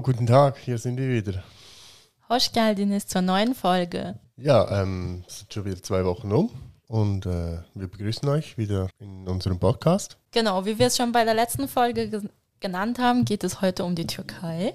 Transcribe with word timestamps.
Hallo, 0.00 0.12
guten 0.12 0.26
Tag, 0.26 0.56
hier 0.56 0.78
sind 0.78 0.96
wir 0.96 1.08
wieder. 1.08 1.42
hoş 2.28 2.52
geldiniz 2.52 3.06
zur 3.06 3.20
neuen 3.20 3.54
Folge. 3.54 4.14
Ja, 4.36 4.82
ähm, 4.82 5.24
es 5.26 5.40
sind 5.40 5.52
schon 5.52 5.64
wieder 5.66 5.82
zwei 5.82 6.04
Wochen 6.04 6.32
um 6.32 6.50
und 6.88 7.26
äh, 7.26 7.58
wir 7.74 7.88
begrüßen 7.88 8.26
euch 8.28 8.56
wieder 8.56 8.88
in 8.98 9.28
unserem 9.28 9.58
Podcast. 9.58 10.16
Genau, 10.30 10.64
wie 10.64 10.78
wir 10.78 10.86
es 10.86 10.96
schon 10.96 11.12
bei 11.12 11.24
der 11.24 11.34
letzten 11.34 11.68
Folge 11.68 12.08
ge 12.08 12.22
genannt 12.60 12.98
haben, 12.98 13.24
geht 13.24 13.44
es 13.44 13.60
heute 13.60 13.84
um 13.84 13.94
die 13.94 14.06
Türkei. 14.06 14.72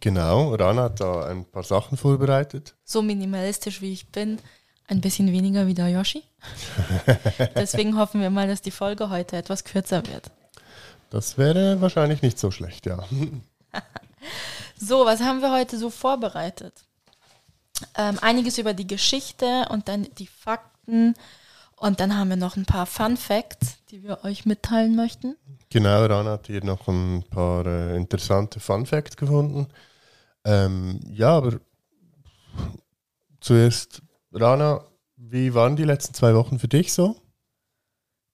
Genau, 0.00 0.54
Rana 0.54 0.82
hat 0.84 1.00
da 1.00 1.26
ein 1.26 1.44
paar 1.44 1.64
Sachen 1.64 1.96
vorbereitet. 1.96 2.74
So 2.84 3.02
minimalistisch 3.02 3.80
wie 3.80 3.92
ich 3.92 4.10
bin, 4.10 4.38
ein 4.88 5.00
bisschen 5.00 5.30
weniger 5.30 5.66
wie 5.66 5.74
der 5.74 5.88
Yoshi. 5.88 6.22
Deswegen 7.54 7.96
hoffen 7.96 8.20
wir 8.20 8.30
mal, 8.30 8.48
dass 8.48 8.60
die 8.60 8.72
Folge 8.72 9.08
heute 9.08 9.36
etwas 9.36 9.62
kürzer 9.62 10.02
wird. 10.06 10.32
Das 11.10 11.36
wäre 11.38 11.80
wahrscheinlich 11.80 12.22
nicht 12.22 12.38
so 12.38 12.50
schlecht, 12.50 12.86
ja. 12.86 13.04
So, 14.78 15.04
was 15.04 15.20
haben 15.20 15.40
wir 15.40 15.52
heute 15.52 15.78
so 15.78 15.90
vorbereitet? 15.90 16.74
Ähm, 17.96 18.18
einiges 18.20 18.58
über 18.58 18.74
die 18.74 18.86
Geschichte 18.86 19.66
und 19.70 19.88
dann 19.88 20.08
die 20.18 20.26
Fakten. 20.26 21.14
Und 21.76 22.00
dann 22.00 22.16
haben 22.16 22.30
wir 22.30 22.36
noch 22.36 22.56
ein 22.56 22.66
paar 22.66 22.86
Fun 22.86 23.16
Facts, 23.16 23.78
die 23.90 24.02
wir 24.02 24.24
euch 24.24 24.46
mitteilen 24.46 24.94
möchten. 24.94 25.36
Genau, 25.70 26.04
Rana 26.04 26.32
hat 26.32 26.46
hier 26.46 26.64
noch 26.64 26.86
ein 26.88 27.24
paar 27.30 27.66
äh, 27.66 27.96
interessante 27.96 28.60
Fun 28.60 28.86
Facts 28.86 29.16
gefunden. 29.16 29.68
Ähm, 30.44 31.00
ja, 31.10 31.30
aber 31.30 31.60
zuerst, 33.40 34.02
Rana, 34.32 34.84
wie 35.16 35.54
waren 35.54 35.76
die 35.76 35.84
letzten 35.84 36.14
zwei 36.14 36.34
Wochen 36.34 36.58
für 36.58 36.68
dich 36.68 36.92
so? 36.92 37.16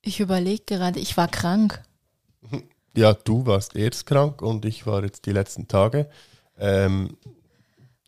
Ich 0.00 0.20
überlege 0.20 0.64
gerade, 0.64 1.00
ich 1.00 1.16
war 1.16 1.28
krank. 1.28 1.83
Ja, 2.98 3.14
du 3.14 3.46
warst 3.46 3.77
erst 3.77 4.06
krank 4.06 4.42
und 4.42 4.64
ich 4.64 4.84
war 4.84 5.04
jetzt 5.04 5.24
die 5.27 5.30
letzten 5.30 5.68
Tage. 5.68 6.10
Ähm, 6.58 7.16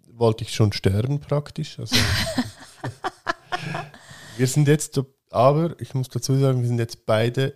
wollte 0.09 0.43
ich 0.43 0.53
schon 0.53 0.73
sterben 0.73 1.21
praktisch. 1.21 1.79
Also, 1.79 1.95
wir 4.37 4.49
sind 4.49 4.67
jetzt, 4.67 5.01
aber 5.31 5.81
ich 5.81 5.95
muss 5.95 6.09
dazu 6.09 6.35
sagen, 6.35 6.63
wir 6.63 6.67
sind 6.67 6.81
jetzt 6.81 7.07
beide 7.07 7.55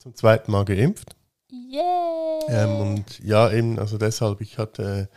zum 0.00 0.16
zweiten 0.16 0.50
Mal 0.50 0.64
geimpft. 0.64 1.14
Yeah! 1.52 2.40
Ähm, 2.48 2.80
und 2.80 3.20
ja, 3.20 3.52
eben, 3.52 3.78
also 3.78 3.96
deshalb, 3.96 4.40
ich 4.40 4.58
hatte, 4.58 5.08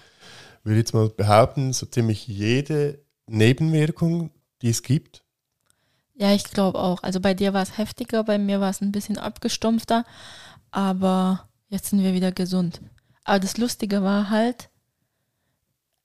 würde 0.63 0.77
jetzt 0.77 0.93
mal 0.93 1.09
behaupten, 1.09 1.73
so 1.73 1.87
ziemlich 1.87 2.27
jede 2.27 3.03
Nebenwirkung, 3.25 4.29
die 4.61 4.69
es 4.69 4.83
gibt. 4.83 5.23
Ja, 6.13 6.31
ich 6.31 6.43
glaube 6.43 6.77
auch. 6.77 7.01
Also 7.01 7.19
bei 7.19 7.33
dir 7.33 7.55
war 7.55 7.63
es 7.63 7.79
heftiger, 7.79 8.23
bei 8.23 8.37
mir 8.37 8.59
war 8.59 8.69
es 8.69 8.81
ein 8.81 8.91
bisschen 8.91 9.17
abgestumpfter. 9.17 10.05
Aber 10.69 11.47
jetzt 11.69 11.89
sind 11.89 12.03
wir 12.03 12.13
wieder 12.13 12.31
gesund. 12.31 12.81
Aber 13.23 13.39
das 13.39 13.57
Lustige 13.57 14.03
war 14.03 14.29
halt, 14.29 14.69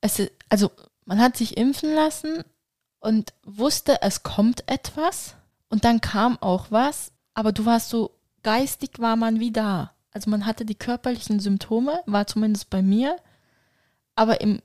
es, 0.01 0.21
also 0.49 0.71
man 1.05 1.21
hat 1.21 1.37
sich 1.37 1.57
impfen 1.57 1.95
lassen 1.95 2.45
und 3.01 3.33
wusste, 3.45 4.03
es 4.03 4.23
kommt 4.23 4.69
etwas. 4.69 5.35
Und 5.69 5.85
dann 5.85 6.01
kam 6.01 6.39
auch 6.41 6.71
was, 6.71 7.13
aber 7.35 7.53
du 7.53 7.65
warst 7.65 7.91
so, 7.91 8.17
geistig 8.43 8.99
war 8.99 9.17
man 9.17 9.41
wie 9.41 9.53
da. 9.53 9.93
Also 10.13 10.31
man 10.31 10.47
hatte 10.47 10.65
die 10.65 10.75
körperlichen 10.75 11.41
Symptome, 11.41 12.03
war 12.07 12.27
zumindest 12.27 12.71
bei 12.71 12.83
mir. 12.83 13.17
Aber 14.17 14.41
im, 14.41 14.61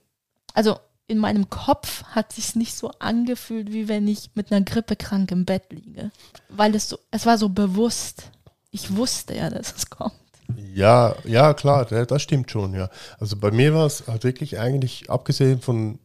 also 0.54 0.78
in 1.06 1.18
meinem 1.18 1.48
Kopf 1.50 2.02
hat 2.04 2.32
sich 2.32 2.56
nicht 2.56 2.74
so 2.74 2.90
angefühlt, 2.98 3.72
wie 3.72 3.88
wenn 3.88 4.08
ich 4.08 4.30
mit 4.34 4.50
einer 4.50 4.64
Grippe 4.64 4.96
krank 4.96 5.30
im 5.30 5.44
Bett 5.44 5.70
liege. 5.70 6.10
Weil 6.48 6.74
es 6.74 6.88
so, 6.88 6.98
es 7.10 7.26
war 7.26 7.38
so 7.38 7.48
bewusst. 7.48 8.30
Ich 8.70 8.96
wusste 8.96 9.34
ja, 9.36 9.48
dass 9.48 9.74
es 9.74 9.88
kommt. 9.88 10.14
Ja, 10.54 11.16
ja, 11.24 11.54
klar, 11.54 11.84
das 11.86 12.22
stimmt 12.22 12.50
schon, 12.50 12.74
ja. 12.74 12.88
Also 13.18 13.36
bei 13.36 13.50
mir 13.50 13.74
war 13.74 13.86
es 13.86 14.06
halt 14.06 14.24
wirklich 14.24 14.58
eigentlich, 14.58 15.10
abgesehen 15.10 15.60
von 15.60 15.98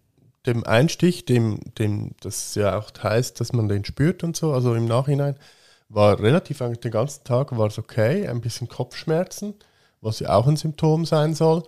dem 0.46 0.64
Einstich, 0.66 1.26
dem, 1.26 1.60
dem 1.78 2.12
das 2.22 2.56
ja 2.56 2.78
auch 2.78 2.92
heißt, 3.02 3.40
dass 3.40 3.54
man 3.54 3.70
den 3.70 3.86
spürt 3.86 4.24
und 4.24 4.36
so, 4.36 4.54
also 4.54 4.74
im 4.74 4.86
Nachhinein, 4.86 5.36
war 5.90 6.20
relativ 6.20 6.62
eigentlich 6.62 6.80
den 6.80 6.92
ganzen 6.92 7.24
Tag 7.24 7.56
war 7.58 7.68
es 7.68 7.78
okay, 7.78 8.28
ein 8.28 8.42
bisschen 8.42 8.68
Kopfschmerzen, 8.68 9.56
was 10.02 10.20
ja 10.20 10.34
auch 10.36 10.48
ein 10.48 10.58
Symptom 10.58 11.06
sein 11.06 11.36
soll. 11.36 11.64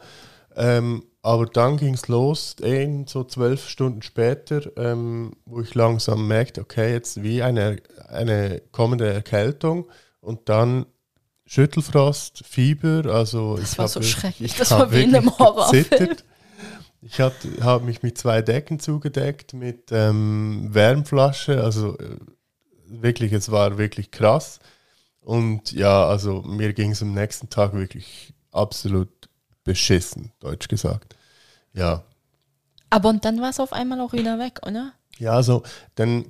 Ähm, 0.56 1.03
aber 1.22 1.45
dann 1.45 1.78
ging 1.78 1.94
es 1.94 2.07
los, 2.07 2.56
eben 2.62 3.07
so 3.07 3.23
zwölf 3.23 3.69
Stunden 3.69 4.01
später, 4.01 4.62
ähm, 4.78 5.33
wo 5.45 5.62
ich 5.62 5.73
langsam 5.75 6.28
merkte, 6.28 6.62
okay, 6.62 6.91
jetzt 6.94 7.23
wie 7.23 7.41
eine, 7.44 7.78
eine 8.09 8.62
kommende 8.72 9.12
Erkältung 9.13 9.88
und 10.22 10.50
dann 10.50 10.85
Schüttelfrost, 11.46 12.44
Fieber, 12.46 13.06
also 13.14 13.58
Das 13.58 13.74
ich 13.74 13.78
war 13.78 13.86
hab 13.86 13.92
so 13.92 14.02
schrecklich. 14.02 14.52
ich 14.54 14.58
Das 14.58 14.72
war 14.72 14.92
wie 14.92 15.04
in 15.04 15.16
einem 15.16 15.38
Horrorfilm. 15.38 16.16
Ich 17.02 17.20
habe 17.20 17.84
mich 17.86 18.02
mit 18.02 18.18
zwei 18.18 18.42
Decken 18.42 18.80
zugedeckt, 18.80 19.54
mit 19.54 19.92
ähm, 19.92 20.70
Wärmflasche, 20.74 21.62
also 21.62 21.98
äh, 22.00 22.18
wirklich, 22.88 23.34
es 23.34 23.52
war 23.52 23.78
wirklich 23.78 24.09
krass. 24.12 24.59
Und 25.20 25.72
ja, 25.74 26.06
also 26.08 26.42
mir 26.44 26.74
ging 26.74 26.92
es 26.92 27.02
am 27.02 27.14
nächsten 27.14 27.50
Tag 27.50 27.74
wirklich 27.74 28.34
absolut 28.52 29.10
beschissen, 29.66 30.31
deutsch 30.40 30.68
gesagt. 30.70 31.16
Ja, 31.74 32.04
Aber 32.90 33.10
und 33.10 33.25
dann 33.25 33.42
war 33.42 33.50
es 33.50 33.60
auf 33.60 33.74
einmal 33.74 34.00
auch 34.00 34.14
wieder 34.14 34.40
weg, 34.40 34.62
oder? 34.66 34.94
ja, 35.18 35.31
also 35.34 35.64
dann 35.96 36.25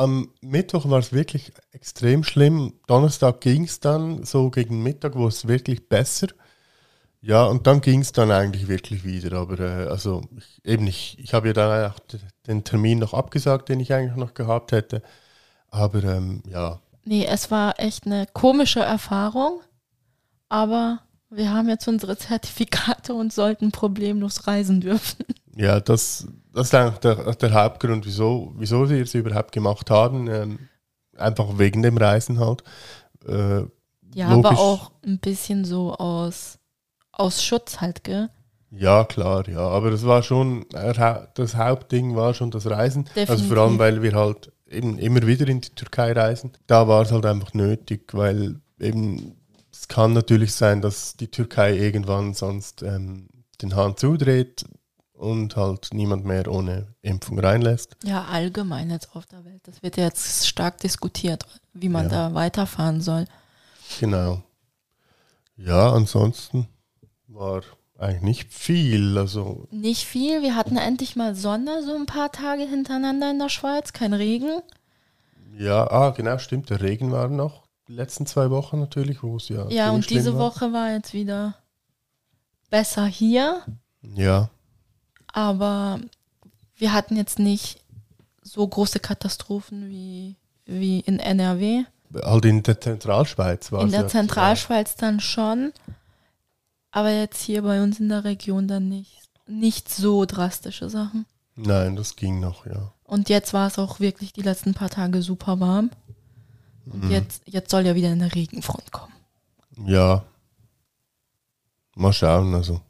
am 0.00 0.30
Mittwoch 0.40 0.88
war 0.88 0.98
es 0.98 1.12
wirklich 1.12 1.52
extrem 1.72 2.24
schlimm. 2.24 2.74
Donnerstag 2.86 3.40
ging 3.40 3.64
es 3.64 3.80
dann, 3.80 4.24
so 4.24 4.50
gegen 4.50 4.82
Mittag 4.82 5.14
wurde 5.14 5.34
es 5.34 5.46
wirklich 5.46 5.88
besser. 5.88 6.28
Ja, 7.22 7.44
und 7.44 7.66
dann 7.66 7.82
ging 7.82 8.00
es 8.00 8.12
dann 8.12 8.30
eigentlich 8.30 8.68
wirklich 8.68 9.04
wieder. 9.04 9.36
Aber 9.38 9.60
äh, 9.60 9.88
also 9.88 10.22
ich, 10.36 10.64
eben, 10.64 10.86
ich, 10.86 11.18
ich 11.18 11.34
habe 11.34 11.48
ja 11.48 11.52
dann 11.52 11.90
auch 11.90 11.98
den 12.46 12.64
Termin 12.64 12.98
noch 12.98 13.12
abgesagt, 13.14 13.68
den 13.68 13.80
ich 13.80 13.92
eigentlich 13.92 14.16
noch 14.16 14.34
gehabt 14.34 14.72
hätte. 14.72 15.02
Aber 15.68 16.02
ähm, 16.02 16.42
ja, 16.48 16.80
Nee, 17.04 17.26
es 17.26 17.50
war 17.50 17.78
echt 17.78 18.06
eine 18.06 18.26
komische 18.32 18.80
Erfahrung. 18.80 19.60
Aber 20.48 21.00
wir 21.30 21.52
haben 21.52 21.68
jetzt 21.68 21.88
unsere 21.88 22.16
Zertifikate 22.16 23.14
und 23.14 23.32
sollten 23.32 23.72
problemlos 23.72 24.46
reisen 24.46 24.80
dürfen. 24.80 25.24
Ja, 25.56 25.80
das, 25.80 26.26
das 26.52 26.68
ist 26.68 26.74
eigentlich 26.74 26.98
der, 26.98 27.34
der 27.34 27.52
Hauptgrund, 27.52 28.06
wieso, 28.06 28.52
wieso 28.56 28.88
wir 28.88 29.02
es 29.02 29.14
überhaupt 29.14 29.52
gemacht 29.52 29.90
haben. 29.90 30.28
Ähm, 30.28 30.58
einfach 31.16 31.58
wegen 31.58 31.82
dem 31.82 31.96
Reisen 31.96 32.38
halt. 32.40 32.62
Äh, 33.26 33.62
Ja, 34.14 34.32
Logisch. 34.32 34.50
aber 34.50 34.58
auch 34.58 34.90
ein 35.04 35.18
bisschen 35.18 35.64
so 35.64 35.94
aus, 35.94 36.58
aus 37.12 37.42
Schutz 37.44 37.80
halt, 37.80 38.02
gell? 38.04 38.28
Ja, 38.70 39.04
klar, 39.04 39.48
ja. 39.48 39.60
Aber 39.60 39.90
das 39.90 40.04
war 40.06 40.22
schon, 40.22 40.64
das 40.70 41.56
Hauptding 41.56 42.14
war 42.16 42.34
schon 42.34 42.50
das 42.50 42.66
Reisen. 42.70 43.04
Also 43.08 43.20
Definitiv. 43.34 43.48
vor 43.48 43.58
allem, 43.58 43.78
weil 43.78 44.02
wir 44.02 44.12
halt 44.14 44.52
eben 44.68 44.98
immer 44.98 45.26
wieder 45.26 45.48
in 45.48 45.60
die 45.60 45.70
Türkei 45.74 46.12
reisen. 46.12 46.52
Da 46.68 46.86
war 46.86 47.02
es 47.02 47.10
halt 47.12 47.26
einfach 47.26 47.52
nötig, 47.54 48.14
weil 48.14 48.60
eben 48.78 49.34
es 49.72 49.88
kann 49.88 50.12
natürlich 50.12 50.54
sein, 50.54 50.80
dass 50.80 51.16
die 51.16 51.28
Türkei 51.28 51.76
irgendwann 51.76 52.34
sonst 52.34 52.82
ähm, 52.82 53.28
den 53.60 53.74
Hahn 53.74 53.96
zudreht 53.96 54.64
und 55.20 55.54
halt 55.56 55.88
niemand 55.92 56.24
mehr 56.24 56.50
ohne 56.50 56.88
Impfung 57.02 57.38
reinlässt. 57.38 57.96
Ja, 58.04 58.24
allgemein 58.24 58.90
jetzt 58.90 59.14
auf 59.14 59.26
der 59.26 59.44
Welt. 59.44 59.60
Das 59.66 59.82
wird 59.82 59.96
ja 59.96 60.04
jetzt 60.04 60.46
stark 60.46 60.78
diskutiert, 60.78 61.44
wie 61.74 61.88
man 61.88 62.04
Ja. 62.10 62.28
da 62.28 62.34
weiterfahren 62.34 63.00
soll. 63.00 63.26
Genau. 64.00 64.42
Ja, 65.56 65.92
ansonsten 65.92 66.66
war 67.28 67.62
Eigentlich 67.98 68.22
nicht 68.22 68.54
viel. 68.54 69.18
Also 69.18 69.68
Nicht 69.70 70.06
viel. 70.06 70.40
Wir 70.40 70.56
hatten 70.56 70.78
endlich 70.78 71.16
mal 71.16 71.34
Sonne, 71.34 71.82
so 71.84 71.94
ein 71.94 72.06
paar 72.06 72.32
Tage 72.32 72.62
hintereinander 72.62 73.30
in 73.30 73.38
der 73.38 73.50
Schweiz, 73.50 73.92
kein 73.92 74.14
Regen. 74.14 74.62
ja, 75.58 75.86
ah, 75.90 76.08
genau, 76.08 76.38
stimmt. 76.38 76.70
Der 76.70 76.80
Regen 76.80 77.12
war 77.12 77.28
noch 77.28 77.64
die 77.88 77.92
letzten 77.92 78.24
zwei 78.24 78.48
Wochen 78.48 78.80
natürlich, 78.80 79.22
wo 79.22 79.36
es 79.36 79.50
ja. 79.50 79.68
Ja, 79.68 79.90
und 79.90 80.08
diese 80.08 80.32
war. 80.32 80.46
Woche 80.46 80.72
war 80.72 80.92
jetzt 80.92 81.12
wieder 81.12 81.56
besser 82.70 83.04
hier, 83.04 83.60
Ja, 84.00 84.48
aber 85.32 86.00
wir 86.76 86.92
hatten 86.92 87.16
jetzt 87.16 87.38
nicht 87.38 87.80
so 88.42 88.66
große 88.66 89.00
Katastrophen 89.00 89.88
wie, 89.88 90.36
wie 90.66 91.00
in 91.00 91.18
NRW. 91.18 91.84
halt 92.14 92.44
in 92.44 92.62
der 92.62 92.80
Zentralschweiz 92.80 93.70
war 93.72 93.82
In 93.82 93.90
der 93.90 94.02
ja. 94.02 94.08
Zentralschweiz 94.08 94.96
dann 94.96 95.20
schon, 95.20 95.72
aber 96.90 97.10
jetzt 97.10 97.42
hier 97.42 97.62
bei 97.62 97.82
uns 97.82 98.00
in 98.00 98.08
der 98.08 98.24
Region 98.24 98.66
dann 98.68 98.88
nicht. 98.88 99.18
Nicht 99.46 99.88
so 99.88 100.24
drastische 100.26 100.88
Sachen. 100.88 101.26
Nein, 101.56 101.96
das 101.96 102.16
ging 102.16 102.40
noch, 102.40 102.66
ja. 102.66 102.92
Und 103.04 103.28
jetzt 103.28 103.52
war 103.52 103.66
es 103.66 103.78
auch 103.78 103.98
wirklich 103.98 104.32
die 104.32 104.42
letzten 104.42 104.74
paar 104.74 104.90
Tage 104.90 105.22
super 105.22 105.58
warm. 105.60 105.90
Und 106.86 107.04
Mhm. 107.04 107.10
jetzt, 107.10 107.42
jetzt 107.46 107.70
soll 107.70 107.84
ja 107.86 107.94
wieder 107.96 108.08
eine 108.10 108.32
Regenfront 108.34 108.92
kommen. 108.92 109.12
Ja. 109.86 110.22
Mal 111.96 112.12
schauen, 112.12 112.54
also. 112.54 112.80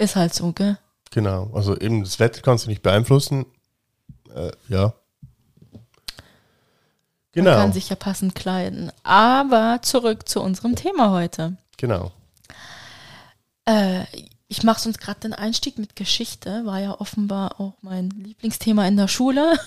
Ist 0.00 0.16
halt 0.16 0.32
so, 0.34 0.52
gell? 0.52 0.78
Genau. 1.10 1.50
Also 1.52 1.78
eben 1.78 2.02
das 2.02 2.18
Wetter 2.18 2.40
kannst 2.40 2.64
du 2.64 2.70
nicht 2.70 2.82
beeinflussen. 2.82 3.44
Äh, 4.34 4.50
ja. 4.68 4.94
Man 5.72 5.84
Genau. 7.32 7.54
kann 7.56 7.72
sich 7.74 7.90
ja 7.90 7.96
passend 7.96 8.34
kleiden. 8.34 8.90
Aber 9.02 9.80
zurück 9.82 10.26
zu 10.26 10.40
unserem 10.40 10.74
Thema 10.74 11.10
heute. 11.10 11.58
Genau. 11.76 12.12
Äh, 13.66 14.04
ich 14.48 14.62
mache 14.62 14.88
uns 14.88 14.96
gerade 14.98 15.20
den 15.20 15.34
Einstieg 15.34 15.78
mit 15.78 15.94
Geschichte, 15.96 16.64
war 16.64 16.80
ja 16.80 16.98
offenbar 16.98 17.60
auch 17.60 17.74
mein 17.82 18.08
Lieblingsthema 18.10 18.86
in 18.88 18.96
der 18.96 19.06
Schule. 19.08 19.58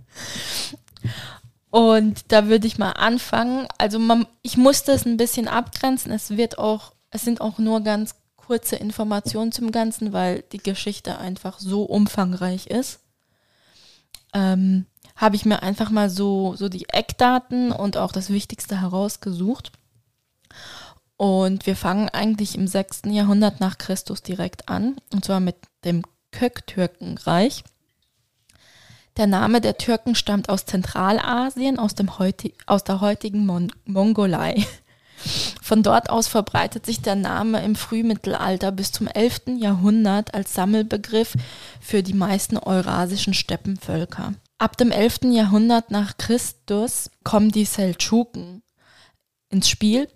Und 1.70 2.32
da 2.32 2.48
würde 2.48 2.66
ich 2.66 2.78
mal 2.78 2.92
anfangen. 2.94 3.68
Also 3.78 4.00
man, 4.00 4.26
ich 4.42 4.56
musste 4.58 4.94
es 4.94 5.06
ein 5.06 5.18
bisschen 5.18 5.48
abgrenzen. 5.50 6.12
Es 6.12 6.32
wird 6.38 6.58
auch, 6.58 6.94
es 7.12 7.24
sind 7.24 7.40
auch 7.42 7.58
nur 7.60 7.82
ganz 7.82 8.16
kurze 8.52 8.76
Informationen 8.76 9.54
zum 9.54 9.72
Ganzen, 9.72 10.12
weil 10.12 10.44
die 10.52 10.58
Geschichte 10.58 11.18
einfach 11.18 11.58
so 11.60 11.84
umfangreich 11.84 12.68
ist. 12.68 13.00
Ähm, 14.34 14.88
Habe 15.16 15.38
ich 15.38 15.46
mir 15.46 15.64
einfach 15.64 15.90
mal 15.90 16.10
so, 16.10 16.58
so 16.58 16.68
die 16.68 16.90
Eckdaten 16.90 17.72
und 17.72 17.96
auch 17.96 18.12
das 18.12 18.30
Wichtigste 18.30 18.82
herausgesucht. 18.82 19.72
Und 21.16 21.66
wir 21.66 21.78
fangen 21.78 22.10
eigentlich 22.10 22.56
im 22.56 22.68
6. 22.68 23.04
Jahrhundert 23.06 23.62
nach 23.62 23.78
Christus 23.78 24.22
direkt 24.22 24.68
an, 24.68 24.98
und 25.14 25.24
zwar 25.24 25.40
mit 25.40 25.56
dem 25.86 26.04
Köktürkenreich. 26.32 27.64
Der 29.16 29.28
Name 29.28 29.62
der 29.62 29.78
Türken 29.78 30.14
stammt 30.14 30.50
aus 30.50 30.66
Zentralasien, 30.66 31.80
aus, 31.80 31.96
dem 31.96 32.20
heuti 32.20 32.54
aus 32.66 32.84
der 32.84 33.00
heutigen 33.00 33.46
Mon 33.46 33.72
Mongolei. 33.86 34.68
Von 35.62 35.84
dort 35.84 36.10
aus 36.10 36.28
verbreitet 36.28 36.86
sich 36.86 37.02
der 37.02 37.16
Name 37.16 37.64
im 37.64 37.76
Frühmittelalter 37.76 38.72
bis 38.72 38.92
zum 38.92 39.08
11. 39.08 39.58
Jahrhundert 39.58 40.34
als 40.34 40.54
Sammelbegriff 40.54 41.36
für 41.80 42.04
die 42.04 42.14
meisten 42.14 42.58
eurasischen 42.58 43.34
Steppenvölker. 43.34 44.34
Ab 44.58 44.78
dem 44.78 44.92
11. 44.92 45.22
Jahrhundert 45.32 45.92
nach 45.92 46.18
Christus 46.18 47.10
kommen 47.24 47.52
die 47.52 47.66
Seldschuken 47.66 48.62
ins 49.50 49.70
Spiel. 49.70 50.08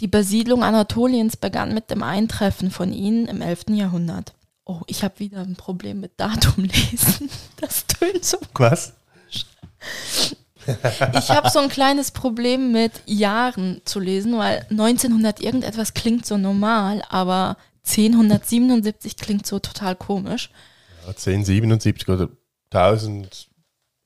Die 0.00 0.08
Besiedlung 0.08 0.62
Anatoliens 0.62 1.36
begann 1.36 1.74
mit 1.74 1.90
dem 1.90 2.02
Eintreffen 2.02 2.70
von 2.70 2.92
ihnen 2.92 3.26
im 3.26 3.42
11. 3.42 3.70
Jahrhundert. 3.70 4.34
Oh, 4.64 4.82
ich 4.86 5.02
habe 5.02 5.18
wieder 5.18 5.40
ein 5.40 5.56
Problem 5.56 6.00
mit 6.00 6.12
Datumlesen. 6.18 7.28
Das 7.60 7.86
tönt 7.86 8.24
so 8.24 8.38
Was? 8.54 8.94
Ich 11.14 11.30
habe 11.30 11.50
so 11.50 11.58
ein 11.58 11.68
kleines 11.68 12.10
Problem 12.10 12.72
mit 12.72 12.92
Jahren 13.06 13.80
zu 13.84 14.00
lesen, 14.00 14.36
weil 14.38 14.66
1900 14.70 15.40
irgendetwas 15.40 15.94
klingt 15.94 16.26
so 16.26 16.36
normal, 16.36 17.02
aber 17.08 17.56
1077 17.86 19.16
klingt 19.16 19.46
so 19.46 19.58
total 19.58 19.96
komisch. 19.96 20.50
Ja, 21.02 21.08
1077 21.08 22.08
oder 22.08 22.28
1000, 22.70 23.48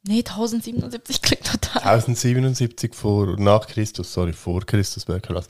Nee, 0.07 0.19
1077 0.19 1.23
klingt 1.23 1.47
total. 1.47 1.83
1077 1.83 2.95
vor, 2.95 3.39
nach 3.39 3.67
Christus, 3.67 4.13
sorry, 4.13 4.35
vor 4.35 4.61
Christus 4.67 5.09
wäre 5.09 5.21
krass. 5.21 5.47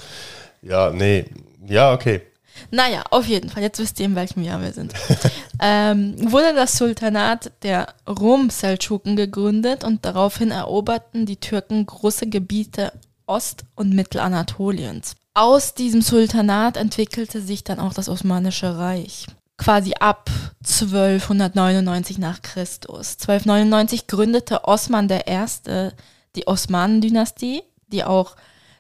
Ja, 0.62 0.91
nee, 0.91 1.25
ja, 1.67 1.93
okay. 1.93 2.23
Naja, 2.71 3.05
auf 3.11 3.27
jeden 3.27 3.51
Fall, 3.51 3.62
jetzt 3.62 3.79
wisst 3.79 3.99
ihr, 4.01 4.06
in 4.06 4.15
welchem 4.15 4.43
Jahr 4.43 4.61
wir 4.61 4.73
sind. 4.73 4.95
ähm, 5.61 6.15
wurde 6.31 6.55
das 6.55 6.77
Sultanat 6.77 7.53
der 7.62 7.95
Rum-Seldschuken 8.09 9.17
gegründet 9.17 9.85
und 9.85 10.05
daraufhin 10.05 10.51
eroberten 10.51 11.27
die 11.27 11.37
Türken 11.37 11.87
große 11.87 12.29
Gebiete 12.29 12.93
Ost- 13.27 13.65
und 13.75 13.95
Mittelanatoliens. 13.95 15.17
Aus 15.35 15.75
diesem 15.75 16.03
Sultanat 16.03 16.77
entwickelte 16.77 17.41
sich 17.41 17.65
dann 17.65 17.81
auch 17.81 17.93
das 17.93 18.09
Osmanische 18.09 18.79
Reich. 18.79 19.27
Quasi 19.56 19.95
ab 19.99 20.31
1299 20.65 22.19
nach 22.19 22.43
Christus. 22.43 23.17
1299 23.21 24.06
gründete 24.06 24.65
Osman 24.65 25.09
I. 25.11 25.91
die 26.37 26.47
Osmanendynastie, 26.47 27.62
die 27.89 28.05
auch, 28.05 28.37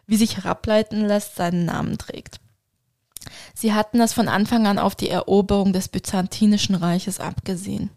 wie 0.06 0.16
sich 0.16 0.36
herableiten 0.36 1.06
lässt, 1.06 1.36
seinen 1.36 1.64
Namen 1.64 1.96
trägt. 1.98 2.40
Sie 3.54 3.72
hatten 3.72 4.00
es 4.00 4.12
von 4.12 4.28
Anfang 4.28 4.66
an 4.66 4.78
auf 4.78 4.94
die 4.94 5.08
Eroberung 5.08 5.72
des 5.72 5.88
Byzantinischen 5.88 6.74
Reiches 6.74 7.20
abgesehen. 7.20 7.90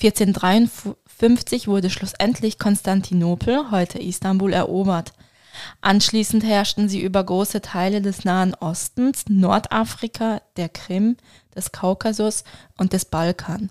1453 0.00 1.68
wurde 1.68 1.90
schlussendlich 1.90 2.58
Konstantinopel, 2.58 3.70
heute 3.70 4.00
Istanbul, 4.00 4.52
erobert. 4.52 5.12
Anschließend 5.80 6.42
herrschten 6.42 6.88
sie 6.88 7.00
über 7.00 7.22
große 7.22 7.60
Teile 7.60 8.02
des 8.02 8.24
Nahen 8.24 8.54
Ostens, 8.54 9.24
Nordafrika, 9.28 10.42
der 10.56 10.68
Krim, 10.68 11.16
des 11.54 11.70
Kaukasus 11.70 12.42
und 12.76 12.92
des 12.92 13.04
Balkan. 13.04 13.70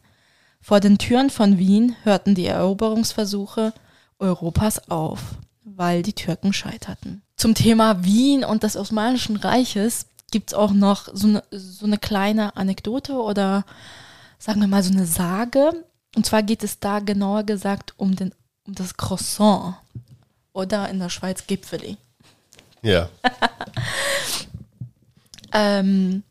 Vor 0.61 0.79
den 0.79 0.97
Türen 0.97 1.29
von 1.29 1.57
Wien 1.57 1.97
hörten 2.03 2.35
die 2.35 2.45
Eroberungsversuche 2.45 3.73
Europas 4.19 4.89
auf, 4.89 5.19
weil 5.65 6.03
die 6.03 6.13
Türken 6.13 6.53
scheiterten. 6.53 7.21
Zum 7.35 7.53
Thema 7.53 8.05
Wien 8.05 8.45
und 8.45 8.63
des 8.63 8.77
Osmanischen 8.77 9.35
Reiches 9.35 10.05
gibt 10.33 10.49
es 10.49 10.53
auch 10.53 10.71
noch 10.71 11.07
so 11.13 11.27
eine, 11.27 11.43
so 11.51 11.85
eine 11.85 11.97
kleine 11.97 12.57
Anekdote 12.57 13.13
oder 13.13 13.63
sagen 14.37 14.59
wir 14.59 14.67
mal 14.67 14.83
so 14.83 14.91
eine 14.91 15.05
Sage. 15.05 15.85
Und 16.15 16.25
zwar 16.25 16.43
geht 16.43 16.63
es 16.63 16.79
da 16.79 16.99
genauer 16.99 17.43
gesagt 17.43 17.93
um, 17.95 18.15
den, 18.15 18.33
um 18.67 18.75
das 18.75 18.97
Croissant 18.97 19.75
oder 20.51 20.89
in 20.89 20.99
der 20.99 21.09
Schweiz 21.09 21.47
Gipfeli. 21.47 21.97
Ja, 22.81 23.09
Ähm, 25.53 26.23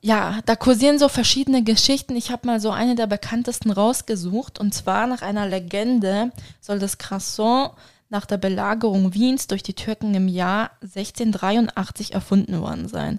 ja, 0.00 0.40
da 0.44 0.56
kursieren 0.56 0.98
so 0.98 1.08
verschiedene 1.08 1.62
Geschichten. 1.62 2.14
Ich 2.16 2.30
habe 2.30 2.46
mal 2.46 2.60
so 2.60 2.70
eine 2.70 2.94
der 2.94 3.06
bekanntesten 3.06 3.70
rausgesucht. 3.70 4.58
Und 4.58 4.74
zwar 4.74 5.06
nach 5.06 5.22
einer 5.22 5.48
Legende 5.48 6.30
soll 6.60 6.78
das 6.78 6.98
Croissant 6.98 7.70
nach 8.14 8.26
der 8.26 8.38
Belagerung 8.38 9.12
Wiens 9.12 9.48
durch 9.48 9.64
die 9.64 9.74
Türken 9.74 10.14
im 10.14 10.28
Jahr 10.28 10.70
1683 10.82 12.14
erfunden 12.14 12.60
worden 12.60 12.86
sein. 12.86 13.18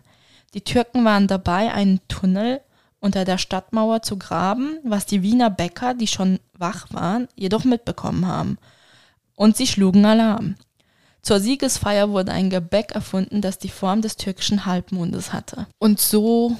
Die 0.53 0.61
Türken 0.61 1.03
waren 1.03 1.27
dabei, 1.27 1.73
einen 1.73 1.99
Tunnel 2.07 2.61
unter 3.01 3.25
der 3.25 3.37
Stadtmauer 3.37 4.03
zu 4.03 4.17
graben, 4.17 4.77
was 4.85 5.05
die 5.05 5.21
Wiener 5.21 5.49
Bäcker, 5.49 5.95
die 5.95 6.07
schon 6.07 6.39
wach 6.57 6.87
waren, 6.91 7.27
jedoch 7.35 7.65
mitbekommen 7.65 8.25
haben. 8.25 8.57
Und 9.35 9.57
sie 9.57 9.67
schlugen 9.67 10.05
Alarm. 10.05 10.55
Zur 11.21 11.41
Siegesfeier 11.41 12.11
wurde 12.11 12.31
ein 12.31 12.49
Gebäck 12.49 12.93
erfunden, 12.93 13.41
das 13.41 13.59
die 13.59 13.67
Form 13.67 14.01
des 14.01 14.15
türkischen 14.15 14.65
Halbmondes 14.65 15.33
hatte. 15.33 15.67
Und 15.77 15.99
so 15.99 16.55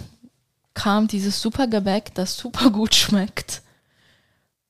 kam 0.74 1.08
dieses 1.08 1.42
super 1.42 1.68
Gebäck, 1.68 2.14
das 2.16 2.36
super 2.36 2.70
gut 2.70 2.96
schmeckt, 2.96 3.62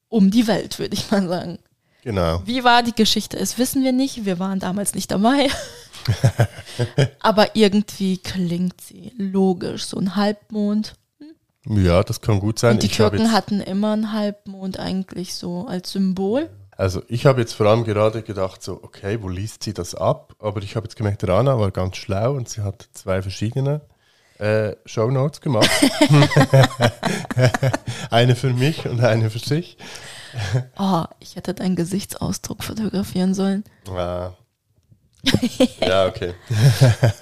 um 0.08 0.30
die 0.30 0.46
Welt, 0.46 0.78
würde 0.78 0.94
ich 0.94 1.10
mal 1.10 1.28
sagen. 1.28 1.58
Genau. 2.06 2.42
Wie 2.46 2.64
war 2.64 2.84
die 2.84 2.96
Geschichte? 2.96 3.38
Das 3.38 3.58
wissen 3.58 3.84
wir 3.84 3.92
nicht. 3.92 4.24
Wir 4.24 4.40
waren 4.40 4.60
damals 4.60 4.96
nicht 4.96 5.12
dabei. 5.12 5.50
Aber 7.20 7.56
irgendwie 7.56 8.18
klingt 8.20 8.80
sie 8.80 9.12
logisch. 9.18 9.84
So 9.86 9.98
ein 9.98 10.16
Halbmond. 10.16 10.94
Ja, 11.68 12.04
das 12.04 12.22
kann 12.22 12.40
gut 12.40 12.60
sein. 12.60 12.76
Und 12.76 12.84
die 12.84 12.88
Ich 12.88 12.96
Türken 12.96 13.32
hatten 13.32 13.60
immer 13.60 13.92
einen 13.94 14.14
Halbmond 14.14 14.80
eigentlich 14.80 15.34
so 15.36 15.66
als 15.68 15.92
Symbol. 15.92 16.50
also 16.78 17.02
ich 17.08 17.26
habe 17.26 17.42
jetzt 17.42 17.54
vor 17.54 17.66
allem 17.66 17.84
gerade 17.84 18.22
gedacht, 18.22 18.62
so, 18.62 18.80
okay, 18.84 19.18
wo 19.22 19.30
liest 19.30 19.64
sie 19.64 19.74
das 19.74 19.96
ab? 19.96 20.36
Aber 20.40 20.62
ich 20.62 20.76
habe 20.76 20.86
jetzt 20.86 20.96
gemerkt, 20.96 21.28
Rana 21.28 21.58
war 21.60 21.72
ganz 21.72 21.98
schlau 21.98 22.34
und 22.34 22.48
sie 22.50 22.62
hat 22.62 22.88
zwei 22.94 23.24
verschiedene 23.24 23.82
äh, 24.38 24.76
Shownotes 24.86 25.42
gemacht. 25.42 25.72
eine 28.12 28.36
für 28.36 28.54
mich 28.54 28.86
und 28.88 29.00
eine 29.04 29.32
für 29.32 29.40
sich. 29.40 29.78
Oh, 30.78 31.06
ich 31.20 31.36
hätte 31.36 31.54
deinen 31.54 31.76
Gesichtsausdruck 31.76 32.64
fotografieren 32.64 33.34
sollen. 33.34 33.64
Ah. 33.90 34.32
ja, 35.82 36.06
okay. 36.08 36.34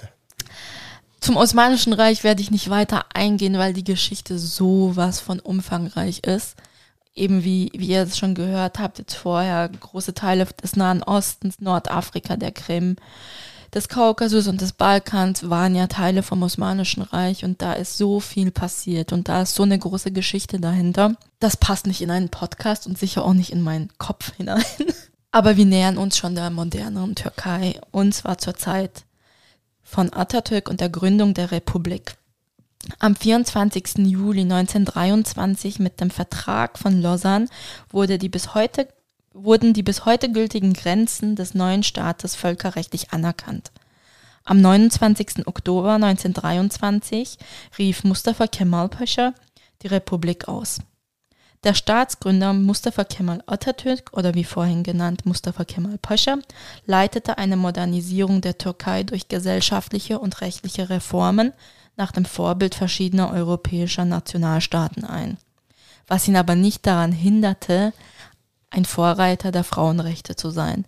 Zum 1.20 1.36
Osmanischen 1.36 1.94
Reich 1.94 2.22
werde 2.22 2.42
ich 2.42 2.50
nicht 2.50 2.68
weiter 2.68 3.06
eingehen, 3.14 3.56
weil 3.56 3.72
die 3.72 3.84
Geschichte 3.84 4.38
sowas 4.38 5.20
von 5.20 5.40
umfangreich 5.40 6.18
ist. 6.20 6.56
Eben 7.14 7.44
wie, 7.44 7.70
wie 7.74 7.88
ihr 7.88 8.02
es 8.02 8.18
schon 8.18 8.34
gehört 8.34 8.78
habt, 8.78 8.98
jetzt 8.98 9.14
vorher 9.14 9.68
große 9.68 10.12
Teile 10.12 10.46
des 10.62 10.76
Nahen 10.76 11.02
Ostens, 11.02 11.60
Nordafrika, 11.60 12.36
der 12.36 12.52
Krim, 12.52 12.96
des 13.74 13.88
Kaukasus 13.88 14.46
und 14.46 14.60
des 14.60 14.72
Balkans 14.72 15.50
waren 15.50 15.74
ja 15.74 15.88
Teile 15.88 16.22
vom 16.22 16.42
Osmanischen 16.42 17.02
Reich 17.02 17.44
und 17.44 17.60
da 17.60 17.72
ist 17.72 17.98
so 17.98 18.20
viel 18.20 18.50
passiert 18.50 19.12
und 19.12 19.28
da 19.28 19.42
ist 19.42 19.54
so 19.54 19.64
eine 19.64 19.78
große 19.78 20.12
Geschichte 20.12 20.60
dahinter. 20.60 21.16
Das 21.40 21.56
passt 21.56 21.86
nicht 21.86 22.00
in 22.00 22.10
einen 22.10 22.28
Podcast 22.28 22.86
und 22.86 22.96
sicher 22.96 23.24
auch 23.24 23.34
nicht 23.34 23.50
in 23.50 23.62
meinen 23.62 23.90
Kopf 23.98 24.32
hinein. 24.36 24.64
Aber 25.32 25.56
wir 25.56 25.66
nähern 25.66 25.98
uns 25.98 26.16
schon 26.16 26.36
der 26.36 26.50
moderneren 26.50 27.16
Türkei 27.16 27.80
und 27.90 28.14
zwar 28.14 28.38
zur 28.38 28.54
Zeit 28.54 29.04
von 29.82 30.12
Atatürk 30.12 30.70
und 30.70 30.80
der 30.80 30.88
Gründung 30.88 31.34
der 31.34 31.50
Republik. 31.50 32.16
Am 33.00 33.16
24. 33.16 33.98
Juli 34.06 34.42
1923 34.42 35.80
mit 35.80 36.00
dem 36.00 36.10
Vertrag 36.10 36.78
von 36.78 37.00
Lausanne 37.00 37.48
wurde 37.90 38.18
die 38.18 38.28
bis 38.28 38.54
heute 38.54 38.88
wurden 39.34 39.74
die 39.74 39.82
bis 39.82 40.06
heute 40.06 40.30
gültigen 40.32 40.72
Grenzen 40.72 41.36
des 41.36 41.54
neuen 41.54 41.82
Staates 41.82 42.36
völkerrechtlich 42.36 43.10
anerkannt. 43.10 43.72
Am 44.44 44.60
29. 44.60 45.46
Oktober 45.46 45.94
1923 45.94 47.38
rief 47.78 48.04
Mustafa 48.04 48.46
Kemal 48.46 48.88
Pascha 48.88 49.34
die 49.82 49.88
Republik 49.88 50.48
aus. 50.48 50.78
Der 51.64 51.74
Staatsgründer 51.74 52.52
Mustafa 52.52 53.04
Kemal 53.04 53.42
Atatürk 53.46 54.10
oder 54.12 54.34
wie 54.34 54.44
vorhin 54.44 54.82
genannt 54.82 55.24
Mustafa 55.24 55.64
Kemal 55.64 55.98
Pascha 55.98 56.36
leitete 56.86 57.38
eine 57.38 57.56
Modernisierung 57.56 58.40
der 58.40 58.58
Türkei 58.58 59.02
durch 59.02 59.28
gesellschaftliche 59.28 60.18
und 60.18 60.42
rechtliche 60.42 60.90
Reformen 60.90 61.52
nach 61.96 62.12
dem 62.12 62.24
Vorbild 62.24 62.74
verschiedener 62.74 63.32
europäischer 63.32 64.04
Nationalstaaten 64.04 65.04
ein, 65.04 65.38
was 66.06 66.28
ihn 66.28 66.36
aber 66.36 66.54
nicht 66.54 66.86
daran 66.86 67.12
hinderte, 67.12 67.92
ein 68.74 68.84
Vorreiter 68.84 69.52
der 69.52 69.64
Frauenrechte 69.64 70.36
zu 70.36 70.50
sein. 70.50 70.84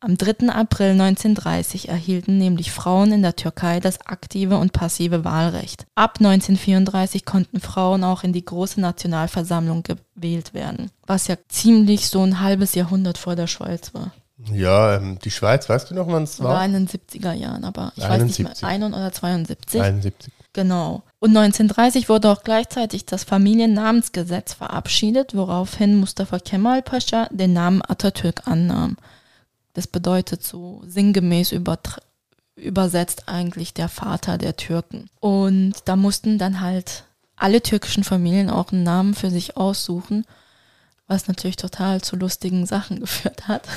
Am 0.00 0.18
3. 0.18 0.48
April 0.48 0.90
1930 1.00 1.88
erhielten 1.88 2.36
nämlich 2.36 2.72
Frauen 2.72 3.12
in 3.12 3.22
der 3.22 3.36
Türkei 3.36 3.78
das 3.78 4.04
aktive 4.04 4.58
und 4.58 4.72
passive 4.72 5.24
Wahlrecht. 5.24 5.86
Ab 5.94 6.16
1934 6.18 7.24
konnten 7.24 7.60
Frauen 7.60 8.02
auch 8.02 8.24
in 8.24 8.32
die 8.32 8.44
große 8.44 8.80
Nationalversammlung 8.80 9.84
gewählt 9.84 10.54
werden, 10.54 10.90
was 11.06 11.28
ja 11.28 11.36
ziemlich 11.48 12.08
so 12.08 12.20
ein 12.20 12.40
halbes 12.40 12.74
Jahrhundert 12.74 13.16
vor 13.16 13.36
der 13.36 13.46
Schweiz 13.46 13.94
war. 13.94 14.10
Ja, 14.52 14.96
ähm, 14.96 15.20
die 15.22 15.30
Schweiz, 15.30 15.68
weißt 15.68 15.90
du 15.90 15.94
noch, 15.94 16.08
wann 16.08 16.24
es 16.24 16.42
war? 16.42 16.54
War 16.54 16.64
in 16.64 16.72
den 16.72 16.88
70er 16.88 17.32
Jahren, 17.32 17.62
aber 17.62 17.92
ich 17.94 18.02
71. 18.02 18.44
weiß 18.44 18.50
nicht 18.50 18.62
mehr, 18.62 18.70
1 18.70 18.84
oder 18.94 19.12
72. 19.12 19.80
71. 19.80 20.32
Genau. 20.52 21.04
Und 21.22 21.36
1930 21.36 22.08
wurde 22.08 22.28
auch 22.30 22.42
gleichzeitig 22.42 23.06
das 23.06 23.22
Familiennamensgesetz 23.22 24.54
verabschiedet, 24.54 25.36
woraufhin 25.36 25.94
Mustafa 25.94 26.40
Kemal 26.40 26.82
Pascha 26.82 27.28
den 27.30 27.52
Namen 27.52 27.80
Atatürk 27.80 28.48
annahm. 28.48 28.96
Das 29.72 29.86
bedeutet 29.86 30.42
so 30.42 30.82
sinngemäß 30.84 31.54
übersetzt 32.56 33.28
eigentlich 33.28 33.72
der 33.72 33.88
Vater 33.88 34.36
der 34.36 34.56
Türken. 34.56 35.06
Und 35.20 35.74
da 35.84 35.94
mussten 35.94 36.38
dann 36.38 36.60
halt 36.60 37.04
alle 37.36 37.62
türkischen 37.62 38.02
Familien 38.02 38.50
auch 38.50 38.72
einen 38.72 38.82
Namen 38.82 39.14
für 39.14 39.30
sich 39.30 39.56
aussuchen, 39.56 40.26
was 41.06 41.28
natürlich 41.28 41.54
total 41.54 42.00
zu 42.00 42.16
lustigen 42.16 42.66
Sachen 42.66 42.98
geführt 43.00 43.46
hat. 43.46 43.68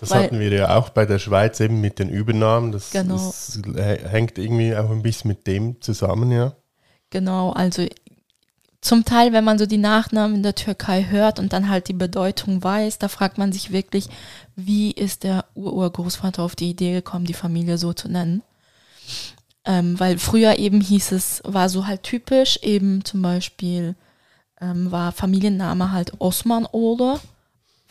Das 0.00 0.10
Weil- 0.10 0.24
hatten 0.24 0.38
wir 0.40 0.50
ja 0.52 0.76
auch 0.76 0.90
bei 0.90 1.04
der 1.06 1.18
Schweiz 1.18 1.60
eben 1.60 1.80
mit 1.80 1.98
den 1.98 2.08
Übernahmen. 2.08 2.72
Das, 2.72 2.90
Genau. 2.90 3.16
das 3.16 3.60
hä- 3.76 4.08
hängt 4.08 4.38
irgendwie 4.38 4.74
auch 4.76 4.90
ein 4.90 5.02
bisschen 5.02 5.28
mit 5.28 5.46
dem 5.46 5.80
zusammen, 5.80 6.30
ja. 6.30 6.52
Genau, 7.10 7.50
also 7.52 7.86
zum 8.80 9.04
Teil, 9.04 9.32
wenn 9.32 9.44
man 9.44 9.58
so 9.58 9.64
die 9.66 9.78
Nachnamen 9.78 10.36
in 10.36 10.42
der 10.42 10.54
Türkei 10.54 11.06
hört 11.08 11.38
und 11.38 11.52
dann 11.52 11.68
halt 11.70 11.88
die 11.88 11.92
Bedeutung 11.94 12.62
weiß, 12.62 12.98
da 12.98 13.08
fragt 13.08 13.38
man 13.38 13.50
sich 13.50 13.72
wirklich, 13.72 14.08
wie 14.56 14.90
ist 14.90 15.24
der 15.24 15.46
Ururgroßvater 15.54 16.42
auf 16.42 16.54
die 16.54 16.68
Idee 16.70 16.92
gekommen, 16.92 17.24
die 17.24 17.32
Familie 17.34 17.78
so 17.78 17.92
zu 17.94 18.08
nennen. 18.08 18.42
Ähm, 19.64 19.98
weil 19.98 20.18
früher 20.18 20.58
eben 20.58 20.80
hieß 20.82 21.12
es, 21.12 21.40
war 21.44 21.68
so 21.70 21.86
halt 21.86 22.02
typisch, 22.02 22.58
eben 22.62 23.04
zum 23.04 23.22
Beispiel 23.22 23.94
ähm, 24.60 24.92
war 24.92 25.12
Familienname 25.12 25.90
halt 25.90 26.12
Osman 26.20 26.66
Oğlu, 26.66 27.18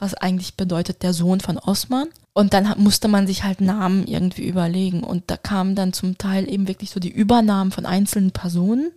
was 0.04 0.14
eigentlich 0.14 0.56
bedeutet 0.56 1.02
der 1.02 1.14
Sohn 1.14 1.40
von 1.40 1.58
Osman. 1.58 2.10
Und 2.34 2.54
dann 2.54 2.74
musste 2.78 3.08
man 3.08 3.26
sich 3.26 3.44
halt 3.44 3.62
Namen 3.62 4.06
irgendwie 4.06 4.48
überlegen. 4.48 5.04
Und 5.04 5.32
da 5.32 5.38
kamen 5.38 5.76
dann 5.76 5.94
zum 5.94 6.18
Teil 6.18 6.52
eben 6.52 6.68
wirklich 6.68 6.90
so 6.90 7.00
die 7.00 7.12
Übernahmen 7.12 7.72
von 7.72 7.86
einzelnen 7.86 8.32
Personen, 8.32 8.92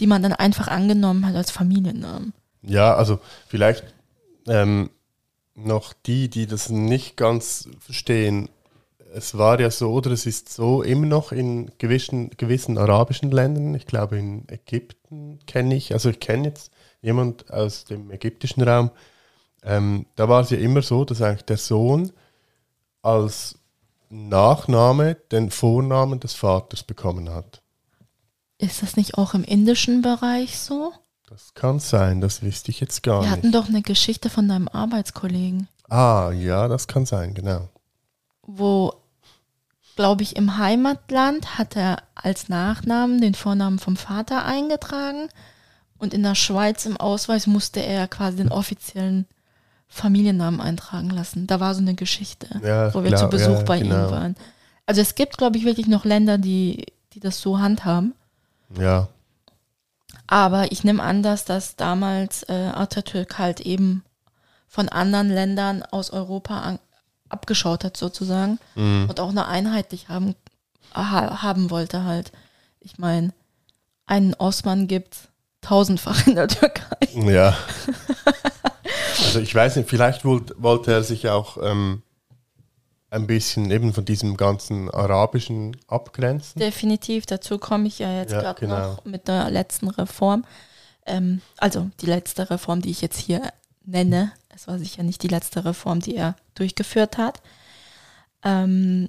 die 0.00 0.06
man 0.06 0.22
dann 0.22 0.32
einfach 0.32 0.68
angenommen 0.68 1.26
hat 1.26 1.36
als 1.36 1.50
Familiennamen. 1.50 2.32
Ja, 2.62 2.94
also 2.94 3.20
vielleicht 3.46 3.84
ähm, 4.48 4.90
noch 5.54 5.92
die, 5.92 6.28
die 6.28 6.46
das 6.46 6.70
nicht 6.70 7.16
ganz 7.16 7.68
verstehen. 7.78 8.48
Es 9.14 9.36
war 9.36 9.60
ja 9.60 9.70
so, 9.70 9.92
oder 9.92 10.10
es 10.10 10.26
ist 10.26 10.52
so 10.52 10.82
immer 10.82 11.06
noch 11.06 11.32
in 11.32 11.70
gewissen, 11.78 12.30
gewissen 12.36 12.76
arabischen 12.78 13.30
Ländern, 13.30 13.74
ich 13.74 13.86
glaube 13.86 14.18
in 14.18 14.46
Ägypten 14.48 15.38
kenne 15.46 15.74
ich, 15.74 15.92
also 15.92 16.10
ich 16.10 16.20
kenne 16.20 16.48
jetzt 16.48 16.70
jemand 17.00 17.50
aus 17.50 17.84
dem 17.84 18.10
ägyptischen 18.10 18.62
Raum, 18.62 18.90
ähm, 19.66 20.06
da 20.16 20.28
war 20.28 20.40
es 20.40 20.50
ja 20.50 20.56
immer 20.58 20.80
so, 20.80 21.04
dass 21.04 21.20
eigentlich 21.20 21.44
der 21.44 21.58
Sohn 21.58 22.12
als 23.02 23.58
Nachname 24.08 25.16
den 25.32 25.50
Vornamen 25.50 26.20
des 26.20 26.34
Vaters 26.34 26.82
bekommen 26.82 27.28
hat. 27.28 27.60
Ist 28.58 28.82
das 28.82 28.96
nicht 28.96 29.18
auch 29.18 29.34
im 29.34 29.44
indischen 29.44 30.00
Bereich 30.02 30.58
so? 30.58 30.92
Das 31.28 31.54
kann 31.54 31.80
sein, 31.80 32.20
das 32.20 32.42
wüsste 32.42 32.70
ich 32.70 32.80
jetzt 32.80 33.02
gar 33.02 33.22
Wir 33.22 33.30
hatten 33.30 33.48
nicht. 33.48 33.54
doch 33.54 33.68
eine 33.68 33.82
Geschichte 33.82 34.30
von 34.30 34.48
deinem 34.48 34.68
Arbeitskollegen, 34.68 35.68
Ah, 35.88 36.32
ja, 36.32 36.66
das 36.66 36.86
kann 36.88 37.06
sein, 37.06 37.34
genau. 37.34 37.68
wo, 38.42 38.92
glaube 39.96 40.22
ich, 40.22 40.34
im 40.36 40.56
Heimatland 40.58 41.58
hat 41.58 41.76
er 41.76 41.98
als 42.14 42.48
Nachnamen 42.48 43.20
den 43.20 43.34
Vornamen 43.34 43.78
vom 43.78 43.96
Vater 43.96 44.44
eingetragen 44.44 45.28
und 45.98 46.12
in 46.14 46.22
der 46.24 46.34
Schweiz 46.34 46.86
im 46.86 46.96
Ausweis 46.96 47.46
musste 47.46 47.80
er 47.80 48.08
quasi 48.08 48.38
den 48.38 48.50
offiziellen 48.50 49.26
Familiennamen 49.88 50.60
eintragen 50.60 51.10
lassen. 51.10 51.46
Da 51.46 51.60
war 51.60 51.74
so 51.74 51.80
eine 51.80 51.94
Geschichte, 51.94 52.48
Ja, 52.62 52.92
wo 52.94 53.02
wir 53.02 53.10
klar, 53.10 53.22
zu 53.22 53.28
Besuch 53.28 53.58
ja, 53.58 53.62
bei 53.62 53.78
genau. 53.78 54.06
ihm 54.06 54.10
waren. 54.10 54.36
Also 54.84 55.00
es 55.00 55.14
gibt, 55.14 55.38
glaube 55.38 55.56
ich, 55.58 55.64
wirklich 55.64 55.86
noch 55.86 56.04
Länder, 56.04 56.38
die, 56.38 56.86
die 57.12 57.20
das 57.20 57.40
so 57.40 57.58
handhaben. 57.58 58.14
Ja, 58.78 59.08
Aber 60.26 60.72
ich 60.72 60.84
nehme 60.84 61.02
an, 61.02 61.22
dass 61.22 61.44
das 61.44 61.76
damals 61.76 62.42
äh, 62.44 62.70
Atatürk 62.74 63.38
halt 63.38 63.60
eben 63.60 64.02
von 64.66 64.88
anderen 64.88 65.30
Ländern 65.30 65.82
aus 65.82 66.10
Europa 66.10 66.60
an, 66.60 66.78
abgeschaut 67.28 67.84
hat 67.84 67.96
sozusagen 67.96 68.58
mhm. 68.74 69.06
und 69.08 69.20
auch 69.20 69.30
eine 69.30 69.46
einheitlich 69.46 70.08
haben, 70.08 70.34
ha, 70.94 71.42
haben 71.42 71.70
wollte 71.70 72.04
halt. 72.04 72.32
Ich 72.80 72.98
meine, 72.98 73.32
einen 74.06 74.34
Osman 74.34 74.86
gibt 74.86 75.16
tausendfach 75.60 76.26
in 76.26 76.34
der 76.34 76.48
Türkei. 76.48 76.98
ja. 77.14 77.56
Also 79.24 79.40
ich 79.40 79.54
weiß 79.54 79.76
nicht, 79.76 79.88
vielleicht 79.88 80.24
wollt, 80.24 80.54
wollte 80.62 80.92
er 80.92 81.02
sich 81.02 81.28
auch 81.28 81.58
ähm, 81.62 82.02
ein 83.10 83.26
bisschen 83.26 83.70
eben 83.70 83.92
von 83.94 84.04
diesem 84.04 84.36
ganzen 84.36 84.90
Arabischen 84.90 85.76
abgrenzen. 85.86 86.60
Definitiv, 86.60 87.26
dazu 87.26 87.58
komme 87.58 87.88
ich 87.88 87.98
ja 87.98 88.18
jetzt 88.18 88.32
Ja, 88.32 88.40
gerade 88.40 88.60
genau. 88.60 88.78
noch 88.78 89.04
mit 89.04 89.28
der 89.28 89.50
letzten 89.50 89.88
Reform. 89.88 90.44
Ähm, 91.06 91.40
also 91.56 91.90
die 92.00 92.06
letzte 92.06 92.50
Reform, 92.50 92.82
die 92.82 92.90
ich 92.90 93.00
jetzt 93.00 93.18
hier 93.18 93.42
nenne. 93.84 94.32
Es 94.54 94.66
war 94.66 94.78
sicher 94.78 95.02
nicht 95.02 95.22
die 95.22 95.28
letzte 95.28 95.64
Reform, 95.64 96.00
die 96.00 96.16
er 96.16 96.34
durchgeführt 96.54 97.18
hat. 97.18 97.40
Ähm, 98.42 99.08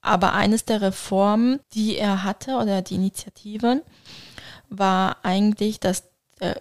aber 0.00 0.34
eines 0.34 0.64
der 0.64 0.80
Reformen, 0.82 1.60
die 1.72 1.96
er 1.96 2.24
hatte 2.24 2.56
oder 2.56 2.82
die 2.82 2.94
Initiativen, 2.96 3.82
war 4.68 5.18
eigentlich, 5.24 5.80
dass 5.80 6.04
der 6.40 6.60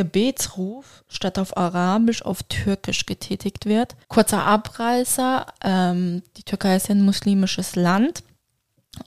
Gebetsruf 0.00 1.04
statt 1.08 1.38
auf 1.38 1.58
Arabisch 1.58 2.22
auf 2.22 2.42
Türkisch 2.44 3.04
getätigt 3.04 3.66
wird. 3.66 3.96
Kurzer 4.08 4.46
Abreißer, 4.46 5.44
ähm, 5.62 6.22
die 6.38 6.42
Türkei 6.42 6.76
ist 6.76 6.88
ja 6.88 6.94
ein 6.94 7.04
muslimisches 7.04 7.76
Land 7.76 8.22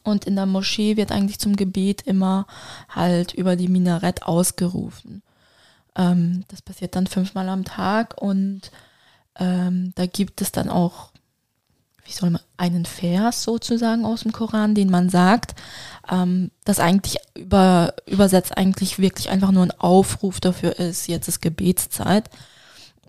und 0.04 0.26
in 0.26 0.36
der 0.36 0.46
Moschee 0.46 0.96
wird 0.96 1.12
eigentlich 1.12 1.40
zum 1.40 1.56
Gebet 1.56 2.04
immer 2.04 2.46
halt 2.90 3.34
über 3.34 3.56
die 3.56 3.70
Minarett 3.70 4.22
ausgerufen. 4.22 5.24
Ähm, 5.96 6.44
das 6.50 6.62
passiert 6.62 6.96
dann 6.96 7.08
fünfmal 7.08 7.50
am 7.50 7.66
Tag 7.66 8.22
und 8.22 8.70
ähm, 9.40 9.94
da 9.96 10.06
gibt 10.06 10.42
es 10.42 10.52
dann 10.52 10.70
auch, 10.70 11.10
wie 12.06 12.12
soll 12.12 12.30
man, 12.32 12.42
einen 12.58 12.86
Vers 12.86 13.44
sozusagen 13.44 14.06
aus 14.06 14.22
dem 14.22 14.32
Koran, 14.32 14.76
den 14.76 14.90
man 14.90 15.10
sagt, 15.10 15.56
ähm, 16.12 16.52
das 16.66 16.80
eigentlich 16.80 17.18
über, 17.36 17.94
übersetzt 18.06 18.58
eigentlich 18.58 19.00
wirklich 19.00 19.30
einfach 19.30 19.52
nur 19.52 19.64
ein 19.64 19.80
Aufruf 19.80 20.40
dafür 20.40 20.80
ist, 20.80 21.08
jetzt 21.08 21.28
ist 21.28 21.42
Gebetszeit. 21.42 22.30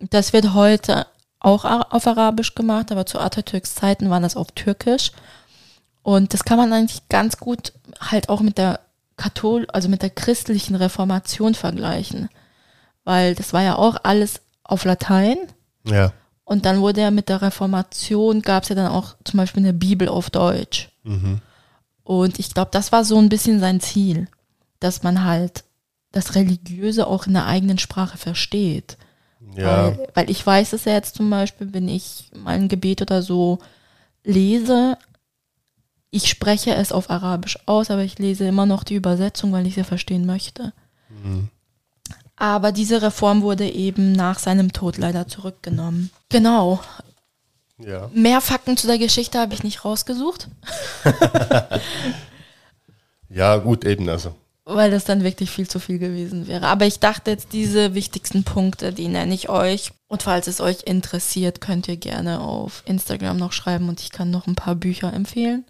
Das 0.01 0.33
wird 0.33 0.55
heute 0.55 1.07
auch 1.41 1.65
auf 1.65 2.07
Arabisch 2.07 2.55
gemacht, 2.55 2.91
aber 2.91 3.07
zu 3.07 3.19
Atatürks 3.19 3.75
Zeiten 3.75 4.11
war 4.11 4.21
das 4.21 4.37
auf 4.37 4.53
Türkisch. 4.53 5.13
Und 6.03 6.35
das 6.35 6.45
kann 6.45 6.59
man 6.59 6.73
eigentlich 6.73 7.09
ganz 7.09 7.39
gut 7.39 7.73
halt 8.01 8.29
auch 8.29 8.41
mit 8.41 8.59
der 8.59 8.81
Kathol, 9.17 9.67
also 9.73 9.89
mit 9.89 10.03
der 10.03 10.11
christlichen 10.11 10.75
Reformation 10.75 11.55
vergleichen. 11.55 12.29
Weil 13.05 13.35
das 13.35 13.53
war 13.53 13.63
ja 13.63 13.77
auch 13.77 13.97
alles 14.03 14.41
auf 14.63 14.85
Latein. 14.85 15.37
Ja. 15.85 16.13
Und 16.45 16.67
dann 16.67 16.81
wurde 16.81 17.01
ja 17.01 17.11
mit 17.11 17.29
der 17.29 17.43
Reformation, 17.43 18.43
gab 18.43 18.65
es 18.65 18.69
ja 18.69 18.75
dann 18.75 18.93
auch 18.93 19.17
zum 19.25 19.39
Beispiel 19.39 19.63
eine 19.63 19.73
Bibel 19.73 20.09
auf 20.09 20.31
Deutsch. 20.31 20.91
Mhm. 21.03 21.41
Und 22.03 22.39
ich 22.39 22.53
glaube, 22.53 22.71
das 22.71 22.93
war 22.93 23.05
so 23.05 23.19
ein 23.19 23.31
bisschen 23.31 23.61
sein 23.61 23.81
Ziel, 23.81 24.29
dass 24.79 25.03
man 25.03 25.25
halt 25.25 25.65
das 26.13 26.35
Religiöse 26.35 27.07
auch 27.07 27.27
in 27.27 27.33
der 27.33 27.47
eigenen 27.47 27.79
Sprache 27.79 28.19
versteht. 28.19 28.99
Ja. 29.57 29.87
Weil, 29.87 30.09
weil 30.15 30.31
ich 30.31 30.45
weiß 30.45 30.75
es 30.75 30.85
ja 30.85 30.93
jetzt 30.93 31.17
zum 31.17 31.31
Beispiel, 31.31 31.73
wenn 31.73 31.89
ich 31.89 32.31
mal 32.37 32.55
ein 32.55 32.69
Gebet 32.69 33.01
oder 33.01 33.23
so 33.23 33.59
lese, 34.23 34.99
ich 36.11 36.29
spreche 36.29 36.75
es 36.75 36.93
auf 36.93 37.11
Arabisch 37.11 37.59
aus, 37.67 37.91
aber 37.91 38.03
ich 38.03 38.19
lese 38.19 38.47
immer 38.47 38.67
noch 38.67 38.85
die 38.85 38.95
Übersetzung, 38.95 39.53
weil 39.53 39.67
ich 39.67 39.75
sie 39.75 39.85
verstehen 39.85 40.27
möchte. 40.27 40.73
Mhm. 41.09 41.49
Aber 42.37 42.73
diese 42.73 43.01
Reform 43.03 43.43
wurde 43.43 43.69
eben 43.69 44.13
nach 44.13 44.39
seinem 44.39 44.73
Tod 44.73 44.99
leider 44.99 45.29
zurückgenommen. 45.29 46.11
Genau. 46.35 46.81
Ja. 47.79 48.11
Mehr 48.12 48.41
Fakten 48.41 48.76
zu 48.76 48.87
der 48.88 48.99
Geschichte 48.99 49.38
habe 49.38 49.55
ich 49.55 49.62
nicht 49.62 49.85
rausgesucht, 49.85 50.49
Ja, 53.29 53.57
gut, 53.57 53.85
eben, 53.85 54.09
also. 54.09 54.35
weil 54.64 54.91
das 54.91 55.05
dann 55.05 55.23
wirklich 55.25 55.50
viel 55.50 55.69
zu 55.69 55.79
viel 55.81 55.99
gewesen 55.99 56.47
wäre. 56.47 56.67
Aber 56.67 56.87
ich 56.87 57.00
dachte 57.00 57.31
jetzt, 57.33 57.53
diese 57.53 57.95
wichtigsten 57.95 58.45
Punkte, 58.45 58.93
die 58.93 59.09
nenne 59.09 59.35
ich 59.35 59.49
euch. 59.49 59.91
Und 60.09 60.23
falls 60.23 60.47
es 60.47 60.61
euch 60.61 60.83
interessiert, 60.85 61.61
könnt 61.61 61.88
ihr 61.88 61.97
gerne 61.97 62.41
auf 62.41 62.83
Instagram 62.87 63.37
noch 63.37 63.53
schreiben 63.53 63.88
und 63.88 64.00
ich 64.00 64.11
kann 64.12 64.31
noch 64.31 64.47
ein 64.47 64.55
paar 64.55 64.75
Bücher 64.76 65.12
empfehlen, 65.12 65.64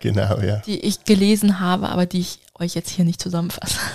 Genau, 0.00 0.38
ja. 0.40 0.58
die 0.66 0.78
ich 0.80 1.04
gelesen 1.04 1.60
habe, 1.60 1.88
aber 1.88 2.06
die 2.06 2.20
ich 2.20 2.38
euch 2.58 2.74
jetzt 2.74 2.90
hier 2.90 3.04
nicht 3.04 3.20
zusammenfasse. 3.22 3.78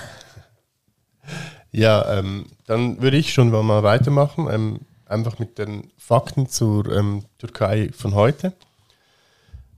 Ja, 1.75 2.19
ähm, 2.19 2.45
dann 2.67 3.01
würde 3.01 3.17
ich 3.17 3.33
schon 3.33 3.49
mal 3.49 3.81
weitermachen, 3.81 4.47
ähm, 4.51 4.81
einfach 5.13 5.39
mit 5.39 5.57
den 5.57 5.93
Fakten 5.97 6.49
zur 6.49 6.91
ähm, 6.91 7.23
Türkei 7.37 7.91
von 7.93 8.13
heute. 8.15 8.51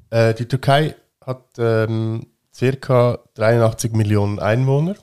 Äh, 0.10 0.34
die 0.34 0.48
Türkei 0.48 0.96
hat 1.22 1.44
ähm, 1.58 2.26
circa 2.54 3.20
83 3.36 3.92
Millionen 3.92 4.40
Einwohner, 4.40 4.96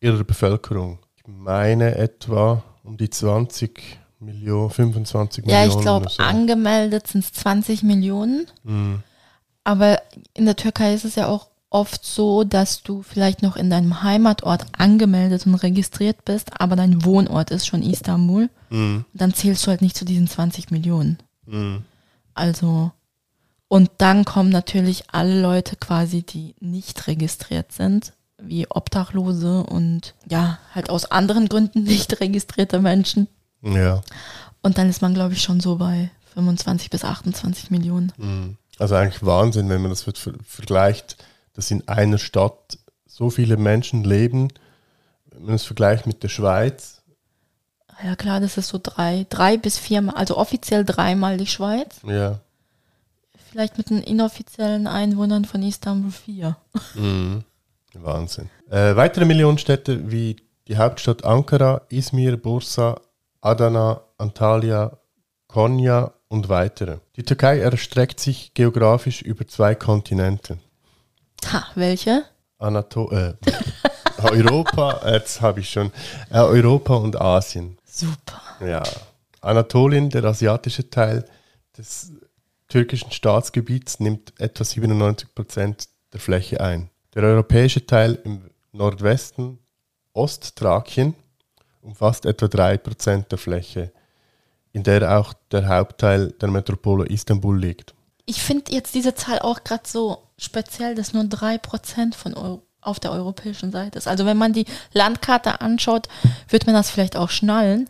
ihrer 0.00 0.24
Bevölkerung. 0.24 0.98
Ich 1.16 1.24
meine 1.26 1.96
etwa 1.96 2.62
um 2.84 2.96
die 2.96 3.10
20 3.10 3.98
Millionen, 4.18 4.70
25 4.70 5.44
Ja, 5.46 5.58
Millionen. 5.60 5.76
ich 5.78 5.82
glaube, 5.84 6.08
so. 6.08 6.22
angemeldet 6.22 7.06
sind 7.06 7.22
es 7.26 7.34
20 7.34 7.82
Millionen. 7.82 8.46
Mhm. 8.64 9.02
Aber 9.62 10.00
in 10.32 10.46
der 10.46 10.56
Türkei 10.56 10.94
ist 10.94 11.04
es 11.04 11.16
ja 11.16 11.26
auch 11.26 11.48
oft 11.68 12.02
so, 12.02 12.44
dass 12.44 12.82
du 12.82 13.02
vielleicht 13.02 13.42
noch 13.42 13.56
in 13.56 13.68
deinem 13.68 14.02
Heimatort 14.02 14.64
angemeldet 14.78 15.44
und 15.46 15.56
registriert 15.56 16.24
bist, 16.24 16.58
aber 16.58 16.76
dein 16.76 17.04
Wohnort 17.04 17.50
ist 17.50 17.66
schon 17.66 17.82
Istanbul. 17.82 18.48
Mhm. 18.70 19.04
Dann 19.12 19.34
zählst 19.34 19.66
du 19.66 19.70
halt 19.70 19.82
nicht 19.82 19.98
zu 19.98 20.06
diesen 20.06 20.28
20 20.28 20.70
Millionen. 20.70 21.18
Mhm. 21.44 21.82
Also, 22.32 22.90
und 23.72 23.90
dann 23.96 24.26
kommen 24.26 24.50
natürlich 24.50 25.04
alle 25.12 25.40
Leute 25.40 25.76
quasi, 25.76 26.22
die 26.22 26.54
nicht 26.60 27.06
registriert 27.06 27.72
sind, 27.72 28.12
wie 28.36 28.66
Obdachlose 28.68 29.62
und 29.62 30.12
ja, 30.28 30.58
halt 30.74 30.90
aus 30.90 31.10
anderen 31.10 31.48
Gründen 31.48 31.82
nicht 31.84 32.20
registrierte 32.20 32.80
Menschen. 32.80 33.28
Ja. 33.62 34.02
Und 34.60 34.76
dann 34.76 34.90
ist 34.90 35.00
man, 35.00 35.14
glaube 35.14 35.32
ich, 35.32 35.42
schon 35.42 35.60
so 35.60 35.76
bei 35.76 36.10
25 36.34 36.90
bis 36.90 37.02
28 37.02 37.70
Millionen. 37.70 38.12
Mhm. 38.18 38.58
Also 38.78 38.94
eigentlich 38.94 39.24
Wahnsinn, 39.24 39.70
wenn 39.70 39.80
man 39.80 39.90
das 39.90 40.02
ver 40.02 40.12
ver- 40.16 40.34
vergleicht, 40.44 41.16
dass 41.54 41.70
in 41.70 41.88
einer 41.88 42.18
Stadt 42.18 42.76
so 43.06 43.30
viele 43.30 43.56
Menschen 43.56 44.04
leben. 44.04 44.48
Wenn 45.30 45.44
man 45.46 45.54
es 45.54 45.64
vergleicht 45.64 46.06
mit 46.06 46.22
der 46.22 46.28
Schweiz. 46.28 47.00
Ja 48.04 48.16
klar, 48.16 48.38
das 48.38 48.58
ist 48.58 48.68
so 48.68 48.78
drei, 48.82 49.24
drei 49.30 49.56
bis 49.56 49.78
viermal, 49.78 50.16
also 50.16 50.36
offiziell 50.36 50.84
dreimal 50.84 51.38
die 51.38 51.46
Schweiz. 51.46 52.00
Ja. 52.06 52.40
Vielleicht 53.52 53.76
mit 53.76 53.90
den 53.90 54.02
inoffiziellen 54.02 54.86
Einwohnern 54.86 55.44
von 55.44 55.62
Istanbul 55.62 56.10
vier. 56.10 56.56
Mhm. 56.94 57.44
Wahnsinn. 57.92 58.48
Äh, 58.70 58.96
weitere 58.96 59.26
Millionenstädte 59.26 60.10
wie 60.10 60.36
die 60.68 60.78
Hauptstadt 60.78 61.26
Ankara, 61.26 61.82
Izmir, 61.90 62.38
Bursa, 62.38 62.98
Adana, 63.42 64.00
Antalya, 64.16 64.96
Konya 65.48 66.14
und 66.28 66.48
weitere. 66.48 67.00
Die 67.16 67.24
Türkei 67.24 67.58
erstreckt 67.58 68.20
sich 68.20 68.54
geografisch 68.54 69.20
über 69.20 69.46
zwei 69.46 69.74
Kontinente. 69.74 70.56
Ha, 71.52 71.66
welche? 71.74 72.24
Anato 72.58 73.12
äh, 73.12 73.34
Europa, 74.22 75.02
jetzt 75.04 75.42
habe 75.42 75.60
ich 75.60 75.68
schon, 75.68 75.92
äh, 76.30 76.38
Europa 76.38 76.94
und 76.94 77.20
Asien. 77.20 77.76
Super. 77.84 78.40
Ja, 78.66 78.82
Anatolien, 79.42 80.08
der 80.08 80.24
asiatische 80.24 80.88
Teil 80.88 81.26
des 81.76 82.12
türkischen 82.72 83.12
Staatsgebiets, 83.12 84.00
nimmt 84.00 84.32
etwa 84.40 84.64
97 84.64 85.34
Prozent 85.34 85.88
der 86.14 86.20
Fläche 86.20 86.58
ein. 86.60 86.88
Der 87.14 87.22
europäische 87.22 87.84
Teil 87.84 88.18
im 88.24 88.50
Nordwesten, 88.72 89.58
Osttrakien, 90.14 91.14
umfasst 91.82 92.24
etwa 92.24 92.48
3 92.48 92.78
Prozent 92.78 93.30
der 93.30 93.36
Fläche, 93.36 93.92
in 94.72 94.84
der 94.84 95.18
auch 95.18 95.34
der 95.50 95.68
Hauptteil 95.68 96.32
der 96.32 96.50
Metropole 96.50 97.04
Istanbul 97.06 97.58
liegt. 97.60 97.92
Ich 98.24 98.42
finde 98.42 98.72
jetzt 98.72 98.94
diese 98.94 99.14
Zahl 99.14 99.40
auch 99.40 99.64
gerade 99.64 99.86
so 99.86 100.22
speziell, 100.38 100.94
dass 100.94 101.12
nur 101.12 101.24
drei 101.24 101.58
Prozent 101.58 102.14
von 102.14 102.34
Eu 102.34 102.60
auf 102.80 102.98
der 102.98 103.12
europäischen 103.12 103.70
Seite 103.70 103.98
ist. 103.98 104.08
Also 104.08 104.24
wenn 104.24 104.38
man 104.38 104.54
die 104.54 104.64
Landkarte 104.92 105.60
anschaut, 105.60 106.08
wird 106.48 106.66
man 106.66 106.74
das 106.74 106.90
vielleicht 106.90 107.16
auch 107.16 107.30
schnallen. 107.30 107.88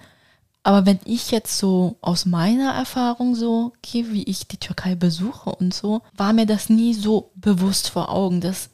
Aber 0.65 0.87
wenn 0.87 1.01
ich 1.05 1.31
jetzt 1.33 1.59
so 1.59 1.97
aus 2.01 2.25
meiner 2.25 2.73
Erfahrung 2.73 3.35
so 3.35 3.73
gehe, 3.83 4.11
wie 4.13 4.23
ich 4.23 4.47
die 4.47 4.59
Türkei 4.59 4.95
besuche 4.95 5.51
und 5.51 5.75
so, 5.75 6.03
war 6.17 6.33
mir 6.33 6.47
das 6.47 6.69
nie 6.69 6.95
so 6.95 7.33
bewusst 7.35 7.91
vor 7.91 8.11
Augen, 8.11 8.41
dass 8.41 8.71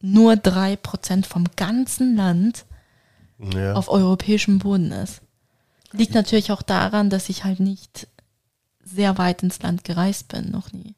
nur 0.00 0.36
drei 0.36 0.76
Prozent 0.76 1.26
vom 1.26 1.44
ganzen 1.56 2.16
Land 2.16 2.64
Ja, 3.38 3.74
auf 3.74 3.88
europäischem 3.88 4.60
Boden 4.60 4.92
ist. 4.92 5.20
Liegt 5.92 6.14
natürlich 6.14 6.52
auch 6.52 6.62
daran, 6.62 7.10
dass 7.10 7.28
ich 7.28 7.44
halt 7.44 7.58
nicht 7.58 8.06
sehr 8.84 9.18
weit 9.18 9.42
ins 9.42 9.60
Land 9.62 9.82
gereist 9.82 10.28
bin, 10.28 10.50
noch 10.50 10.72
nie. 10.72 10.94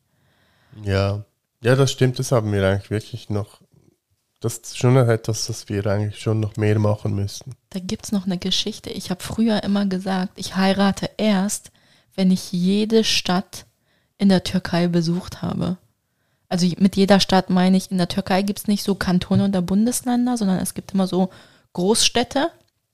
ja. 0.83 1.25
ja, 1.63 1.75
das 1.75 1.91
stimmt, 1.91 2.19
das 2.19 2.33
haben 2.33 2.53
wir 2.53 2.67
eigentlich 2.67 2.91
wirklich 2.91 3.31
noch. 3.31 3.61
Das 4.41 4.59
ist 4.59 4.79
schon 4.79 4.97
etwas, 4.97 5.47
das 5.47 5.69
wir 5.69 5.85
eigentlich 5.87 6.21
schon 6.21 6.39
noch 6.39 6.57
mehr 6.57 6.79
machen 6.79 7.15
müssten. 7.15 7.57
Da 7.71 7.81
gibt 7.81 8.05
es 8.05 8.13
noch 8.13 8.27
eine 8.27 8.39
Geschichte. 8.39 8.91
Ich 8.91 9.11
habe 9.11 9.23
früher 9.23 9.65
immer 9.65 9.87
gesagt, 9.87 10.33
ich 10.37 10.55
heirate 10.57 11.11
erst, 11.17 11.73
wenn 12.15 12.31
ich 12.31 12.53
jede 12.53 13.03
Stadt 13.03 13.67
in 14.17 14.29
der 14.29 14.45
Türkei 14.45 14.87
besucht 14.87 15.43
habe. 15.43 15.77
Also 16.49 16.67
mit 16.79 16.97
jeder 16.97 17.21
Stadt 17.21 17.51
meine 17.51 17.77
ich, 17.77 17.91
in 17.91 17.99
der 17.99 18.09
Türkei 18.09 18.43
gibt 18.43 18.61
es 18.61 18.69
nicht 18.69 18.83
so 18.85 18.95
Kantone 18.95 19.45
oder 19.47 19.61
Bundesländer, 19.61 20.37
sondern 20.37 20.59
es 20.61 20.75
gibt 20.75 20.95
immer 20.95 21.07
so 21.07 21.31
Großstädte, 21.73 22.51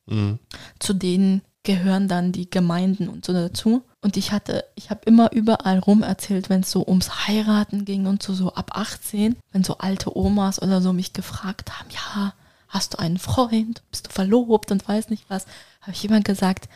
Mhm. 0.07 0.39
zu 0.79 0.93
denen 0.93 1.41
gehören 1.63 2.09
dann 2.09 2.31
die 2.33 2.51
Gemeinden 2.51 3.09
und 3.09 3.25
so 3.25 3.33
dazu. 3.33 3.83
Und 4.05 4.19
ich 4.19 4.33
hatte, 4.33 4.67
ich 4.75 4.91
habe 4.91 5.01
immer 5.07 5.33
überall 5.33 5.79
rum 5.79 6.03
erzählt, 6.03 6.51
wenn 6.51 6.61
es 6.61 6.71
so 6.71 6.87
ums 6.87 7.27
Heiraten 7.27 7.87
ging 7.87 8.07
und 8.07 8.23
so, 8.23 8.35
so 8.35 8.53
ab 8.53 8.73
18, 8.75 9.35
wenn 9.51 9.65
so 9.65 9.79
alte 9.79 10.15
Omas 10.15 10.61
oder 10.61 10.83
so 10.83 10.93
mich 10.93 11.15
gefragt 11.15 11.73
haben, 11.73 11.89
ja, 11.89 12.35
hast 12.69 12.93
du 12.93 12.99
einen 12.99 13.17
Freund, 13.17 13.83
bist 13.91 14.09
du 14.09 14.11
verlobt 14.11 14.71
und 14.71 14.87
weiß 14.87 15.09
nicht 15.09 15.25
was, 15.29 15.47
habe 15.81 15.93
ich 15.93 16.05
immer 16.05 16.21
gesagt, 16.21 16.69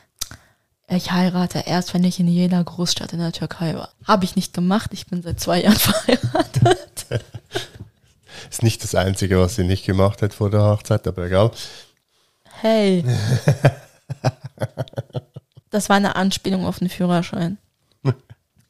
ich 0.89 1.13
heirate 1.13 1.65
erst, 1.67 1.93
wenn 1.93 2.05
ich 2.05 2.19
in 2.19 2.29
jeder 2.29 2.65
Großstadt 2.65 3.13
in 3.13 3.19
der 3.19 3.33
Türkei 3.33 3.75
war. 3.75 3.91
Habe 4.07 4.25
ich 4.25 4.35
nicht 4.35 4.55
gemacht, 4.55 4.95
ich 4.95 5.07
bin 5.07 5.23
seit 5.23 5.39
zwei 5.39 5.63
Jahren 5.65 5.77
verheiratet. 5.77 7.09
Ist 8.51 8.63
nicht 8.63 8.83
das 8.83 8.95
Einzige, 8.95 9.39
was 9.39 9.57
sie 9.57 9.65
nicht 9.65 9.85
gemacht 9.85 10.23
hat 10.23 10.33
vor 10.33 10.49
der 10.49 10.63
Hochzeit, 10.63 11.07
aber 11.07 11.27
egal. 11.27 11.51
Hey. 12.63 13.05
Das 15.71 15.89
war 15.89 15.97
eine 15.97 16.17
Anspielung 16.17 16.65
auf 16.67 16.79
den 16.79 16.89
Führerschein. 16.89 17.59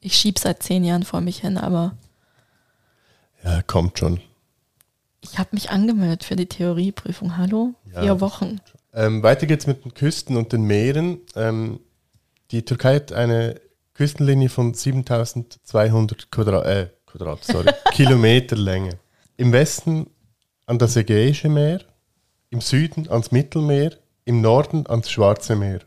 Ich 0.00 0.14
schieb 0.14 0.38
seit 0.38 0.62
zehn 0.62 0.84
Jahren 0.84 1.02
vor 1.02 1.20
mich 1.20 1.40
hin, 1.40 1.58
aber 1.58 1.96
Ja, 3.42 3.62
kommt 3.62 3.98
schon. 3.98 4.20
ich 5.20 5.40
habe 5.40 5.48
mich 5.52 5.70
angemeldet 5.70 6.22
für 6.22 6.36
die 6.36 6.46
Theorieprüfung. 6.46 7.36
Hallo? 7.36 7.74
Ja. 7.92 8.02
Vier 8.02 8.20
Wochen. 8.20 8.60
Ähm, 8.94 9.24
weiter 9.24 9.46
geht's 9.46 9.66
mit 9.66 9.84
den 9.84 9.94
Küsten 9.94 10.36
und 10.36 10.52
den 10.52 10.62
Meeren. 10.62 11.18
Ähm, 11.34 11.80
die 12.52 12.64
Türkei 12.64 12.94
hat 12.94 13.12
eine 13.12 13.60
Küstenlinie 13.94 14.48
von 14.48 14.72
7200 14.72 16.30
Quadrat, 16.30 16.66
äh, 16.66 16.90
Quadrat 17.06 17.42
sorry, 17.44 17.72
Kilometer 17.92 18.54
Länge. 18.54 18.98
Im 19.36 19.52
Westen 19.52 20.08
an 20.66 20.78
das 20.78 20.94
Ägäische 20.94 21.48
Meer, 21.48 21.80
im 22.50 22.60
Süden 22.60 23.08
ans 23.10 23.32
Mittelmeer, 23.32 23.96
im 24.24 24.40
Norden 24.40 24.86
ans 24.86 25.10
Schwarze 25.10 25.56
Meer. 25.56 25.80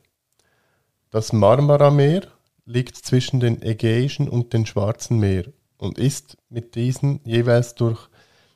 Das 1.11 1.33
Marmara-Meer 1.33 2.25
liegt 2.65 2.95
zwischen 2.95 3.41
den 3.41 3.61
Ägäischen 3.61 4.29
und 4.29 4.53
den 4.53 4.65
Schwarzen 4.65 5.19
Meer 5.19 5.43
und 5.77 5.97
ist 5.97 6.37
mit 6.47 6.75
diesen 6.75 7.19
jeweils 7.25 7.75
durch 7.75 8.07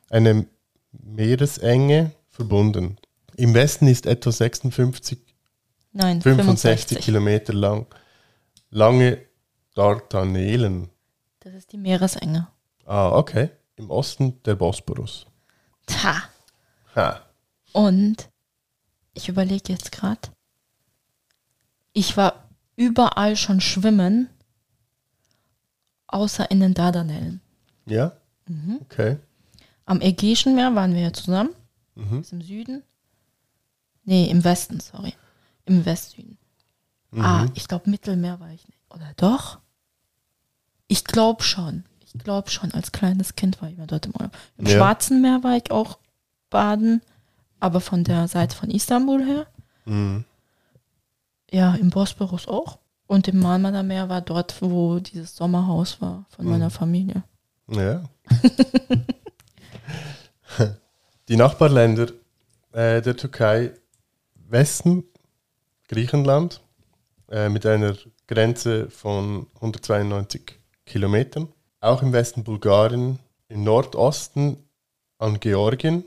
eine 0.08 0.46
Meeresenge 0.90 2.12
verbunden. 2.30 2.96
Im 3.36 3.52
Westen 3.52 3.88
ist 3.88 4.06
etwa 4.06 4.32
56, 4.32 5.18
Nein, 5.92 6.22
65 6.22 6.98
Kilometer 6.98 7.52
lang 7.52 7.86
lange 8.70 9.18
Dardanellen. 9.74 10.88
Das 11.40 11.52
ist 11.52 11.72
die 11.72 11.76
Meeresenge. 11.76 12.48
Ah, 12.86 13.10
okay. 13.10 13.50
Im 13.76 13.90
Osten 13.90 14.42
der 14.44 14.54
Bosporus. 14.54 15.26
Ta. 15.84 16.22
Ha. 16.94 17.20
Und 17.72 18.30
ich 19.12 19.28
überlege 19.28 19.74
jetzt 19.74 19.92
gerade. 19.92 20.30
Ich 21.92 22.16
war 22.16 22.45
überall 22.76 23.36
schon 23.36 23.60
schwimmen, 23.60 24.28
außer 26.06 26.50
in 26.50 26.60
den 26.60 26.74
Dardanellen. 26.74 27.40
Ja? 27.86 28.12
Mhm. 28.46 28.78
Okay. 28.82 29.16
Am 29.84 30.00
Ägäischen 30.00 30.54
Meer 30.54 30.74
waren 30.74 30.94
wir 30.94 31.00
ja 31.02 31.12
zusammen. 31.12 31.50
Mhm. 31.94 32.20
Ist 32.20 32.32
im 32.32 32.42
Süden. 32.42 32.82
Nee, 34.04 34.30
im 34.30 34.44
Westen, 34.44 34.80
sorry. 34.80 35.14
Im 35.64 35.84
Westsüden. 35.84 36.38
Mhm. 37.10 37.20
Ah, 37.24 37.46
ich 37.54 37.66
glaube, 37.66 37.90
Mittelmeer 37.90 38.38
war 38.40 38.50
ich 38.50 38.66
nicht. 38.66 38.78
Oder 38.90 39.12
doch? 39.16 39.58
Ich 40.88 41.04
glaube 41.04 41.42
schon. 41.42 41.84
Ich 42.04 42.12
glaube 42.22 42.50
schon, 42.50 42.72
als 42.72 42.92
kleines 42.92 43.34
Kind 43.34 43.60
war 43.60 43.68
ich 43.68 43.76
mal 43.76 43.86
dort 43.86 44.06
im 44.06 44.12
Urlaub. 44.14 44.36
Im 44.58 44.66
Ja. 44.66 44.76
Schwarzen 44.76 45.20
Meer 45.22 45.42
war 45.42 45.56
ich 45.56 45.70
auch 45.70 45.98
baden, 46.50 47.02
aber 47.58 47.80
von 47.80 48.04
der 48.04 48.28
Seite 48.28 48.54
von 48.56 48.70
Istanbul 48.70 49.24
her. 49.24 49.46
Mhm. 49.86 50.24
Ja, 51.56 51.74
im 51.74 51.88
Bosporus 51.88 52.46
auch. 52.48 52.78
Und 53.06 53.28
im 53.28 53.38
Marmara 53.38 53.82
Meer 53.82 54.10
war 54.10 54.20
dort, 54.20 54.60
wo 54.60 54.98
dieses 54.98 55.34
Sommerhaus 55.34 56.02
war 56.02 56.26
von 56.28 56.44
Mhm. 56.44 56.50
meiner 56.50 56.68
Familie. 56.70 57.22
Ja. 57.68 58.02
Die 61.28 61.36
Nachbarländer 61.36 62.08
äh, 62.72 63.00
der 63.00 63.16
Türkei, 63.16 63.72
Westen, 64.48 65.04
Griechenland, 65.88 66.60
äh, 67.30 67.48
mit 67.48 67.64
einer 67.64 67.96
Grenze 68.26 68.90
von 68.90 69.46
192 69.54 70.58
Kilometern. 70.84 71.48
Auch 71.80 72.02
im 72.02 72.12
Westen 72.12 72.44
Bulgarien, 72.44 73.18
im 73.48 73.64
Nordosten 73.64 74.58
an 75.18 75.40
Georgien. 75.40 76.04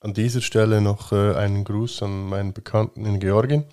An 0.00 0.12
dieser 0.12 0.42
Stelle 0.42 0.82
noch 0.82 1.10
äh, 1.12 1.34
einen 1.36 1.64
Gruß 1.64 2.02
an 2.02 2.28
meinen 2.28 2.52
Bekannten 2.52 3.06
in 3.06 3.18
Georgien. 3.18 3.64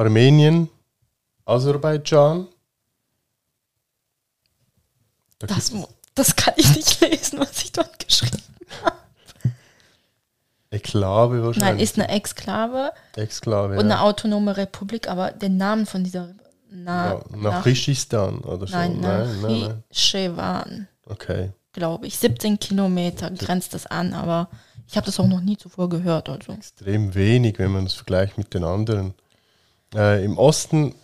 Armenien, 0.00 0.70
Aserbaidschan. 1.44 2.46
Da 5.38 5.46
Das, 5.46 5.70
das 6.14 6.36
kann 6.36 6.54
ich 6.56 6.74
nicht 6.74 7.00
lesen, 7.02 7.38
was 7.38 7.62
ich 7.62 7.72
dort 7.72 7.98
geschrieben 7.98 8.38
Exklave 10.70 11.36
habe. 11.36 11.46
wahrscheinlich. 11.46 11.70
Nein, 11.72 11.78
ist 11.80 11.98
eine 11.98 12.08
Exklave 12.08 12.92
Exklave. 13.16 13.74
und 13.74 13.80
eine 13.80 13.94
ja. 13.94 14.00
autonome 14.02 14.56
Republik, 14.56 15.08
aber 15.08 15.32
den 15.32 15.56
Namen 15.56 15.84
von 15.84 16.04
dieser 16.04 16.30
na, 16.70 17.14
ja, 17.14 17.20
nach 17.36 17.66
Rischistan 17.66 18.38
oder 18.38 18.66
so. 18.66 18.76
nein, 18.76 19.00
nein, 19.00 19.40
nach 19.42 19.48
nein. 19.68 19.82
Chevan, 19.92 20.88
Okay. 21.06 21.50
glaube 21.72 22.06
ich. 22.06 22.16
17 22.18 22.58
Kilometer 22.60 23.30
grenzt 23.32 23.74
das 23.74 23.86
an, 23.86 24.14
aber 24.14 24.48
ich 24.86 24.96
habe 24.96 25.06
das 25.06 25.18
auch 25.20 25.26
noch 25.26 25.40
nie 25.40 25.56
zuvor 25.56 25.88
gehört. 25.88 26.28
Also. 26.28 26.52
Extrem 26.52 27.14
wenig, 27.14 27.58
wenn 27.58 27.72
man 27.72 27.86
es 27.86 27.94
vergleicht 27.94 28.38
mit 28.38 28.54
den 28.54 28.62
anderen. 28.64 29.14
Äh, 29.94 30.24
Im 30.24 30.38
Osten 30.38 30.94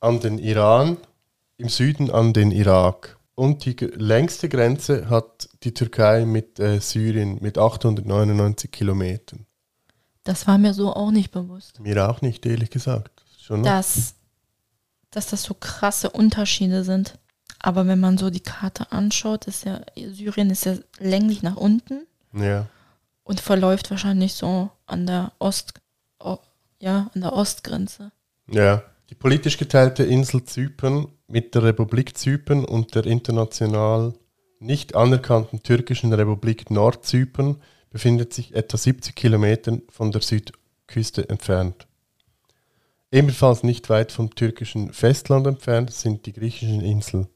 an 0.00 0.20
den 0.20 0.38
Iran, 0.38 0.96
im 1.58 1.68
Süden 1.68 2.10
an 2.10 2.32
den 2.32 2.50
Irak. 2.50 3.18
Und 3.34 3.64
die 3.64 3.74
längste 3.94 4.48
Grenze 4.48 5.08
hat 5.08 5.48
die 5.62 5.72
Türkei 5.74 6.24
mit 6.24 6.58
äh, 6.58 6.80
Syrien 6.80 7.38
mit 7.40 7.56
899 7.58 8.70
Kilometern. 8.70 9.46
Das 10.24 10.46
war 10.46 10.58
mir 10.58 10.74
so 10.74 10.92
auch 10.94 11.10
nicht 11.10 11.30
bewusst. 11.30 11.80
Mir 11.80 12.08
auch 12.08 12.20
nicht, 12.20 12.44
ehrlich 12.46 12.70
gesagt. 12.70 13.24
Schon 13.40 13.62
dass, 13.62 14.14
dass 15.10 15.26
das 15.28 15.42
so 15.42 15.54
krasse 15.54 16.10
Unterschiede 16.10 16.84
sind. 16.84 17.18
Aber 17.58 17.86
wenn 17.86 18.00
man 18.00 18.18
so 18.18 18.30
die 18.30 18.40
Karte 18.40 18.90
anschaut, 18.92 19.46
ist 19.46 19.64
ja, 19.64 19.80
Syrien 19.96 20.50
ist 20.50 20.64
ja 20.64 20.76
länglich 20.98 21.42
nach 21.42 21.56
unten 21.56 22.06
Ja. 22.32 22.66
und 23.24 23.40
verläuft 23.40 23.90
wahrscheinlich 23.90 24.34
so 24.34 24.70
an 24.86 25.06
der 25.06 25.32
Ost, 25.38 25.74
ja, 26.80 27.10
an 27.14 27.20
der 27.20 27.32
Ostgrenze. 27.32 28.10
Ja. 28.52 28.82
Die 29.10 29.14
politisch 29.14 29.58
geteilte 29.58 30.04
Insel 30.04 30.44
Zypern 30.44 31.08
mit 31.26 31.54
der 31.54 31.64
Republik 31.64 32.16
Zypern 32.16 32.64
und 32.64 32.94
der 32.94 33.04
international 33.06 34.14
nicht 34.58 34.94
anerkannten 34.94 35.62
türkischen 35.62 36.12
Republik 36.12 36.70
Nordzypern 36.70 37.60
befindet 37.90 38.32
sich 38.32 38.54
etwa 38.54 38.76
70 38.78 39.14
Kilometer 39.14 39.78
von 39.90 40.12
der 40.12 40.22
Südküste 40.22 41.28
entfernt. 41.28 41.86
Ebenfalls 43.10 43.62
nicht 43.62 43.90
weit 43.90 44.12
vom 44.12 44.34
türkischen 44.34 44.92
Festland 44.94 45.46
entfernt 45.46 45.92
sind 45.92 46.24
die 46.24 46.32
griechischen 46.32 46.80
Inseln 46.80 47.28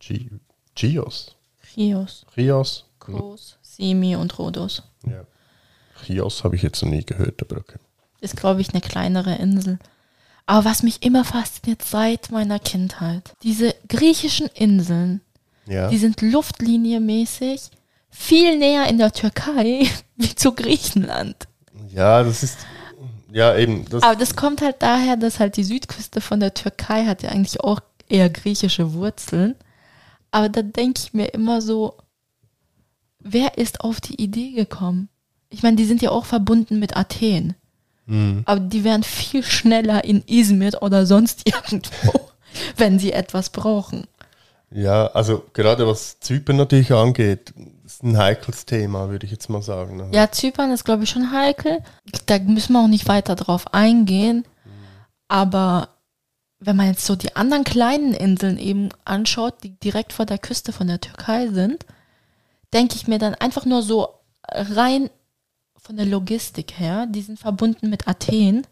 Chi- 0.00 0.30
Chios. 0.76 1.34
Chios, 1.74 2.26
Chios. 2.34 2.84
Kos, 3.00 3.58
Simi 3.62 4.14
und 4.14 4.38
Rhodos. 4.38 4.82
Ja. 5.06 5.24
Chios 6.04 6.44
habe 6.44 6.54
ich 6.54 6.62
jetzt 6.62 6.82
noch 6.82 6.90
nie 6.90 7.04
gehört, 7.04 7.42
aber 7.42 7.60
okay. 7.60 7.78
Ist, 8.20 8.36
glaube 8.36 8.60
ich, 8.60 8.70
eine 8.72 8.80
kleinere 8.80 9.34
Insel. 9.36 9.80
Aber 10.52 10.66
was 10.66 10.82
mich 10.82 11.02
immer 11.02 11.24
fasziniert 11.24 11.80
seit 11.82 12.30
meiner 12.30 12.58
Kindheit, 12.58 13.32
diese 13.42 13.74
griechischen 13.88 14.48
Inseln, 14.48 15.22
Ja. 15.64 15.88
Die 15.88 15.96
sind 15.96 16.20
luftlinienmäßig 16.20 17.70
viel 18.10 18.58
näher 18.58 18.86
in 18.86 18.98
der 18.98 19.12
Türkei 19.12 19.88
wie 20.16 20.34
zu 20.34 20.52
Griechenland. 20.52 21.48
ja, 21.88 22.22
das 22.22 22.42
ist. 22.42 22.58
Ja, 23.30 23.56
eben. 23.56 23.86
Das, 23.88 24.02
Aber 24.02 24.14
das 24.14 24.36
kommt 24.36 24.60
halt 24.60 24.76
daher, 24.80 25.16
dass 25.16 25.40
halt 25.40 25.56
die 25.56 25.64
Südküste 25.64 26.20
von 26.20 26.38
der 26.38 26.52
Türkei 26.52 27.06
hat 27.06 27.22
ja 27.22 27.30
eigentlich 27.30 27.60
auch 27.60 27.80
eher 28.10 28.28
griechische 28.28 28.92
Wurzeln. 28.92 29.54
Aber 30.32 30.50
da 30.50 30.60
denke 30.60 31.00
ich 31.02 31.14
mir 31.14 31.28
immer 31.28 31.62
so, 31.62 31.96
wer 33.20 33.56
ist 33.56 33.80
auf 33.80 34.02
die 34.02 34.20
Idee 34.20 34.52
gekommen? 34.52 35.08
Ich 35.48 35.62
meine, 35.62 35.76
die 35.76 35.86
sind 35.86 36.02
ja 36.02 36.10
auch 36.10 36.26
verbunden 36.26 36.78
mit 36.78 36.94
Athen. 36.94 37.54
Hm. 38.06 38.42
Aber 38.46 38.60
die 38.60 38.84
wären 38.84 39.02
viel 39.02 39.42
schneller 39.42 40.04
in 40.04 40.22
Izmir 40.26 40.82
oder 40.82 41.06
sonst 41.06 41.42
irgendwo, 41.48 42.28
wenn 42.76 42.98
sie 42.98 43.12
etwas 43.12 43.50
brauchen. 43.50 44.06
Ja, 44.70 45.06
also 45.08 45.44
gerade 45.52 45.86
was 45.86 46.18
Zypern 46.20 46.56
natürlich 46.56 46.92
angeht, 46.92 47.52
ist 47.84 48.02
ein 48.02 48.16
heikles 48.16 48.64
Thema, 48.64 49.10
würde 49.10 49.26
ich 49.26 49.32
jetzt 49.32 49.50
mal 49.50 49.60
sagen. 49.62 50.00
Also, 50.00 50.14
Ja, 50.14 50.30
Zypern 50.30 50.70
ist, 50.72 50.84
glaube 50.84 51.04
ich, 51.04 51.10
schon 51.10 51.30
heikel. 51.30 51.78
Da 52.26 52.38
müssen 52.38 52.72
wir 52.72 52.80
auch 52.82 52.88
nicht 52.88 53.06
weiter 53.06 53.36
drauf 53.36 53.74
eingehen. 53.74 54.44
Aber 55.28 55.88
wenn 56.58 56.76
man 56.76 56.86
jetzt 56.88 57.04
so 57.04 57.16
die 57.16 57.36
anderen 57.36 57.64
kleinen 57.64 58.14
Inseln 58.14 58.58
eben 58.58 58.88
anschaut, 59.04 59.62
die 59.62 59.78
direkt 59.78 60.12
vor 60.12 60.26
der 60.26 60.38
Küste 60.38 60.72
von 60.72 60.86
der 60.86 61.00
Türkei 61.00 61.48
sind, 61.48 61.84
denke 62.72 62.96
ich 62.96 63.08
mir 63.08 63.18
dann 63.18 63.34
einfach 63.34 63.66
nur 63.66 63.82
so 63.82 64.08
rein 64.48 65.10
von 65.82 65.96
der 65.96 66.06
Logistik 66.06 66.78
her, 66.78 67.06
die 67.08 67.22
sind 67.22 67.38
verbunden 67.38 67.90
mit 67.90 68.06
Athen. 68.06 68.66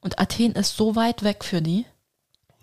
Und 0.00 0.18
Athen 0.20 0.52
ist 0.52 0.76
so 0.76 0.94
weit 0.94 1.22
weg 1.22 1.44
für 1.44 1.62
die. 1.62 1.86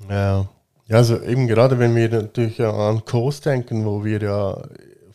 ja. 0.09 0.47
ja, 0.87 0.95
also 0.95 1.21
eben 1.21 1.47
gerade 1.47 1.79
wenn 1.79 1.95
wir 1.95 2.09
natürlich 2.09 2.61
an 2.61 3.03
Kos 3.03 3.41
denken, 3.41 3.85
wo 3.85 4.03
wir 4.03 4.21
ja 4.21 4.61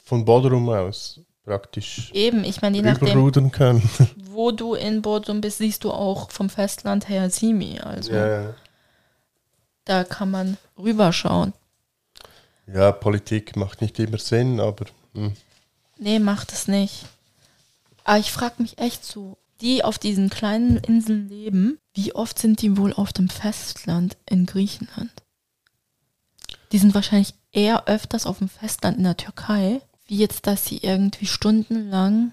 von 0.05 0.25
Bodrum 0.25 0.69
aus 0.69 1.21
praktisch 1.45 2.11
Eben, 2.13 2.43
ich 2.43 2.63
meine, 2.63 2.79
je 2.79 2.83
nachdem, 2.83 3.51
können. 3.53 3.83
wo 4.31 4.51
du 4.51 4.75
in 4.75 5.03
Bodrum 5.03 5.41
bist, 5.41 5.59
siehst 5.59 5.85
du 5.85 5.91
auch 5.91 6.31
vom 6.31 6.49
Festland 6.49 7.09
her 7.09 7.31
Simi. 7.31 7.79
Also 7.81 8.13
ja, 8.13 8.55
da 9.85 10.05
kann 10.05 10.31
man 10.31 10.57
rüberschauen. 10.79 11.53
ja, 12.67 12.91
Politik 12.93 13.57
macht 13.57 13.83
nicht 13.83 13.99
immer 13.99 14.19
Sinn, 14.19 14.59
aber 14.59 14.87
hm. 15.15 15.33
Nee, 15.99 16.19
macht 16.19 16.53
es 16.53 16.67
nicht. 16.67 17.07
Aber 18.05 18.19
ich 18.19 18.31
frage 18.31 18.63
mich 18.63 18.79
echt 18.79 19.05
so, 19.05 19.39
die 19.61 19.83
auf 19.83 19.99
diesen 19.99 20.31
kleinen 20.31 20.77
Inseln 20.77 21.29
leben, 21.29 21.79
wie 21.95 22.15
oft 22.15 22.39
sind 22.39 22.61
die 22.61 22.77
wohl 22.77 22.93
auf 22.93 23.13
dem 23.13 23.29
Festland 23.29 24.17
in 24.29 24.47
Griechenland? 24.47 25.11
Die 26.73 26.79
sind 26.79 26.95
wahrscheinlich 26.95 27.35
eher 27.53 27.87
öfters 27.87 28.27
auf 28.27 28.39
dem 28.39 28.49
Festland 28.49 28.99
in 28.99 29.05
der 29.05 29.17
Türkei, 29.17 29.81
wie 30.07 30.19
jetzt, 30.19 30.47
dass 30.47 30.67
sie 30.67 30.79
irgendwie 30.79 31.27
stundenlang, 31.27 32.33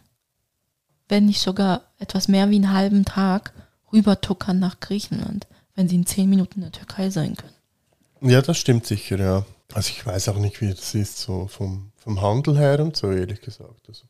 wenn 1.08 1.26
nicht 1.26 1.42
sogar 1.42 1.82
etwas 2.00 2.28
mehr 2.28 2.50
wie 2.50 2.56
einen 2.56 2.74
halben 2.74 3.06
Tag, 3.06 3.54
rübertuckern 3.94 4.60
nach 4.60 4.80
Griechenland, 4.80 5.48
wenn 5.76 5.88
sie 5.88 5.96
in 5.96 6.06
zehn 6.06 6.30
Minuten 6.30 6.56
in 6.56 6.62
der 6.62 6.72
Türkei 6.72 7.10
sein 7.10 7.36
können. 7.36 8.32
Ja, 8.32 8.42
das 8.42 8.58
stimmt 8.58 8.86
sicher, 8.86 9.18
ja. 9.18 9.46
Also 9.74 9.90
ich 9.90 10.06
weiß 10.06 10.30
auch 10.30 10.38
nicht, 10.38 10.60
wie 10.62 10.70
das 10.70 10.94
ist, 10.96 11.20
so 11.20 11.48
vom, 11.48 11.92
vom 11.96 12.22
Handel 12.22 12.58
her 12.58 12.80
und 12.82 12.98
so, 12.98 13.12
ehrlich 13.12 13.42
gesagt. 13.42 13.88
Also, 13.88 14.04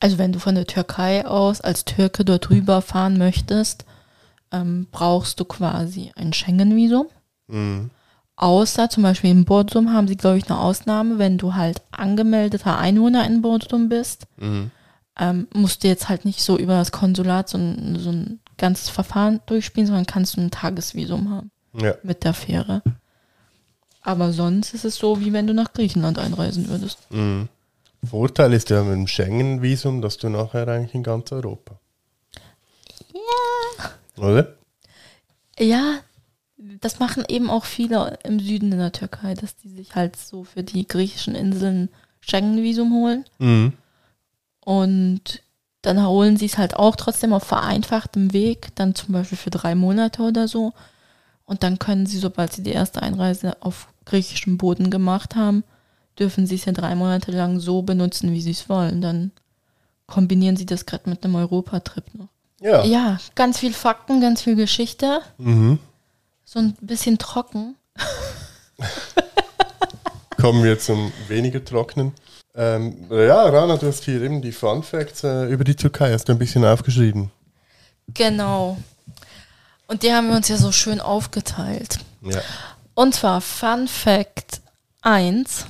Also 0.00 0.18
wenn 0.18 0.32
du 0.32 0.38
von 0.38 0.54
der 0.54 0.66
Türkei 0.66 1.26
aus 1.26 1.60
als 1.60 1.84
Türke 1.84 2.24
dort 2.24 2.50
rüber 2.50 2.82
fahren 2.82 3.18
möchtest, 3.18 3.84
ähm, 4.50 4.86
brauchst 4.90 5.40
du 5.40 5.44
quasi 5.44 6.12
ein 6.16 6.32
Schengen-Visum. 6.32 7.06
mhm. 7.48 7.90
Außer 8.34 8.88
zum 8.88 9.02
Beispiel 9.04 9.30
in 9.30 9.44
Bodrum 9.44 9.92
haben 9.92 10.08
sie, 10.08 10.16
glaube 10.16 10.38
ich, 10.38 10.48
eine 10.50 10.58
Ausnahme, 10.58 11.18
wenn 11.18 11.36
du 11.38 11.54
halt 11.54 11.82
angemeldeter 11.92 12.76
Einwohner 12.78 13.24
in 13.26 13.42
Bodrum 13.42 13.88
bist, 13.88 14.24
Mhm. 14.38 14.70
ähm, 15.20 15.46
musst 15.54 15.84
du 15.84 15.88
jetzt 15.88 16.08
halt 16.08 16.24
nicht 16.24 16.42
so 16.42 16.56
über 16.58 16.74
das 16.78 16.90
Konsulat 16.90 17.48
so 17.50 17.58
ein, 17.58 17.96
so 18.00 18.10
ein 18.10 18.40
ganzes 18.56 18.88
Verfahren 18.88 19.40
durchspielen, 19.46 19.86
sondern 19.86 20.06
kannst 20.06 20.36
du 20.36 20.40
ein 20.40 20.50
Tagesvisum 20.50 21.30
haben 21.30 21.50
Ja. 21.78 21.94
mit 22.02 22.24
der 22.24 22.32
Fähre. 22.34 22.82
Aber 24.00 24.32
sonst 24.32 24.74
ist 24.74 24.84
es 24.86 24.96
so, 24.96 25.20
wie 25.20 25.32
wenn 25.32 25.46
du 25.46 25.54
nach 25.54 25.72
Griechenland 25.74 26.18
einreisen 26.18 26.68
würdest. 26.68 26.98
Mhm. 27.10 27.48
Vorteil 28.04 28.52
ist 28.52 28.70
ja 28.70 28.82
mit 28.82 28.94
dem 28.94 29.06
Schengen-Visum, 29.06 30.02
dass 30.02 30.16
du 30.18 30.28
nachher 30.28 30.66
eigentlich 30.68 30.94
in 30.94 31.02
ganz 31.02 31.30
Europa. 31.32 31.78
Ja. 33.12 33.90
Oder? 34.24 34.56
Ja, 35.58 36.00
das 36.56 36.98
machen 36.98 37.24
eben 37.28 37.50
auch 37.50 37.64
viele 37.64 38.18
im 38.24 38.40
Süden 38.40 38.72
in 38.72 38.78
der 38.78 38.92
Türkei, 38.92 39.34
dass 39.34 39.56
die 39.56 39.68
sich 39.68 39.94
halt 39.94 40.16
so 40.16 40.44
für 40.44 40.62
die 40.62 40.86
griechischen 40.86 41.34
Inseln 41.34 41.88
Schengen-Visum 42.20 42.92
holen. 42.92 43.24
Mhm. 43.38 43.72
Und 44.60 45.42
dann 45.82 46.04
holen 46.06 46.36
sie 46.36 46.46
es 46.46 46.58
halt 46.58 46.76
auch 46.76 46.96
trotzdem 46.96 47.32
auf 47.32 47.44
vereinfachtem 47.44 48.32
Weg, 48.32 48.74
dann 48.76 48.94
zum 48.94 49.12
Beispiel 49.12 49.38
für 49.38 49.50
drei 49.50 49.74
Monate 49.74 50.22
oder 50.22 50.46
so. 50.46 50.72
Und 51.44 51.62
dann 51.64 51.78
können 51.78 52.06
sie, 52.06 52.18
sobald 52.18 52.52
sie 52.52 52.62
die 52.62 52.70
erste 52.70 53.02
Einreise 53.02 53.56
auf 53.60 53.88
griechischem 54.04 54.58
Boden 54.58 54.90
gemacht 54.90 55.34
haben, 55.34 55.64
dürfen 56.18 56.46
sie 56.46 56.56
es 56.56 56.64
ja 56.64 56.72
drei 56.72 56.94
Monate 56.94 57.30
lang 57.32 57.58
so 57.60 57.82
benutzen, 57.82 58.32
wie 58.32 58.40
sie 58.40 58.50
es 58.52 58.68
wollen. 58.68 59.00
Dann 59.00 59.30
kombinieren 60.06 60.56
sie 60.56 60.66
das 60.66 60.86
gerade 60.86 61.08
mit 61.08 61.24
einem 61.24 61.34
Europatrip 61.36 62.04
noch. 62.14 62.28
Ja. 62.60 62.84
Ja, 62.84 63.18
ganz 63.34 63.58
viel 63.58 63.72
Fakten, 63.72 64.20
ganz 64.20 64.42
viel 64.42 64.54
Geschichte, 64.56 65.20
Mhm. 65.38 65.78
so 66.44 66.58
ein 66.60 66.74
bisschen 66.80 67.18
trocken. 67.18 67.74
Kommen 70.40 70.64
wir 70.64 70.78
zum 70.78 71.12
weniger 71.28 71.64
trockenen. 71.64 72.12
Ähm, 72.54 73.06
ja, 73.10 73.44
Rana, 73.44 73.76
du 73.76 73.86
hast 73.86 74.04
hier 74.04 74.20
eben 74.22 74.42
die 74.42 74.52
Fun 74.52 74.82
Facts 74.82 75.24
äh, 75.24 75.46
über 75.46 75.64
die 75.64 75.76
Türkei, 75.76 76.12
hast 76.12 76.28
du 76.28 76.32
ein 76.32 76.38
bisschen 76.38 76.64
aufgeschrieben. 76.64 77.30
Genau. 78.08 78.76
Und 79.86 80.02
die 80.02 80.12
haben 80.12 80.28
wir 80.28 80.36
uns 80.36 80.48
ja 80.48 80.56
so 80.56 80.72
schön 80.72 81.00
aufgeteilt. 81.00 81.98
Ja. 82.22 82.40
Und 82.94 83.14
zwar 83.14 83.40
Fun 83.40 83.88
Fact 83.88 84.60
1 85.02 85.66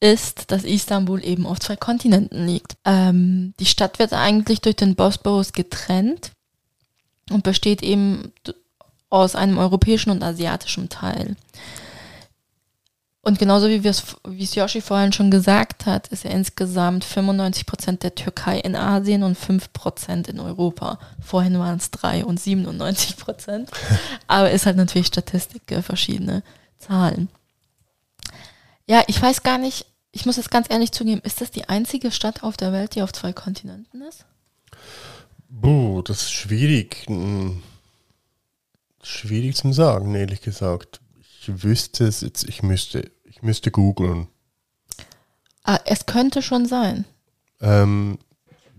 ist, 0.00 0.50
dass 0.50 0.64
Istanbul 0.64 1.24
eben 1.24 1.46
auf 1.46 1.58
zwei 1.58 1.76
Kontinenten 1.76 2.46
liegt. 2.46 2.76
Ähm, 2.84 3.54
die 3.58 3.66
Stadt 3.66 3.98
wird 3.98 4.12
eigentlich 4.12 4.60
durch 4.60 4.76
den 4.76 4.94
Bosporus 4.94 5.52
getrennt 5.52 6.32
und 7.30 7.42
besteht 7.42 7.82
eben 7.82 8.32
aus 9.10 9.34
einem 9.34 9.58
europäischen 9.58 10.10
und 10.10 10.22
asiatischen 10.22 10.88
Teil. 10.88 11.36
Und 13.22 13.38
genauso 13.38 13.68
wie 13.68 13.86
es, 13.86 14.54
Yoshi 14.54 14.80
vorhin 14.80 15.12
schon 15.12 15.30
gesagt 15.30 15.84
hat, 15.84 16.08
ist 16.08 16.24
ja 16.24 16.30
insgesamt 16.30 17.04
95% 17.04 17.98
der 17.98 18.14
Türkei 18.14 18.58
in 18.58 18.74
Asien 18.74 19.22
und 19.22 19.36
5% 19.36 20.30
in 20.30 20.40
Europa. 20.40 20.98
Vorhin 21.20 21.58
waren 21.58 21.76
es 21.76 21.90
3 21.90 22.24
und 22.24 22.40
97%. 22.40 23.66
Aber 24.28 24.50
ist 24.50 24.64
halt 24.64 24.76
natürlich 24.76 25.08
Statistik, 25.08 25.70
äh, 25.72 25.82
verschiedene 25.82 26.42
Zahlen. 26.78 27.28
Ja, 28.86 29.02
ich 29.08 29.20
weiß 29.20 29.42
gar 29.42 29.58
nicht, 29.58 29.84
ich 30.18 30.26
muss 30.26 30.36
jetzt 30.36 30.50
ganz 30.50 30.66
ehrlich 30.68 30.90
zugeben, 30.90 31.20
ist 31.22 31.40
das 31.40 31.52
die 31.52 31.68
einzige 31.68 32.10
Stadt 32.10 32.42
auf 32.42 32.56
der 32.56 32.72
Welt, 32.72 32.96
die 32.96 33.02
auf 33.02 33.12
zwei 33.12 33.32
Kontinenten 33.32 34.02
ist? 34.02 34.26
Buh, 35.48 36.02
das 36.02 36.22
ist 36.22 36.32
schwierig. 36.32 37.04
Hm, 37.06 37.62
Schwierig 39.00 39.54
zum 39.54 39.72
Sagen, 39.72 40.14
ehrlich 40.16 40.42
gesagt. 40.42 41.00
Ich 41.20 41.62
wüsste 41.62 42.04
es 42.04 42.20
jetzt, 42.20 42.48
ich 42.48 42.64
müsste, 42.64 43.12
ich 43.24 43.42
müsste 43.42 43.70
googeln. 43.70 44.26
Ah, 45.62 45.78
es 45.84 46.04
könnte 46.04 46.42
schon 46.42 46.66
sein. 46.66 47.04
Ähm, 47.60 48.18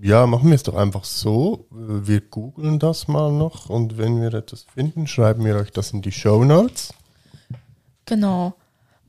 ja, 0.02 0.28
machen 0.28 0.49
wir 0.49 0.56
es 0.56 0.63
doch 0.63 0.75
einfach 0.75 1.06
so. 1.06 1.67
Wir 1.71 2.19
googeln 2.19 2.80
das 2.80 3.08
mal 3.08 3.32
noch 3.32 3.69
und 3.69 3.97
wenn 3.97 4.21
wir 4.21 4.34
etwas 4.34 4.65
finden, 4.73 5.08
schreiben 5.08 5.45
wir 5.45 5.56
euch 5.56 5.71
das 5.71 5.93
in 5.93 6.02
die 6.02 6.12
Show 6.12 6.43
Notes. 6.43 6.93
Genau. 8.06 8.54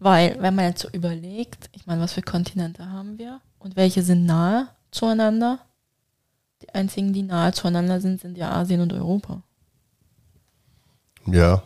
Weil, 0.00 0.40
wenn 0.40 0.54
man 0.54 0.64
jetzt 0.64 0.82
so 0.82 0.88
überlegt, 0.88 1.68
ich 1.72 1.86
meine, 1.86 2.00
was 2.00 2.14
für 2.14 2.22
Kontinente 2.22 2.90
haben 2.90 3.18
wir 3.18 3.40
und 3.58 3.76
welche 3.76 4.02
sind 4.02 4.24
nahe 4.26 4.68
zueinander? 4.90 5.60
Die 6.62 6.70
einzigen, 6.74 7.12
die 7.12 7.22
nahe 7.22 7.52
zueinander 7.52 8.00
sind, 8.00 8.20
sind 8.20 8.36
ja 8.36 8.50
Asien 8.50 8.80
und 8.80 8.92
Europa. 8.92 9.42
Ja, 11.26 11.62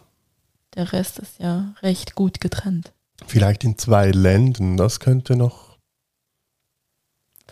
Der 0.74 0.92
Rest 0.92 1.18
ist 1.20 1.38
ja 1.38 1.74
recht 1.82 2.14
gut 2.16 2.40
getrennt. 2.40 2.92
vielleicht 3.26 3.62
in 3.64 3.78
zwei 3.78 4.10
Ländern. 4.10 4.76
Das 4.76 4.98
könnte 5.00 5.36
noch. 5.36 5.78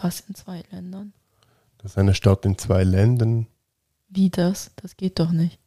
Was 0.01 0.21
in 0.21 0.35
zwei 0.35 0.65
Ländern? 0.73 1.13
Das 1.79 1.93
ist 1.93 1.99
eine 1.99 2.15
Stadt 2.15 2.45
in 2.45 2.59
zwei 2.59 2.83
Ländern. 2.83 3.47
Wie 4.09 4.31
das? 4.31 4.73
Das 4.77 4.97
geht 4.97 5.21
doch 5.21 5.31
nicht. 5.31 5.61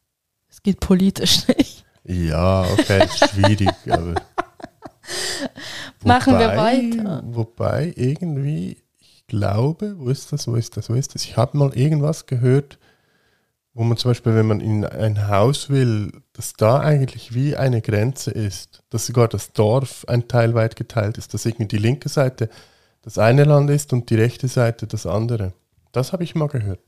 Es 0.48 0.62
geht 0.62 0.80
politisch 0.80 1.48
nicht. 1.56 1.84
Ja, 2.04 2.62
okay, 2.64 3.08
schwierig, 3.08 3.70
aber. 3.90 4.14
Machen 6.04 6.38
wir 6.38 6.56
weiter. 6.56 7.22
Wobei 7.26 7.92
irgendwie, 7.96 8.78
ich 8.98 9.26
glaube, 9.26 9.98
wo 9.98 10.08
ist 10.08 10.32
das, 10.32 10.46
wo 10.46 10.54
ist 10.56 10.76
das, 10.76 10.90
wo 10.90 10.94
ist 10.94 11.14
das? 11.14 11.24
Ich 11.24 11.36
habe 11.36 11.56
mal 11.58 11.76
irgendwas 11.76 12.26
gehört, 12.26 12.78
wo 13.74 13.84
man 13.84 13.96
zum 13.98 14.10
Beispiel, 14.10 14.34
wenn 14.34 14.46
man 14.46 14.60
in 14.60 14.84
ein 14.86 15.28
Haus 15.28 15.68
will, 15.68 16.10
dass 16.32 16.54
da 16.54 16.80
eigentlich 16.80 17.34
wie 17.34 17.56
eine 17.56 17.82
Grenze 17.82 18.30
ist, 18.30 18.82
dass 18.88 19.06
sogar 19.06 19.28
das 19.28 19.52
Dorf 19.52 20.04
ein 20.08 20.28
Teil 20.28 20.54
weit 20.54 20.76
geteilt 20.76 21.18
ist, 21.18 21.34
dass 21.34 21.44
irgendwie 21.44 21.66
die 21.66 21.78
linke 21.78 22.08
Seite 22.08 22.48
das 23.02 23.18
eine 23.18 23.44
Land 23.44 23.70
ist 23.70 23.92
und 23.92 24.08
die 24.08 24.14
rechte 24.14 24.48
Seite 24.48 24.86
das 24.86 25.06
andere. 25.06 25.52
Das 25.92 26.12
habe 26.12 26.24
ich 26.24 26.34
mal 26.34 26.48
gehört. 26.48 26.80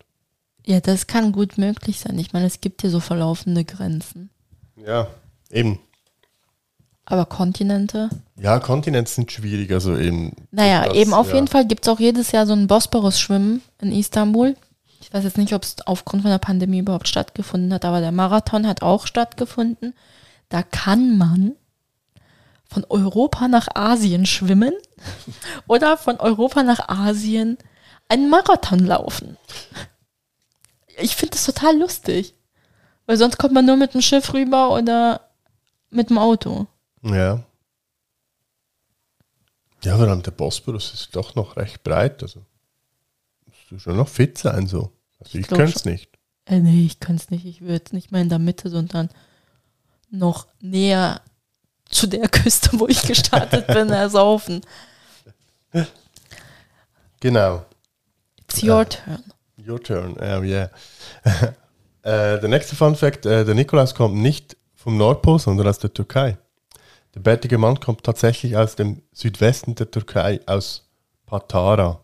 Ja, 0.67 0.81
das 0.81 1.07
kann 1.07 1.33
gut 1.33 1.59
möglich 1.59 2.01
sein. 2.01 2.19
Ich 2.19 2.33
meine, 2.33 2.47
es 2.47 2.61
gibt 2.61 2.81
hier 2.81 2.91
so 2.91 3.01
verlaufende 3.01 3.65
Grenzen. 3.65 4.31
Ja, 4.77 5.09
eben. 5.51 5.79
Aber 7.11 7.25
Kontinente? 7.25 8.11
Ja, 8.37 8.59
Kontinente 8.59 9.11
sind 9.11 9.33
schwierig, 9.33 9.73
also 9.73 9.97
eben. 9.97 10.37
Naja, 10.51 10.85
das, 10.85 10.95
eben 10.95 11.15
auf 11.15 11.29
ja. 11.31 11.37
jeden 11.37 11.49
Fall 11.49 11.67
gibt 11.67 11.87
es 11.87 11.89
auch 11.89 11.99
jedes 11.99 12.33
Jahr 12.33 12.47
so 12.47 12.53
ein 12.53 12.67
Bosporus-Schwimmen 12.67 13.63
in 13.81 13.93
Istanbul. 13.93 14.57
Ich 15.01 15.15
weiß 15.15 15.25
jetzt 15.25 15.39
nicht, 15.39 15.55
ob 15.55 15.63
es 15.63 15.77
aufgrund 15.87 16.21
von 16.21 16.31
der 16.31 16.39
Pandemie 16.39 16.81
überhaupt 16.81 17.09
stattgefunden 17.09 17.73
hat, 17.73 17.87
aber 17.87 18.01
der 18.01 18.13
Marathon 18.13 18.67
hat 18.67 18.83
auch 18.83 19.07
stattgefunden. 19.07 19.95
Da 20.51 20.63
kann 20.63 21.17
man 21.17 21.55
von 22.69 22.85
Europa 22.91 23.49
nach 23.49 23.69
Asien 23.75 24.27
schwimmen 24.27 24.75
oder 25.67 25.97
von 25.97 26.21
Europa 26.21 26.63
nach 26.63 26.91
Asien 26.91 27.57
einen 28.11 28.29
Marathon 28.29 28.81
laufen. 28.81 29.39
Ich 30.99 31.17
finde 31.17 31.37
das 31.37 31.47
total 31.47 31.79
lustig. 31.79 32.35
Weil 33.07 33.17
sonst 33.17 33.39
kommt 33.39 33.55
man 33.55 33.65
nur 33.65 33.79
mit 33.79 33.95
dem 33.95 34.03
Schiff 34.03 34.35
rüber 34.35 34.75
oder 34.75 35.23
mit 35.89 36.11
dem 36.11 36.19
Auto. 36.19 36.67
Ja. 37.03 37.45
Ja, 39.85 39.97
vor 39.97 40.09
allem 40.09 40.23
der 40.23 40.33
Bosporus 40.33 40.93
ist 40.93 41.15
doch 41.15 41.35
noch 41.35 41.57
recht 41.57 41.83
breit. 41.85 42.23
Also 42.23 42.45
musst 43.47 43.71
du 43.71 43.79
schon 43.79 43.97
noch 43.97 44.09
fit 44.09 44.37
sein 44.39 44.67
so. 44.67 44.93
Also 45.21 45.39
ich, 45.39 45.47
glaub 45.47 45.61
könnte 45.61 45.77
es 45.77 45.85
nicht. 45.85 46.11
Äh, 46.47 46.61
nee, 46.61 46.85
ich 46.87 47.01
kann 47.01 47.17
es 47.17 47.31
nicht. 47.31 47.45
Ich 47.45 47.61
würde 47.61 47.95
nicht 47.95 48.11
mal 48.11 48.21
in 48.21 48.29
der 48.29 48.39
Mitte, 48.39 48.71
sondern 48.71 49.09
noch 50.11 50.47
näher 50.61 51.21
zu 51.89 52.07
der 52.07 52.29
Küste, 52.29 52.71
wo 52.79 52.89
ich 52.89 53.03
gestartet 53.03 53.67
bin, 53.69 53.91
ersaufen. 53.91 54.63
Genau. 57.21 57.65
It's 58.43 58.63
your 58.63 58.89
turn. 58.89 59.25
Your 59.67 59.83
turn. 59.83 60.17
Oh, 60.19 60.43
yeah. 60.43 60.71
äh, 62.03 62.41
der 62.41 62.49
nächste 62.49 62.77
Fun 62.77 62.95
Fact: 62.95 63.27
äh, 63.27 63.45
Der 63.45 63.55
Nikolaus 63.55 63.95
kommt 63.95 64.17
nicht 64.17 64.57
vom 64.75 64.97
Nordpol, 64.97 65.39
sondern 65.39 65.67
aus 65.67 65.79
der 65.79 65.93
Türkei. 65.93 66.39
Der 67.19 67.25
bärtige 67.33 67.59
Mann 67.59 67.81
kommt 67.81 68.05
tatsächlich 68.05 68.57
aus 68.57 68.77
dem 68.77 69.03
Südwesten 69.13 69.75
der 69.75 69.91
Türkei, 69.91 70.39
aus 70.47 70.85
Patara. 71.27 71.99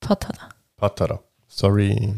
Patata. 0.00 0.48
Patara. 0.78 1.20
Sorry. 1.46 2.14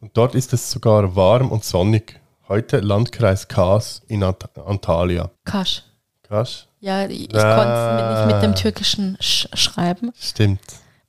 Und 0.00 0.16
dort 0.16 0.34
ist 0.34 0.54
es 0.54 0.70
sogar 0.70 1.14
warm 1.14 1.52
und 1.52 1.62
sonnig. 1.62 2.18
Heute 2.48 2.80
Landkreis 2.80 3.46
Kars 3.46 4.00
in 4.08 4.22
Ant 4.22 4.56
Antalya. 4.56 5.30
Kasch. 5.44 5.82
Krass. 6.22 6.66
Ja, 6.80 7.04
ich, 7.06 7.28
Ah. 7.34 7.56
konnte 7.56 8.14
es 8.14 8.26
nicht 8.26 8.34
mit 8.36 8.42
dem 8.42 8.54
türkischen 8.54 9.18
Sch 9.20 9.46
schreiben. 9.52 10.12
Stimmt. 10.18 10.62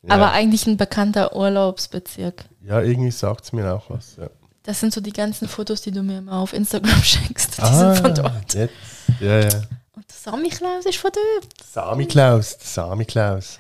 Ja. 0.04 0.16
Aber 0.16 0.34
eigentlich 0.34 0.68
ein 0.68 0.76
bekannter 0.76 1.34
Urlaubsbezirk. 1.34 2.44
ja, 2.62 2.82
irgendwie 2.82 3.12
sagt 3.12 3.46
es 3.46 3.54
mir 3.54 3.74
auch 3.74 3.90
was. 3.90 4.18
Ja. 4.18 4.28
Das 4.64 4.82
sind 4.82 4.92
so 4.94 5.00
die 5.00 5.14
ganzen 5.14 5.48
Fotos, 5.48 5.80
die 5.82 5.92
du 5.92 6.04
mir 6.04 6.18
immer 6.18 6.34
auf 6.40 6.52
Instagram 6.52 7.02
schenkst. 7.04 7.58
Die 7.58 7.62
Ah, 7.62 7.94
sind 7.94 8.02
von 8.06 8.14
dort. 8.16 8.54
Jetzt. 8.54 8.74
Ja, 9.22 9.40
ja. 9.40 9.62
Und 9.96 10.06
der 10.10 10.32
Samichlaus 10.32 10.86
ist 10.86 10.98
von 10.98 11.12
dort. 11.14 11.48
Sami 11.66 12.06
Klaus, 12.06 12.58
Sami 12.60 13.06
Klaus. 13.06 13.60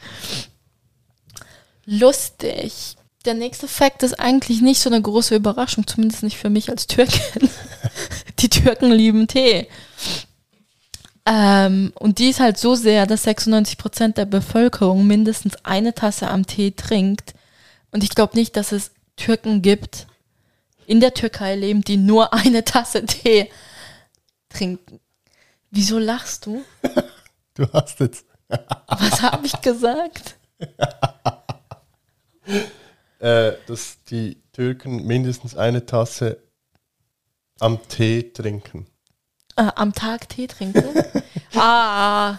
Lustig. 1.85 2.97
Der 3.23 3.33
nächste 3.33 3.67
Fakt 3.67 4.03
ist 4.03 4.19
eigentlich 4.19 4.61
nicht 4.61 4.79
so 4.81 4.89
eine 4.89 5.01
große 5.01 5.35
Überraschung, 5.35 5.87
zumindest 5.87 6.23
nicht 6.23 6.37
für 6.37 6.49
mich 6.49 6.69
als 6.69 6.87
Türkin. 6.87 7.49
Die 8.39 8.49
Türken 8.49 8.91
lieben 8.91 9.27
Tee. 9.27 9.67
Ähm, 11.25 11.91
und 11.95 12.19
die 12.19 12.29
ist 12.29 12.39
halt 12.39 12.59
so 12.59 12.75
sehr, 12.75 13.07
dass 13.07 13.23
96 13.23 13.79
Prozent 13.79 14.17
der 14.17 14.25
Bevölkerung 14.25 15.07
mindestens 15.07 15.55
eine 15.63 15.95
Tasse 15.95 16.27
am 16.27 16.45
Tee 16.45 16.71
trinkt. 16.71 17.33
Und 17.91 18.03
ich 18.03 18.11
glaube 18.11 18.37
nicht, 18.37 18.55
dass 18.57 18.71
es 18.71 18.91
Türken 19.15 19.61
gibt, 19.61 20.05
in 20.85 20.99
der 20.99 21.13
Türkei 21.15 21.55
leben, 21.55 21.81
die 21.81 21.97
nur 21.97 22.33
eine 22.33 22.63
Tasse 22.63 23.05
Tee 23.05 23.49
trinken. 24.49 24.99
Wieso 25.75 25.99
lachst 25.99 26.45
du? 26.45 26.63
Du 27.55 27.71
hast 27.73 27.99
jetzt. 27.99 28.25
Was 28.87 29.21
habe 29.21 29.45
ich 29.45 29.59
gesagt? 29.61 30.37
Äh, 33.17 33.53
dass 33.65 34.03
die 34.03 34.43
Türken 34.51 35.07
mindestens 35.07 35.55
eine 35.55 35.85
Tasse 35.85 36.43
am 37.59 37.79
Tee 37.87 38.31
trinken. 38.33 38.85
Äh, 39.55 39.71
am 39.75 39.93
Tag 39.93 40.29
Tee 40.29 40.45
trinken? 40.45 40.83
ah. 41.55 42.37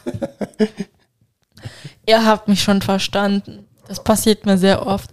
Ihr 2.07 2.25
habt 2.25 2.47
mich 2.47 2.63
schon 2.63 2.83
verstanden. 2.83 3.67
Das 3.89 4.05
passiert 4.05 4.47
mir 4.47 4.59
sehr 4.59 4.87
oft. 4.87 5.11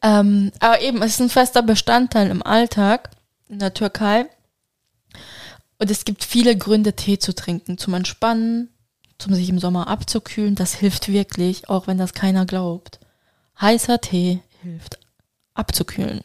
Ähm, 0.00 0.52
aber 0.60 0.80
eben, 0.80 1.02
es 1.02 1.14
ist 1.14 1.20
ein 1.20 1.28
fester 1.28 1.62
Bestandteil 1.62 2.30
im 2.30 2.42
Alltag 2.42 3.10
in 3.48 3.58
der 3.58 3.74
Türkei. 3.74 4.26
Und 5.78 5.90
es 5.90 6.04
gibt 6.04 6.24
viele 6.24 6.56
Gründe, 6.56 6.94
Tee 6.94 7.18
zu 7.18 7.34
trinken. 7.34 7.78
Zum 7.78 7.94
Entspannen, 7.94 8.70
zum 9.18 9.34
sich 9.34 9.48
im 9.48 9.58
Sommer 9.58 9.88
abzukühlen. 9.88 10.54
Das 10.54 10.74
hilft 10.74 11.08
wirklich, 11.08 11.68
auch 11.68 11.86
wenn 11.86 11.98
das 11.98 12.12
keiner 12.12 12.46
glaubt. 12.46 12.98
Heißer 13.60 14.00
Tee 14.00 14.40
hilft 14.62 14.98
abzukühlen. 15.54 16.20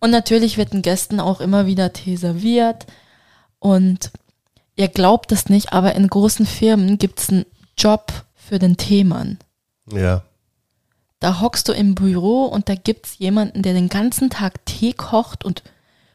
Und 0.00 0.10
natürlich 0.10 0.56
wird 0.56 0.72
den 0.72 0.82
Gästen 0.82 1.20
auch 1.20 1.40
immer 1.40 1.66
wieder 1.66 1.92
Tee 1.92 2.16
serviert. 2.16 2.86
Und 3.58 4.10
ihr 4.74 4.88
glaubt 4.88 5.30
es 5.30 5.48
nicht, 5.48 5.72
aber 5.72 5.94
in 5.94 6.08
großen 6.08 6.46
Firmen 6.46 6.98
gibt 6.98 7.20
es 7.20 7.28
einen 7.28 7.46
Job 7.76 8.24
für 8.34 8.58
den 8.58 8.76
Teemann. 8.76 9.38
Ja. 9.92 10.24
Da 11.20 11.40
hockst 11.40 11.68
du 11.68 11.72
im 11.72 11.94
Büro 11.94 12.46
und 12.46 12.68
da 12.68 12.74
gibt 12.74 13.06
es 13.06 13.18
jemanden, 13.18 13.62
der 13.62 13.74
den 13.74 13.90
ganzen 13.90 14.30
Tag 14.30 14.64
Tee 14.64 14.94
kocht 14.94 15.44
und 15.44 15.62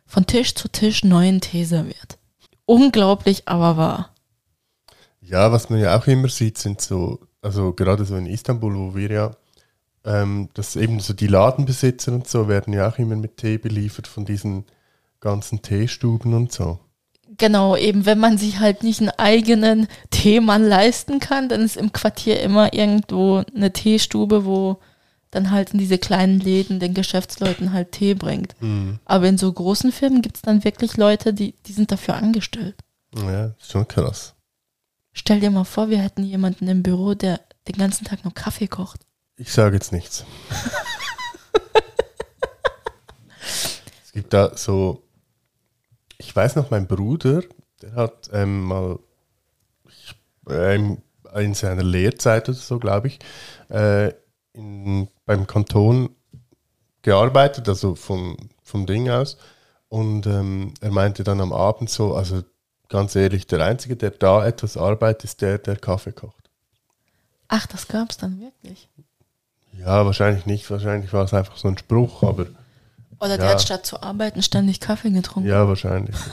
von 0.08 0.26
Tisch 0.26 0.56
zu 0.56 0.68
Tisch 0.68 1.04
neuen 1.04 1.42
Tee 1.42 1.64
serviert. 1.64 2.18
Unglaublich, 2.66 3.48
aber 3.48 3.78
wahr. 3.78 4.16
Ja, 5.22 5.52
was 5.52 5.70
man 5.70 5.80
ja 5.80 5.98
auch 5.98 6.08
immer 6.08 6.30
sieht, 6.30 6.58
sind 6.58 6.82
so, 6.82 7.20
also 7.42 7.74
gerade 7.74 8.06
so 8.06 8.16
in 8.16 8.26
Istanbul, 8.26 8.76
wo 8.76 8.96
wir 8.96 9.12
ja, 9.12 9.32
ähm, 10.04 10.50
dass 10.54 10.76
eben 10.76 11.00
so 11.00 11.14
die 11.14 11.28
Ladenbesitzer 11.28 12.14
und 12.14 12.28
so 12.28 12.48
werden 12.48 12.74
ja 12.74 12.88
auch 12.88 13.00
immer 13.00 13.16
mit 13.16 13.38
Tee 13.38 13.58
beliefert 13.58 14.08
von 14.08 14.26
diesen 14.26 14.66
ganzen 15.20 15.62
Teestuben 15.62 16.34
und 16.34 16.52
so. 16.52 16.80
Genau, 17.38 17.76
eben 17.76 18.06
wenn 18.06 18.20
man 18.20 18.38
sich 18.38 18.60
halt 18.60 18.84
nicht 18.84 19.02
einen 19.02 19.10
eigenen 19.10 19.88
Teemann 20.12 20.64
leisten 20.64 21.20
kann, 21.20 21.50
dann 21.50 21.62
ist 21.62 21.76
im 21.76 21.92
Quartier 21.92 22.42
immer 22.42 22.74
irgendwo 22.74 23.44
eine 23.54 23.74
Teestube, 23.74 24.46
wo 24.46 24.78
dann 25.36 25.52
halt 25.52 25.72
in 25.72 25.80
diese 25.80 25.98
kleinen 25.98 26.40
Läden 26.40 26.80
den 26.80 26.94
Geschäftsleuten 26.94 27.74
halt 27.74 27.92
Tee 27.92 28.14
bringt. 28.14 28.56
Aber 29.06 29.28
in 29.28 29.38
so 29.38 29.52
großen 29.52 29.92
Firmen 29.92 30.22
gibt 30.22 30.38
es 30.38 30.42
dann 30.42 30.64
wirklich 30.64 30.98
Leute, 30.98 31.34
die, 31.34 31.54
die 31.66 31.74
sind 31.74 31.92
dafür 31.92 32.16
angestellt. 32.16 32.76
Ja, 33.16 33.48
ist 33.60 33.72
schon 33.72 33.88
krass. 33.88 34.34
Stell 35.14 35.40
dir 35.40 35.52
mal 35.52 35.64
vor, 35.64 35.90
wir 35.90 36.00
hätten 36.00 36.24
jemanden 36.24 36.68
im 36.68 36.84
Büro, 36.84 37.14
der 37.14 37.40
den 37.68 37.78
ganzen 37.78 38.06
Tag 38.06 38.24
nur 38.24 38.34
Kaffee 38.34 38.68
kocht. 38.68 39.02
Ich 39.38 39.52
sage 39.52 39.76
jetzt 39.76 39.92
nichts. 39.92 40.26
es 44.04 44.12
gibt 44.14 44.34
da 44.34 44.58
so, 44.58 45.04
ich 46.18 46.36
weiß 46.36 46.56
noch, 46.56 46.72
mein 46.72 46.88
Bruder, 46.88 47.44
der 47.82 47.94
hat 47.94 48.30
ähm, 48.34 48.64
mal 48.64 49.00
ähm, 50.50 50.98
in 51.34 51.54
seiner 51.54 51.84
Lehrzeit 51.84 52.50
oder 52.50 52.58
so, 52.58 52.80
glaube 52.80 53.08
ich, 53.08 53.20
äh, 53.70 54.14
in, 54.54 55.08
beim 55.26 55.48
Kanton 55.48 56.10
gearbeitet, 57.02 57.68
also 57.70 57.96
vom, 57.96 58.38
vom 58.64 58.86
Ding 58.86 59.10
aus. 59.10 59.38
Und 59.90 60.26
ähm, 60.28 60.74
er 60.82 60.92
meinte 60.92 61.24
dann 61.24 61.40
am 61.42 61.54
Abend 61.54 61.90
so, 61.90 62.16
also 62.16 62.44
ganz 62.90 63.16
ehrlich, 63.16 63.48
der 63.48 63.64
Einzige, 63.66 63.96
der 63.96 64.12
da 64.12 64.46
etwas 64.46 64.78
arbeitet, 64.78 65.24
ist 65.26 65.42
der, 65.42 65.58
der 65.58 65.76
Kaffee 65.78 66.12
kocht. 66.12 66.50
Ach, 67.48 67.66
das 67.68 67.88
gab 67.88 68.10
es 68.10 68.18
dann 68.18 68.40
wirklich. 68.40 68.90
Ja, 69.78 70.06
wahrscheinlich 70.06 70.46
nicht. 70.46 70.70
Wahrscheinlich 70.72 71.12
war 71.14 71.24
es 71.26 71.34
einfach 71.34 71.58
so 71.58 71.68
ein 71.68 71.78
Spruch, 71.78 72.24
aber 72.24 72.48
Oder 73.20 73.38
der 73.38 73.46
Ja. 73.46 73.52
hat 73.52 73.62
statt 73.62 73.86
zu 73.86 74.02
arbeiten 74.02 74.42
ständig 74.42 74.80
Kaffee 74.80 75.12
getrunken. 75.12 75.48
ja, 75.50 75.68
wahrscheinlich. 75.68 76.16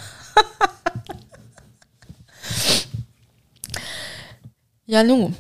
Ja, 4.87 5.03
nu. 5.03 5.33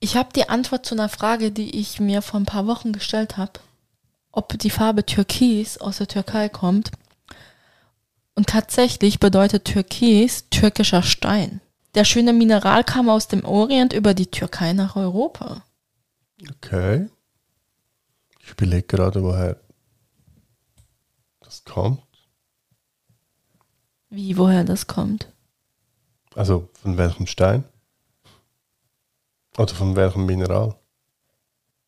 Ich 0.00 0.16
habe 0.16 0.32
die 0.34 0.48
Antwort 0.48 0.86
zu 0.86 0.94
einer 0.94 1.10
Frage, 1.10 1.52
die 1.52 1.78
ich 1.78 2.00
mir 2.00 2.22
vor 2.22 2.40
ein 2.40 2.46
paar 2.46 2.66
Wochen 2.66 2.92
gestellt 2.92 3.36
habe, 3.36 3.60
ob 4.32 4.58
die 4.58 4.70
Farbe 4.70 5.04
Türkis 5.04 5.76
aus 5.76 5.98
der 5.98 6.08
Türkei 6.08 6.48
kommt. 6.48 6.90
Und 8.34 8.46
tatsächlich 8.46 9.20
bedeutet 9.20 9.66
Türkis 9.66 10.48
türkischer 10.48 11.02
Stein. 11.02 11.60
Der 11.94 12.04
schöne 12.04 12.32
Mineral 12.32 12.82
kam 12.82 13.10
aus 13.10 13.28
dem 13.28 13.44
Orient 13.44 13.92
über 13.92 14.14
die 14.14 14.28
Türkei 14.28 14.72
nach 14.72 14.96
Europa. 14.96 15.64
Okay. 16.48 17.10
Ich 18.38 18.52
überlege 18.52 18.84
gerade, 18.84 19.22
woher 19.22 19.60
das 21.40 21.64
kommt. 21.64 22.02
Wie, 24.08 24.38
woher 24.38 24.64
das 24.64 24.86
kommt? 24.86 25.28
Also 26.34 26.70
von 26.72 26.96
welchem 26.96 27.26
Stein? 27.26 27.64
Oder 29.60 29.74
von 29.74 29.94
welchem 29.94 30.24
Mineral? 30.24 30.74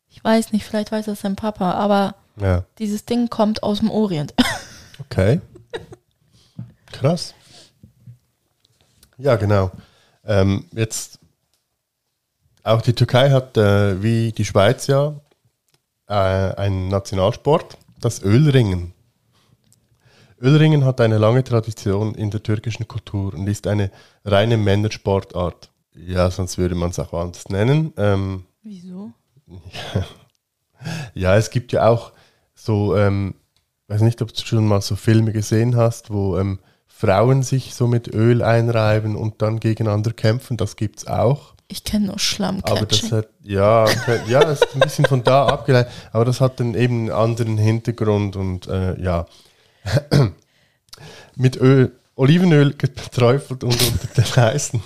Ich 0.07 0.23
weiß 0.23 0.53
nicht, 0.53 0.63
vielleicht 0.63 0.91
weiß 0.91 1.05
das 1.05 1.21
sein 1.21 1.35
Papa, 1.35 1.71
aber 1.71 2.13
Ja, 2.39 2.65
dieses 2.77 3.05
Ding 3.05 3.31
kommt 3.31 3.63
aus 3.63 3.79
dem 3.79 3.89
Orient. 3.89 4.35
okay. 4.99 5.41
Krass. 6.91 7.33
Ja, 9.17 9.37
genau. 9.37 9.71
Ähm, 10.23 10.65
jetzt, 10.71 11.17
auch 12.61 12.81
die 12.81 12.93
Türkei 12.93 13.31
hat, 13.31 13.57
äh, 13.57 14.03
wie 14.03 14.31
die 14.31 14.45
Schweiz 14.45 14.85
ja, 14.85 15.15
äh, 16.07 16.13
einen 16.13 16.89
Nationalsport, 16.89 17.79
das 17.99 18.21
Ölringen. 18.21 18.93
Ölringen 20.39 20.85
hat 20.85 21.01
eine 21.01 21.17
lange 21.17 21.43
Tradition 21.43 22.13
in 22.13 22.29
der 22.29 22.43
türkischen 22.43 22.87
Kultur 22.87 23.33
und 23.33 23.47
ist 23.47 23.65
eine 23.65 23.89
reine 24.25 24.57
Männersportart. 24.57 25.71
Ja, 25.95 26.31
sonst 26.31 26.57
würde 26.57 26.75
man 26.75 26.89
es 26.89 26.99
auch 26.99 27.13
anders 27.13 27.49
nennen. 27.49 27.93
Ähm, 27.97 28.45
Wieso? 28.63 29.11
ja, 31.13 31.35
es 31.37 31.49
gibt 31.49 31.71
ja 31.71 31.87
auch 31.87 32.13
so, 32.55 32.95
ähm, 32.95 33.35
weiß 33.87 34.01
nicht, 34.01 34.21
ob 34.21 34.33
du 34.33 34.41
schon 34.41 34.65
mal 34.65 34.81
so 34.81 34.95
Filme 34.95 35.33
gesehen 35.33 35.75
hast, 35.75 36.11
wo 36.11 36.37
ähm, 36.37 36.59
Frauen 36.87 37.43
sich 37.43 37.75
so 37.75 37.87
mit 37.87 38.07
Öl 38.07 38.41
einreiben 38.41 39.15
und 39.15 39.41
dann 39.41 39.59
gegeneinander 39.59 40.13
kämpfen. 40.13 40.57
Das 40.57 40.75
gibt 40.75 40.99
es 40.99 41.07
auch. 41.07 41.53
Ich 41.67 41.83
kenne 41.83 42.07
nur 42.07 42.19
Aber 42.63 42.85
das 42.85 43.11
hat, 43.11 43.29
ja, 43.41 43.83
okay, 43.83 44.19
ja, 44.27 44.41
das 44.41 44.61
ist 44.61 44.75
ein 44.75 44.79
bisschen 44.79 45.05
von 45.05 45.23
da 45.23 45.47
abgeleitet, 45.47 45.91
aber 46.11 46.25
das 46.25 46.39
hat 46.39 46.59
dann 46.59 46.75
eben 46.75 47.01
einen 47.01 47.11
anderen 47.11 47.57
Hintergrund 47.57 48.35
und 48.35 48.67
äh, 48.67 49.01
ja. 49.01 49.25
mit 51.35 51.57
Öl, 51.57 51.91
Olivenöl 52.15 52.73
geträufelt 52.75 53.63
und 53.63 53.81
unter 53.81 54.07
den 54.15 54.35
heißen. 54.35 54.81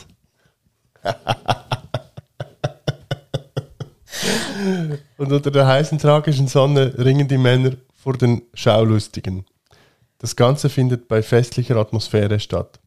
und 5.17 5.31
unter 5.31 5.51
der 5.51 5.67
heißen 5.67 5.97
tragischen 5.97 6.47
Sonne 6.47 6.93
ringen 6.97 7.27
die 7.27 7.37
Männer 7.37 7.73
vor 7.95 8.13
den 8.13 8.41
Schaulustigen. 8.53 9.45
Das 10.19 10.35
Ganze 10.35 10.69
findet 10.69 11.07
bei 11.07 11.21
festlicher 11.21 11.75
Atmosphäre 11.75 12.39
statt. 12.39 12.79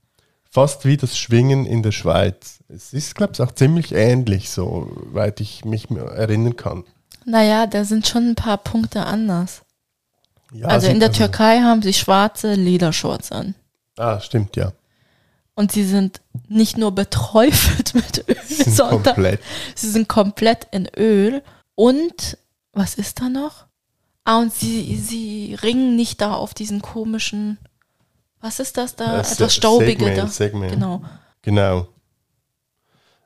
Fast 0.51 0.85
wie 0.85 0.97
das 0.97 1.17
Schwingen 1.17 1.65
in 1.65 1.83
der 1.83 1.93
Schweiz. 1.93 2.59
Es 2.69 2.93
ist, 2.93 3.15
glaube 3.15 3.35
ich, 3.35 3.41
auch 3.41 3.53
ziemlich 3.53 3.93
ähnlich, 3.93 4.51
so 4.51 4.91
weit 5.13 5.41
ich 5.41 5.65
mich 5.65 5.89
erinnern 5.91 6.57
kann. 6.57 6.85
Naja, 7.25 7.67
da 7.67 7.85
sind 7.85 8.09
schon 8.09 8.31
ein 8.31 8.35
paar 8.35 8.59
Punkte 8.59 9.07
anders. 9.07 9.63
Ja, 10.53 10.67
also 10.67 10.89
in 10.89 10.99
der 10.99 11.13
Türkei 11.13 11.61
haben 11.61 11.83
sie 11.83 11.93
schwarze 11.93 12.55
Ledershorts 12.55 13.31
an. 13.31 13.55
Ah, 13.97 14.19
stimmt, 14.19 14.57
ja. 14.57 14.73
Und 15.61 15.71
sie 15.71 15.85
sind 15.85 16.23
nicht 16.49 16.79
nur 16.79 16.95
beträufelt 16.95 17.95
mit 17.95 18.27
Öl, 18.27 18.37
Sind 18.47 18.75
sondern 18.75 19.03
komplett. 19.03 19.41
sie 19.75 19.91
sind 19.91 20.09
komplett 20.09 20.67
in 20.71 20.89
Öl. 20.97 21.43
Und 21.75 22.39
was 22.73 22.95
ist 22.95 23.21
da 23.21 23.29
noch? 23.29 23.67
Ah, 24.25 24.39
und 24.39 24.55
sie, 24.55 24.97
sie 24.97 25.59
ringen 25.63 25.97
nicht 25.97 26.23
da 26.23 26.33
auf 26.33 26.55
diesen 26.55 26.81
komischen, 26.81 27.59
was 28.41 28.59
ist 28.59 28.79
das 28.79 28.97
da? 28.97 29.19
Äh, 29.19 29.21
Etwas 29.21 29.55
Staubige 29.55 30.03
Segment, 30.03 30.17
da. 30.19 30.27
Segment. 30.29 30.73
Genau. 30.73 31.03
Genau. 31.43 31.89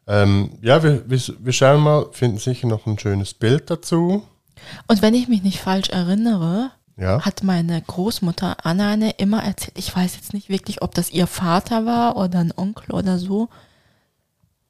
Ähm, 0.09 0.59
ja, 0.61 0.83
wir, 0.83 1.09
wir, 1.09 1.21
wir 1.39 1.53
schauen 1.53 1.83
mal, 1.83 2.09
finden 2.11 2.39
sicher 2.39 2.67
noch 2.67 2.85
ein 2.87 2.99
schönes 2.99 3.33
Bild 3.33 3.71
dazu. 3.71 4.27
Und 4.89 5.03
wenn 5.03 5.15
ich 5.15 5.29
mich 5.29 5.45
nicht 5.45 5.61
falsch 5.61 5.91
erinnere, 5.91 6.73
Ja. 6.97 7.21
hat 7.25 7.43
meine 7.43 7.81
Großmutter 7.83 8.65
Anneine 8.65 9.11
immer 9.19 9.43
erzählt, 9.43 9.77
ich 9.77 9.95
weiß 9.95 10.15
jetzt 10.15 10.33
nicht 10.33 10.49
wirklich, 10.49 10.81
ob 10.83 10.95
das 10.95 11.11
ihr 11.11 11.27
Vater 11.27 11.85
war 11.87 12.17
oder 12.17 12.39
ein 12.39 12.53
Onkel 12.57 12.93
oder 12.93 13.19
so, 13.19 13.49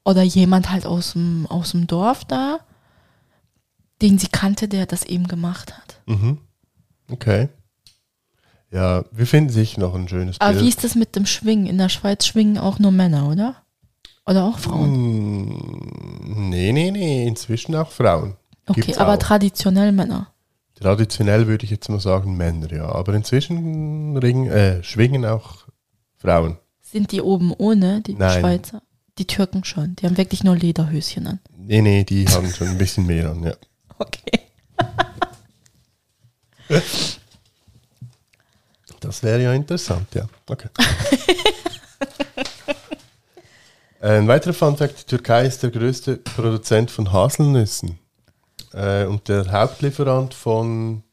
oder 0.03 0.23
jemand 0.23 0.71
halt 0.71 0.85
aus 0.85 1.13
dem, 1.13 1.45
aus 1.47 1.71
dem 1.71 1.85
Dorf 1.87 2.25
da, 2.25 2.59
den 4.01 4.17
sie 4.17 4.27
kannte, 4.27 4.67
der 4.67 4.85
das 4.85 5.03
eben 5.03 5.27
gemacht 5.27 5.77
hat. 5.77 6.01
Mhm. 6.07 6.39
Okay. 7.11 7.49
Ja, 8.71 9.05
wir 9.11 9.27
finden 9.27 9.51
sicher 9.51 9.79
noch 9.79 9.93
ein 9.95 10.07
schönes 10.07 10.41
Aber 10.41 10.51
Bild. 10.53 10.63
wie 10.65 10.69
ist 10.69 10.83
das 10.83 10.95
mit 10.95 11.15
dem 11.15 11.25
Schwingen? 11.25 11.67
In 11.67 11.77
der 11.77 11.89
Schweiz 11.89 12.25
schwingen 12.25 12.57
auch 12.57 12.79
nur 12.79 12.91
Männer, 12.91 13.29
oder? 13.29 13.55
Oder 14.25 14.45
auch 14.45 14.57
Frauen? 14.57 14.93
Hm, 14.93 16.49
nee, 16.49 16.71
nee, 16.71 16.89
nee, 16.91 17.27
inzwischen 17.27 17.75
auch 17.75 17.91
Frauen. 17.91 18.35
Okay, 18.65 18.81
Gibt's 18.81 18.97
aber 18.97 19.13
auch. 19.13 19.17
traditionell 19.19 19.91
Männer. 19.91 20.27
Traditionell 20.75 21.47
würde 21.47 21.63
ich 21.63 21.71
jetzt 21.71 21.89
mal 21.89 21.99
sagen 22.01 22.35
Männer, 22.35 22.71
ja. 22.71 22.85
Aber 22.89 23.13
inzwischen 23.13 24.17
ringen, 24.17 24.51
äh, 24.51 24.83
schwingen 24.83 25.25
auch 25.25 25.65
Frauen. 26.17 26.57
Sind 26.81 27.11
die 27.11 27.21
oben 27.21 27.53
ohne, 27.57 28.01
die 28.01 28.13
Nein. 28.13 28.39
Schweizer? 28.39 28.81
Die 29.17 29.25
Türken 29.25 29.63
schon. 29.63 29.95
Die 29.95 30.05
haben 30.05 30.17
wirklich 30.17 30.43
nur 30.43 30.57
Lederhöschen 30.57 31.27
an. 31.27 31.39
Nee, 31.57 31.81
nee, 31.81 32.03
die 32.03 32.27
haben 32.27 32.49
schon 32.49 32.67
ein 32.67 32.77
bisschen 32.77 33.05
mehr 33.05 33.31
an, 33.31 33.43
ja. 33.43 33.53
Okay. 33.97 34.39
Das 39.01 39.21
wäre 39.21 39.43
ja 39.43 39.53
interessant, 39.53 40.07
ja. 40.15 40.27
Okay. 40.47 40.69
Ein 44.01 44.27
weiterer 44.27 44.53
Funfact, 44.53 45.01
die 45.01 45.05
Türkei 45.05 45.45
ist 45.45 45.61
der 45.61 45.69
größte 45.69 46.17
Produzent 46.17 46.89
von 46.89 47.13
Haselnüssen 47.13 47.99
äh, 48.75 49.05
und 49.05 49.27
der 49.27 49.51
Hauptlieferant 49.51 50.33
von, 50.33 51.03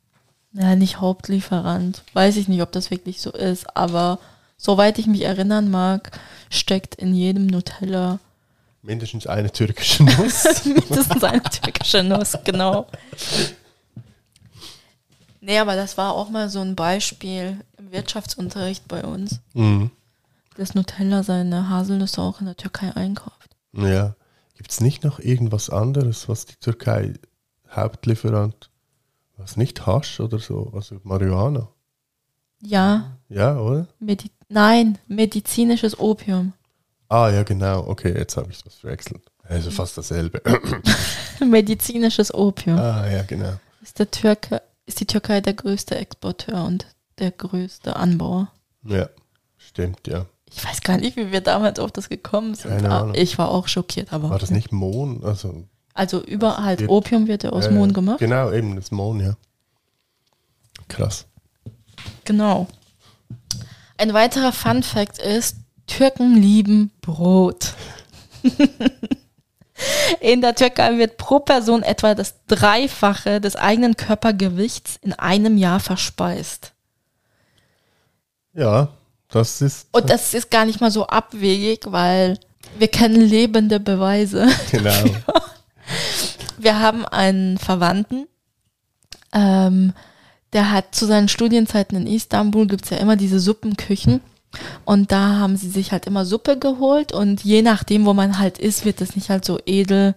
Ja, 0.52 0.76
nicht 0.76 1.00
Hauptlieferant. 1.00 2.02
Weiß 2.12 2.36
ich 2.36 2.48
nicht, 2.48 2.62
ob 2.62 2.72
das 2.72 2.90
wirklich 2.90 3.20
so 3.20 3.30
ist, 3.30 3.76
aber 3.76 4.18
soweit 4.56 4.98
ich 4.98 5.06
mich 5.06 5.22
erinnern 5.22 5.70
mag, 5.70 6.10
steckt 6.50 6.96
in 6.96 7.14
jedem 7.14 7.46
Nutella 7.46 8.18
mindestens 8.82 9.26
eine 9.26 9.50
türkische 9.50 10.02
Nuss. 10.02 10.44
mindestens 10.64 11.22
eine 11.24 11.42
türkische 11.42 12.02
Nuss, 12.02 12.36
genau. 12.44 12.88
Nee, 15.40 15.58
aber 15.58 15.76
das 15.76 15.96
war 15.96 16.14
auch 16.14 16.30
mal 16.30 16.48
so 16.48 16.60
ein 16.60 16.76
Beispiel 16.76 17.58
im 17.78 17.92
Wirtschaftsunterricht 17.92 18.86
bei 18.88 19.02
uns, 19.04 19.40
mhm. 19.54 19.90
dass 20.56 20.74
Nutella 20.74 21.22
seine 21.22 21.68
Haselnüsse 21.68 22.20
auch 22.20 22.40
in 22.40 22.46
der 22.46 22.56
Türkei 22.56 22.94
einkauft. 22.94 23.56
Ja. 23.72 24.14
Gibt 24.56 24.70
es 24.70 24.80
nicht 24.80 25.02
noch 25.02 25.18
irgendwas 25.18 25.70
anderes, 25.70 26.28
was 26.28 26.46
die 26.46 26.56
Türkei 26.56 27.14
Hauptlieferant, 27.74 28.70
was 29.36 29.56
nicht 29.56 29.86
Hasch 29.86 30.20
oder 30.20 30.38
so, 30.38 30.70
also 30.74 31.00
Marihuana? 31.04 31.68
Ja, 32.60 33.16
Ja, 33.28 33.58
oder? 33.58 33.88
Medi 33.98 34.30
nein, 34.48 34.98
medizinisches 35.08 35.98
Opium. 35.98 36.52
Ah, 37.08 37.28
ja, 37.30 37.42
genau. 37.42 37.86
Okay, 37.88 38.14
jetzt 38.16 38.36
habe 38.36 38.50
ich 38.52 38.64
was 38.64 38.74
verwechselt. 38.76 39.22
Also 39.42 39.70
fast 39.70 39.98
dasselbe. 39.98 40.40
medizinisches 41.44 42.32
Opium. 42.32 42.78
ah, 42.78 43.06
ja, 43.10 43.22
genau. 43.22 43.54
Ist, 43.82 43.98
der 43.98 44.10
Türke, 44.10 44.62
ist 44.86 45.00
die 45.00 45.06
Türkei 45.06 45.40
der 45.40 45.54
größte 45.54 45.96
Exporteur 45.96 46.64
und 46.64 46.86
der 47.18 47.32
größte 47.32 47.96
Anbauer. 47.96 48.52
Ja, 48.84 49.08
stimmt, 49.58 50.06
ja. 50.06 50.26
Ich 50.50 50.64
weiß 50.64 50.82
gar 50.82 50.98
nicht, 50.98 51.16
wie 51.16 51.32
wir 51.32 51.40
damals 51.40 51.78
auf 51.78 51.90
das 51.90 52.08
gekommen 52.08 52.54
sind. 52.54 52.70
Keine 52.70 52.90
aber 52.90 53.02
Ahnung. 53.04 53.14
Ich 53.16 53.38
war 53.38 53.50
auch 53.50 53.68
schockiert, 53.68 54.12
aber. 54.12 54.30
War 54.30 54.38
das 54.38 54.50
nicht 54.50 54.70
Mohn? 54.72 55.24
Also, 55.24 55.64
Also 55.94 56.22
überall 56.22 56.64
halt 56.64 56.80
wird- 56.80 56.90
Opium 56.90 57.26
wird 57.26 57.42
ja 57.44 57.50
aus 57.50 57.66
ja, 57.66 57.70
Mohn 57.70 57.92
gemacht. 57.92 58.18
Genau, 58.18 58.50
eben 58.50 58.76
das 58.76 58.90
Mohn, 58.90 59.20
ja. 59.20 59.34
Krass. 60.88 61.26
Genau. 62.24 62.66
Ein 63.98 64.14
weiterer 64.14 64.52
Fun 64.52 64.82
Fact 64.82 65.18
ist, 65.18 65.56
Türken 65.86 66.34
lieben 66.36 66.90
Brot. 67.00 67.74
In 70.20 70.40
der 70.40 70.54
Türkei 70.54 70.96
wird 70.98 71.16
pro 71.16 71.40
Person 71.40 71.82
etwa 71.82 72.14
das 72.14 72.34
Dreifache 72.46 73.40
des 73.40 73.56
eigenen 73.56 73.96
Körpergewichts 73.96 74.98
in 75.02 75.12
einem 75.12 75.56
Jahr 75.56 75.80
verspeist. 75.80 76.72
Ja, 78.54 78.88
das 79.28 79.60
ist. 79.60 79.88
Und 79.92 80.08
das 80.10 80.34
ist 80.34 80.50
gar 80.50 80.66
nicht 80.66 80.80
mal 80.80 80.90
so 80.92 81.06
abwegig, 81.06 81.80
weil 81.86 82.38
wir 82.78 82.88
kennen 82.88 83.20
lebende 83.20 83.80
Beweise. 83.80 84.46
genau. 84.70 85.04
Wir 86.58 86.78
haben 86.80 87.04
einen 87.06 87.58
Verwandten, 87.58 88.26
ähm, 89.32 89.92
der 90.52 90.70
hat 90.70 90.94
zu 90.94 91.06
seinen 91.06 91.28
Studienzeiten 91.28 91.96
in 91.96 92.06
Istanbul, 92.06 92.66
gibt's 92.66 92.90
ja 92.90 92.98
immer 92.98 93.16
diese 93.16 93.40
Suppenküchen. 93.40 94.20
Und 94.84 95.12
da 95.12 95.38
haben 95.38 95.56
sie 95.56 95.70
sich 95.70 95.92
halt 95.92 96.06
immer 96.06 96.26
Suppe 96.26 96.58
geholt 96.58 97.12
und 97.12 97.42
je 97.42 97.62
nachdem, 97.62 98.04
wo 98.04 98.12
man 98.12 98.38
halt 98.38 98.58
ist, 98.58 98.84
wird 98.84 99.00
das 99.00 99.16
nicht 99.16 99.30
halt 99.30 99.46
so 99.46 99.58
edel, 99.64 100.14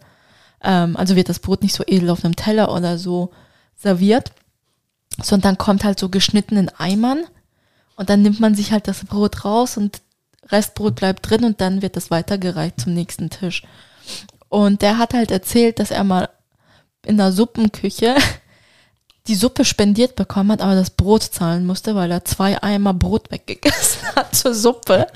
ähm, 0.61 0.97
also 0.97 1.15
wird 1.15 1.29
das 1.29 1.39
Brot 1.39 1.63
nicht 1.63 1.73
so 1.73 1.86
edel 1.88 2.09
auf 2.09 2.25
einem 2.25 2.36
Teller 2.36 2.73
oder 2.73 2.97
so 2.97 3.31
serviert, 3.77 4.33
sondern 5.23 5.57
kommt 5.57 5.86
halt 5.86 5.99
so 5.99 6.09
geschnitten 6.09 6.57
in 6.57 6.67
Eimern 6.67 7.23
und 7.95 8.09
dann 8.09 8.21
nimmt 8.23 8.41
man 8.41 8.55
sich 8.55 8.73
halt 8.73 8.89
das 8.89 9.05
Brot 9.05 9.45
raus 9.45 9.77
und 9.77 10.01
Restbrot 10.49 10.95
bleibt 10.95 11.29
drin 11.29 11.45
und 11.45 11.61
dann 11.61 11.81
wird 11.81 11.95
das 11.95 12.11
weitergereicht 12.11 12.81
zum 12.81 12.93
nächsten 12.93 13.29
Tisch. 13.29 13.63
Und 14.49 14.81
der 14.81 14.97
hat 14.97 15.13
halt 15.13 15.31
erzählt, 15.31 15.79
dass 15.79 15.91
er 15.91 16.03
mal 16.03 16.29
in 17.05 17.17
der 17.17 17.31
Suppenküche 17.31 18.15
die 19.27 19.35
Suppe 19.35 19.65
spendiert 19.65 20.15
bekommen 20.15 20.51
hat, 20.51 20.61
aber 20.61 20.75
das 20.75 20.91
Brot 20.91 21.23
zahlen 21.23 21.65
musste, 21.65 21.95
weil 21.95 22.11
er 22.11 22.25
zwei 22.25 22.61
Eimer 22.61 22.93
Brot 22.93 23.31
weggegessen 23.31 24.07
hat 24.15 24.35
zur 24.35 24.53
Suppe. 24.53 25.07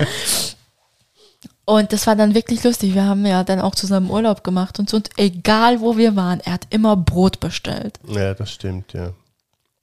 Und 1.66 1.94
das 1.94 2.08
war 2.08 2.16
dann 2.16 2.34
wirklich 2.34 2.64
lustig. 2.64 2.96
Wir 2.96 3.06
haben 3.06 3.26
ja 3.28 3.44
dann 3.44 3.62
auch 3.62 3.76
zusammen 3.76 4.10
Urlaub 4.10 4.44
gemacht 4.44 4.80
und 4.80 4.90
so. 4.90 4.98
Und 4.98 5.12
egal 5.18 5.82
wo 5.82 5.98
wir 5.98 6.16
waren, 6.16 6.40
er 6.40 6.54
hat 6.54 6.66
immer 6.72 6.98
Brot 6.98 7.40
bestellt. 7.40 8.00
Ja, 8.08 8.34
das 8.34 8.52
stimmt, 8.52 8.94
ja. 8.94 9.14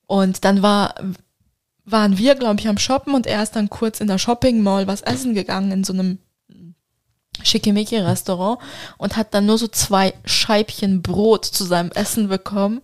Und 0.09 0.45
dann 0.45 0.63
war, 0.63 0.95
waren 1.85 2.19
wir, 2.19 2.35
glaube 2.35 2.59
ich, 2.59 2.67
am 2.67 2.79
Shoppen 2.79 3.15
und 3.15 3.27
er 3.27 3.43
ist 3.43 3.55
dann 3.55 3.71
kurz 3.71 4.01
in 4.01 4.09
der 4.09 4.19
Shopping 4.19 4.63
Mall 4.63 4.89
was 4.89 5.03
essen 5.03 5.35
gegangen 5.35 5.71
in 5.71 5.85
so 5.85 5.93
einem 5.93 6.19
Schickimicki-Restaurant 7.43 8.59
und 8.99 9.17
hat 9.17 9.35
dann 9.35 9.47
nur 9.47 9.59
so 9.59 9.69
zwei 9.69 10.15
Scheibchen 10.25 11.03
Brot 11.03 11.45
zu 11.45 11.65
seinem 11.65 11.91
Essen 11.93 12.29
bekommen 12.29 12.81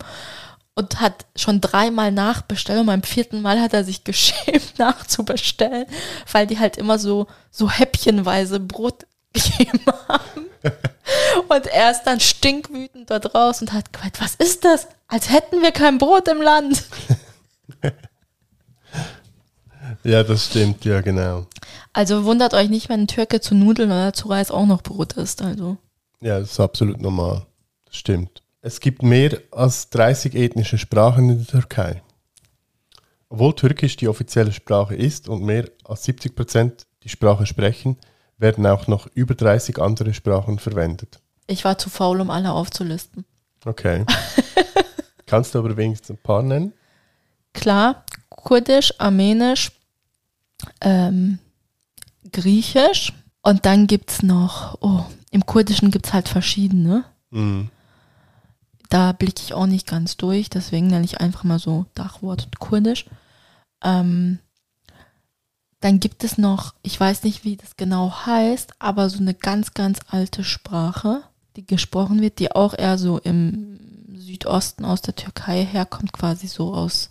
und 0.75 1.01
hat 1.01 1.27
schon 1.37 1.61
dreimal 1.61 2.13
nachbestellt 2.13 2.81
und 2.81 2.87
beim 2.87 3.03
vierten 3.03 3.43
Mal 3.43 3.61
hat 3.61 3.75
er 3.75 3.85
sich 3.85 4.05
geschämt 4.05 4.79
nachzubestellen, 4.79 5.87
weil 6.31 6.47
die 6.47 6.59
halt 6.59 6.77
immer 6.77 6.99
so, 6.99 7.27
so 7.51 7.71
häppchenweise 7.71 8.61
Brot 8.61 9.07
gegeben 9.33 9.85
haben. 10.09 10.47
Und 11.49 11.67
er 11.67 11.91
ist 11.91 12.05
dann 12.05 12.21
stinkwütend 12.21 13.11
da 13.11 13.19
draußen 13.19 13.67
und 13.67 13.75
hat 13.75 13.93
gemeint, 13.93 14.21
was 14.21 14.35
ist 14.35 14.65
das? 14.65 14.87
Als 15.09 15.31
hätten 15.31 15.63
wir 15.63 15.73
kein 15.73 15.99
Brot 15.99 16.29
im 16.29 16.41
Land. 16.41 16.85
Ja, 20.05 20.23
das 20.25 20.47
stimmt, 20.47 20.85
ja, 20.85 21.01
genau. 21.01 21.47
Also 21.93 22.25
wundert 22.25 22.55
euch 22.55 22.69
nicht, 22.69 22.89
wenn 22.89 23.03
ein 23.03 23.07
Türke 23.07 23.41
zu 23.41 23.55
Nudeln 23.55 23.91
oder 23.91 24.13
zu 24.13 24.29
Reis 24.29 24.51
auch 24.51 24.67
noch 24.67 24.83
Brot 24.83 25.13
isst. 25.15 25.43
Also 25.43 25.77
Ja, 26.21 26.41
das 26.41 26.53
ist 26.53 26.61
absolut 26.61 27.01
normal. 27.01 27.47
Das 27.87 27.97
stimmt. 27.97 28.43
Es 28.63 28.81
gibt 28.81 29.03
mehr 29.03 29.39
als 29.51 29.91
30 29.91 30.35
ethnische 30.35 30.79
Sprachen 30.79 31.31
in 31.31 31.39
der 31.39 31.47
Türkei. 31.47 32.03
Obwohl 33.29 33.55
Türkisch 33.55 33.97
die 33.97 34.09
offizielle 34.09 34.53
Sprache 34.53 34.95
ist 34.95 35.29
und 35.29 35.43
mehr 35.43 35.69
als 35.85 36.05
70 36.05 36.35
Prozent 36.37 36.87
die 37.03 37.09
Sprache 37.09 37.47
sprechen, 37.47 37.97
werden 38.39 38.67
auch 38.67 38.87
noch 38.89 39.07
über 39.15 39.35
30 39.35 39.79
andere 39.79 40.15
Sprachen 40.15 40.59
verwendet. 40.59 41.21
ich 41.47 41.65
war 41.65 41.79
zu 41.79 41.91
faul, 41.91 42.21
um 42.21 42.31
alle 42.31 42.53
aufzulisten. 42.53 43.25
Okay. 43.65 44.05
Kannst 45.27 45.55
du 45.55 45.61
aber 45.61 45.77
wenigstens 45.77 46.11
ein 46.11 46.19
paar 46.23 46.43
nennen? 46.43 46.73
Klar, 47.55 48.05
Kurdisch, 48.29 48.93
Armenisch, 48.99 49.71
ähm, 50.81 51.39
Griechisch 52.31 53.13
und 53.43 53.67
dann 53.67 53.87
gibt 53.87 54.11
es 54.11 54.23
noch, 54.23 54.79
oh, 54.81 55.05
im 55.31 55.45
Kurdischen 55.47 55.91
gibt 55.91 56.07
es 56.07 56.13
halt 56.13 56.29
verschiedene. 56.29 57.05
Mhm. 57.31 57.71
Da 58.89 59.13
blicke 59.13 59.43
ich 59.43 59.55
auch 59.55 59.67
nicht 59.67 59.87
ganz 59.87 60.17
durch, 60.17 60.51
deswegen 60.51 60.89
nenne 60.89 61.05
ich 61.05 61.21
einfach 61.21 61.45
mal 61.45 61.59
so 61.59 61.87
Dachwort 61.95 62.59
Kurdisch. 62.59 63.07
Ähm, 63.83 64.39
dann 65.81 65.99
gibt 65.99 66.23
es 66.23 66.39
noch, 66.39 66.75
ich 66.83 66.99
weiß 66.99 67.25
nicht, 67.25 67.45
wie 67.45 67.57
das 67.57 67.77
genau 67.77 68.13
heißt, 68.25 68.75
aber 68.79 69.11
so 69.11 69.19
eine 69.19 69.35
ganz, 69.35 69.75
ganz 69.75 69.99
alte 70.09 70.45
Sprache, 70.45 71.23
die 71.57 71.67
gesprochen 71.67 72.21
wird, 72.21 72.39
die 72.39 72.53
auch 72.53 72.73
eher 72.79 72.99
so 72.99 73.19
im 73.19 73.81
Südosten 74.15 74.85
aus 74.85 75.03
der 75.03 75.17
Türkei 75.17 75.65
herkommt, 75.65 76.13
quasi 76.13 76.47
so 76.47 76.73
aus, 76.73 77.11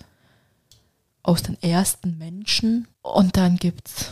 aus 1.23 1.43
den 1.43 1.61
ersten 1.61 2.17
Menschen. 2.17 2.87
Und 3.01 3.37
dann 3.37 3.57
gibt 3.57 3.87
es 3.87 4.11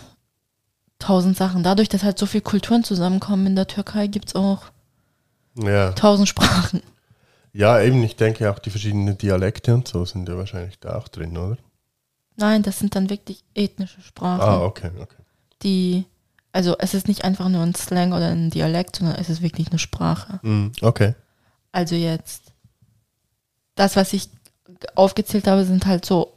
tausend 0.99 1.37
Sachen. 1.37 1.63
Dadurch, 1.63 1.89
dass 1.89 2.03
halt 2.03 2.19
so 2.19 2.25
viele 2.25 2.41
Kulturen 2.41 2.83
zusammenkommen 2.83 3.47
in 3.47 3.55
der 3.55 3.67
Türkei, 3.67 4.07
gibt 4.07 4.29
es 4.29 4.35
auch 4.35 4.63
Ja. 5.55 5.91
tausend 5.93 6.27
Sprachen. 6.27 6.81
ja, 7.53 7.79
eben, 7.81 8.03
ich 8.03 8.15
denke 8.15 8.51
auch 8.51 8.59
die 8.59 8.69
verschiedenen 8.69 9.17
Dialekte 9.17 9.73
und 9.73 9.87
so 9.87 10.05
sind 10.05 10.27
ja 10.29 10.37
wahrscheinlich 10.37 10.79
da 10.79 10.97
auch 10.97 11.07
drin, 11.07 11.35
oder? 11.37 11.57
Nein, 12.35 12.63
das 12.63 12.79
sind 12.79 12.95
dann 12.95 13.09
wirklich 13.09 13.43
ethnische 13.53 14.01
Sprachen, 14.01 14.41
Ah, 14.41 14.61
okay, 14.63 14.91
okay. 15.01 15.17
die, 15.61 16.05
also 16.53 16.77
es 16.79 16.93
ist 16.93 17.07
nicht 17.09 17.25
einfach 17.25 17.49
nur 17.49 17.63
ein 17.63 17.75
Slang 17.75 18.13
oder 18.13 18.29
ein 18.29 18.49
Dialekt, 18.49 18.95
sondern 18.97 19.17
es 19.17 19.29
ist 19.29 19.41
wirklich 19.41 19.69
eine 19.69 19.79
Sprache. 19.79 20.39
Mhm, 20.43 20.71
okay. 20.81 21.15
Also 21.73 21.95
jetzt, 21.95 22.53
das, 23.75 23.95
was 23.97 24.13
ich 24.13 24.29
aufgezählt 24.95 25.47
habe, 25.47 25.65
sind 25.65 25.85
halt 25.85 26.05
so 26.05 26.33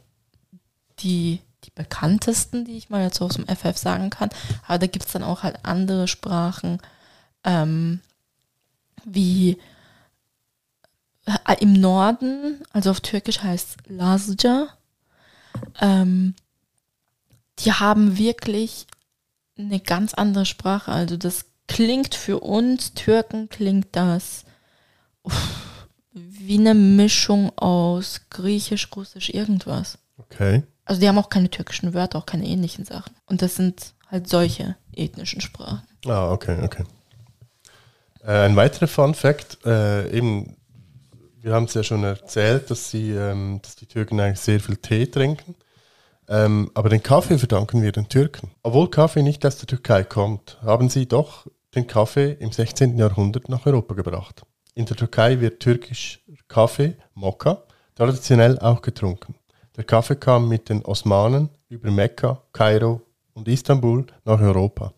die, 1.03 1.41
die 1.63 1.71
bekanntesten, 1.71 2.65
die 2.65 2.77
ich 2.77 2.89
mal 2.89 3.03
jetzt 3.03 3.21
aus 3.21 3.35
dem 3.35 3.47
FF 3.47 3.77
sagen 3.77 4.09
kann. 4.09 4.29
Aber 4.67 4.79
da 4.79 4.87
gibt 4.87 5.05
es 5.05 5.11
dann 5.11 5.23
auch 5.23 5.43
halt 5.43 5.59
andere 5.63 6.07
Sprachen, 6.07 6.79
ähm, 7.43 7.99
wie 9.05 9.57
äh, 11.25 11.55
im 11.59 11.73
Norden, 11.73 12.63
also 12.71 12.91
auf 12.91 13.01
Türkisch 13.01 13.41
heißt 13.41 13.77
Lazca. 13.87 14.69
Ähm, 15.79 16.35
die 17.59 17.71
haben 17.71 18.17
wirklich 18.17 18.87
eine 19.57 19.79
ganz 19.79 20.13
andere 20.13 20.45
Sprache. 20.45 20.91
Also 20.91 21.17
das 21.17 21.45
klingt 21.67 22.15
für 22.15 22.39
uns 22.39 22.93
Türken, 22.93 23.49
klingt 23.49 23.87
das 23.91 24.45
uff, 25.23 25.77
wie 26.11 26.59
eine 26.59 26.73
Mischung 26.73 27.57
aus 27.57 28.21
Griechisch, 28.29 28.89
Russisch, 28.95 29.29
irgendwas. 29.29 29.97
Okay. 30.17 30.63
Also 30.85 30.99
die 30.99 31.07
haben 31.07 31.17
auch 31.17 31.29
keine 31.29 31.49
türkischen 31.49 31.93
Wörter, 31.93 32.19
auch 32.19 32.25
keine 32.25 32.45
ähnlichen 32.45 32.85
Sachen. 32.85 33.13
Und 33.25 33.41
das 33.41 33.55
sind 33.55 33.93
halt 34.09 34.27
solche 34.29 34.75
ethnischen 34.93 35.41
Sprachen. 35.41 35.81
Ah, 36.05 36.31
okay, 36.31 36.57
okay. 36.63 36.83
Äh, 38.23 38.45
ein 38.45 38.55
weiterer 38.55 38.87
Fun 38.87 39.13
Fact, 39.13 39.59
äh, 39.65 40.09
eben, 40.11 40.55
wir 41.41 41.53
haben 41.53 41.65
es 41.65 41.73
ja 41.73 41.83
schon 41.83 42.03
erzählt, 42.03 42.69
dass, 42.69 42.91
sie, 42.91 43.11
ähm, 43.11 43.59
dass 43.61 43.75
die 43.75 43.85
Türken 43.85 44.19
eigentlich 44.19 44.39
sehr 44.39 44.59
viel 44.59 44.77
Tee 44.77 45.07
trinken. 45.07 45.55
Ähm, 46.29 46.71
aber 46.73 46.89
den 46.89 47.03
Kaffee 47.03 47.37
verdanken 47.37 47.81
wir 47.81 47.91
den 47.91 48.07
Türken. 48.07 48.51
Obwohl 48.63 48.89
Kaffee 48.89 49.23
nicht 49.23 49.45
aus 49.45 49.57
der 49.57 49.67
Türkei 49.67 50.03
kommt, 50.03 50.57
haben 50.61 50.89
sie 50.89 51.05
doch 51.05 51.47
den 51.75 51.87
Kaffee 51.87 52.37
im 52.39 52.51
16. 52.51 52.97
Jahrhundert 52.97 53.49
nach 53.49 53.65
Europa 53.65 53.93
gebracht. 53.93 54.43
In 54.75 54.85
der 54.85 54.95
Türkei 54.95 55.39
wird 55.39 55.59
türkisch 55.59 56.21
Kaffee, 56.47 56.95
Mokka, 57.13 57.63
traditionell 57.95 58.57
auch 58.59 58.81
getrunken. 58.81 59.35
Der 59.75 59.83
Kaffee 59.83 60.15
kam 60.15 60.49
mit 60.49 60.69
den 60.69 60.85
Osmanen 60.85 61.49
über 61.67 61.89
Mekka, 61.89 62.43
Kairo 62.53 63.01
und 63.33 63.47
Istanbul 63.47 64.05
nach 64.23 64.39
Europa. 64.39 64.93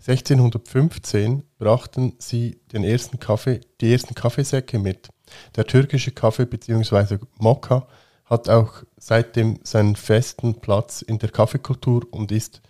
1615 0.00 1.42
brachten 1.58 2.14
sie 2.18 2.60
den 2.72 2.82
ersten 2.82 3.20
Kaffee, 3.20 3.60
die 3.80 3.92
ersten 3.92 4.14
Kaffeesäcke 4.14 4.78
mit. 4.78 5.10
Der 5.54 5.66
türkische 5.66 6.12
Kaffee 6.12 6.46
bzw. 6.46 7.18
Mokka 7.38 7.86
hat 8.24 8.48
auch 8.48 8.84
seitdem 8.96 9.58
seinen 9.64 9.96
festen 9.96 10.60
Platz 10.60 11.02
in 11.02 11.18
der 11.18 11.30
Kaffeekultur 11.30 12.06
und 12.10 12.32
ist 12.32 12.62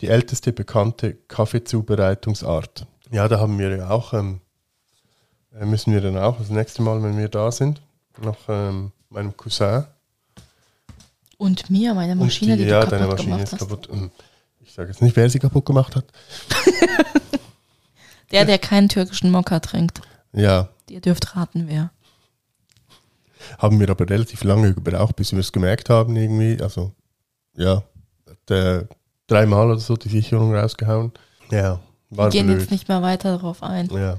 die 0.00 0.08
älteste 0.08 0.52
bekannte 0.52 1.14
Kaffeezubereitungsart. 1.14 2.86
Ja, 3.12 3.28
da 3.28 3.38
haben 3.38 3.58
wir 3.58 3.76
ja 3.76 3.90
auch, 3.90 4.12
ähm, 4.12 4.40
äh, 5.52 5.66
müssen 5.66 5.92
wir 5.92 6.00
dann 6.00 6.16
auch 6.16 6.38
das 6.38 6.50
nächste 6.50 6.82
Mal, 6.82 7.02
wenn 7.02 7.16
wir 7.16 7.28
da 7.28 7.52
sind, 7.52 7.80
nach 8.20 8.38
ähm, 8.48 8.92
meinem 9.08 9.36
Cousin 9.36 9.84
Und 11.40 11.70
mir, 11.70 11.94
meine 11.94 12.14
Maschine, 12.16 12.52
und 12.52 12.58
die, 12.58 12.64
ja, 12.64 12.80
du 12.80 12.90
deine 12.90 13.04
kaputt 13.04 13.16
Maschine 13.18 13.32
gemacht 13.36 13.44
ist 13.44 13.52
hast. 13.54 13.60
kaputt. 13.60 13.88
Ähm, 13.90 14.10
Ich 14.62 14.72
sage 14.74 14.90
jetzt 14.90 15.00
nicht, 15.00 15.16
wer 15.16 15.30
sie 15.30 15.38
kaputt 15.38 15.64
gemacht 15.64 15.96
hat. 15.96 16.04
Der, 18.30 18.44
der 18.44 18.58
keinen 18.58 18.88
türkischen 18.88 19.30
Mokka 19.32 19.58
trinkt. 19.58 20.00
Ja, 20.32 20.68
Ihr 20.88 21.00
dürft 21.00 21.34
raten, 21.34 21.64
wer. 21.66 21.90
haben 23.58 23.80
wir 23.80 23.88
aber 23.90 24.08
relativ 24.08 24.44
lange 24.44 24.72
gebraucht, 24.74 25.16
bis 25.16 25.32
wir 25.32 25.40
es 25.40 25.50
gemerkt 25.50 25.90
haben 25.90 26.14
irgendwie. 26.14 26.62
Also, 26.62 26.92
ja, 27.56 27.82
der, 28.48 28.86
dreimal 29.26 29.66
oder 29.70 29.80
so 29.80 29.96
die 29.96 30.08
Sicherung 30.08 30.54
rausgehauen. 30.54 31.10
Ja, 31.50 31.80
Wir 32.10 32.18
war 32.18 32.30
gehen 32.30 32.46
blöd. 32.46 32.60
jetzt 32.60 32.70
nicht 32.70 32.88
mehr 32.88 33.02
weiter 33.02 33.32
darauf 33.36 33.62
ein. 33.64 33.88
Ja, 33.88 34.18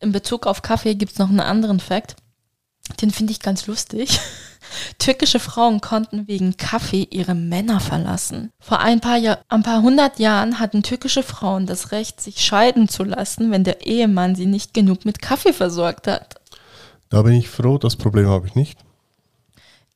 In 0.00 0.10
Bezug 0.10 0.46
auf 0.48 0.62
Kaffee 0.62 0.94
gibt 0.96 1.12
es 1.12 1.18
noch 1.18 1.28
einen 1.28 1.38
anderen 1.40 1.78
Fakt. 1.78 2.16
Den 3.00 3.10
finde 3.10 3.32
ich 3.32 3.40
ganz 3.40 3.66
lustig. 3.66 4.20
Türkische 4.98 5.40
Frauen 5.40 5.80
konnten 5.80 6.28
wegen 6.28 6.56
Kaffee 6.56 7.06
ihre 7.10 7.34
Männer 7.34 7.80
verlassen. 7.80 8.50
Vor 8.60 8.80
ein 8.80 9.00
paar, 9.00 9.18
Jahr, 9.18 9.38
ein 9.48 9.62
paar 9.62 9.82
hundert 9.82 10.18
Jahren 10.18 10.58
hatten 10.58 10.82
türkische 10.82 11.22
Frauen 11.22 11.66
das 11.66 11.92
Recht, 11.92 12.20
sich 12.20 12.42
scheiden 12.42 12.88
zu 12.88 13.04
lassen, 13.04 13.50
wenn 13.50 13.64
der 13.64 13.86
Ehemann 13.86 14.34
sie 14.34 14.46
nicht 14.46 14.72
genug 14.74 15.04
mit 15.04 15.20
Kaffee 15.20 15.52
versorgt 15.52 16.06
hat. 16.06 16.36
da 17.10 17.22
bin 17.22 17.34
ich 17.34 17.48
froh, 17.48 17.78
das 17.78 17.96
Problem 17.96 18.28
habe 18.28 18.46
ich 18.46 18.54
nicht. 18.54 18.78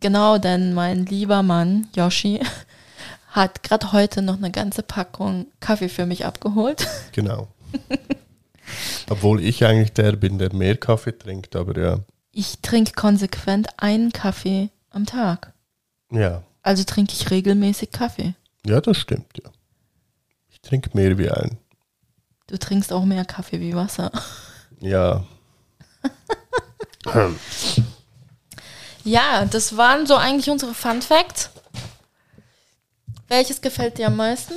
Genau, 0.01 0.39
denn 0.39 0.75
mein 0.75 1.07
lieber 1.07 1.43
Mann, 1.43 1.89
Yoshi, 1.97 2.41
hat 3.31 3.63
gerade 3.63 3.93
heute 3.93 4.23
noch 4.23 4.37
eine 4.37 4.51
ganze 4.51 4.83
Packung 4.83 5.47
Kaffee 5.61 5.89
für 5.89 6.07
mich 6.07 6.27
abgeholt. 6.27 6.87
Genau. 7.13 7.49
Obwohl 9.11 9.43
ich 9.43 9.65
eigentlich 9.65 9.93
der 9.93 10.13
bin, 10.13 10.39
der 10.39 10.55
mehr 10.55 10.77
Kaffee 10.77 11.17
trinkt, 11.17 11.57
aber 11.57 11.81
ja. 11.81 11.99
Ich 12.39 12.59
trinke 12.61 12.93
konsequent 12.93 13.69
einen 13.79 14.13
Kaffee 14.13 14.69
am 14.91 15.07
Tag. 15.07 15.55
Ja, 16.11 16.43
Also 16.63 16.85
trinke 16.85 17.15
ich 17.15 17.31
regelmäßig 17.31 17.93
Kaffee. 17.93 18.35
ja, 18.67 18.79
das 18.83 18.99
stimmt, 18.99 19.39
ja. 19.43 19.51
Ich 20.51 20.61
trinke 20.61 20.91
mehr 20.93 21.17
wie 21.17 21.31
ein. 21.31 21.57
Du 22.47 22.59
trinkst 22.59 22.93
auch 22.93 23.07
mehr 23.07 23.25
Kaffee 23.25 23.59
wie 23.61 23.75
Wasser. 23.75 24.13
Ja, 24.81 25.25
Ja, 29.05 29.47
das 29.47 29.79
waren 29.79 30.07
so 30.07 30.17
eigentlich 30.17 30.51
unsere 30.51 30.75
Fun 30.75 31.01
Facts. 31.01 31.49
Welches 33.29 33.63
gefällt 33.63 33.97
dir 33.97 34.09
am 34.09 34.17
meisten? 34.17 34.53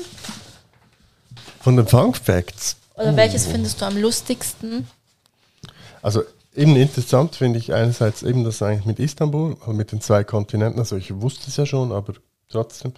von 1.61 1.77
den 1.77 1.87
Fun 1.87 2.13
Facts. 2.13 2.75
Oder 2.95 3.15
welches 3.15 3.45
findest 3.47 3.79
du 3.79 3.85
am 3.85 3.95
lustigsten? 3.97 4.87
Also 6.01 6.23
eben 6.59 6.75
interessant 6.75 7.35
finde 7.35 7.57
ich 7.59 7.73
einerseits 7.73 8.23
eben 8.23 8.43
das 8.43 8.61
eigentlich 8.61 8.85
mit 8.85 8.99
Istanbul, 8.99 9.55
also 9.61 9.73
mit 9.73 9.91
den 9.91 10.01
zwei 10.01 10.23
Kontinenten. 10.23 10.79
Also 10.79 10.95
ich 10.97 11.13
wusste 11.21 11.45
es 11.47 11.57
ja 11.57 11.65
schon, 11.65 11.91
aber 11.91 12.13
trotzdem. 12.49 12.93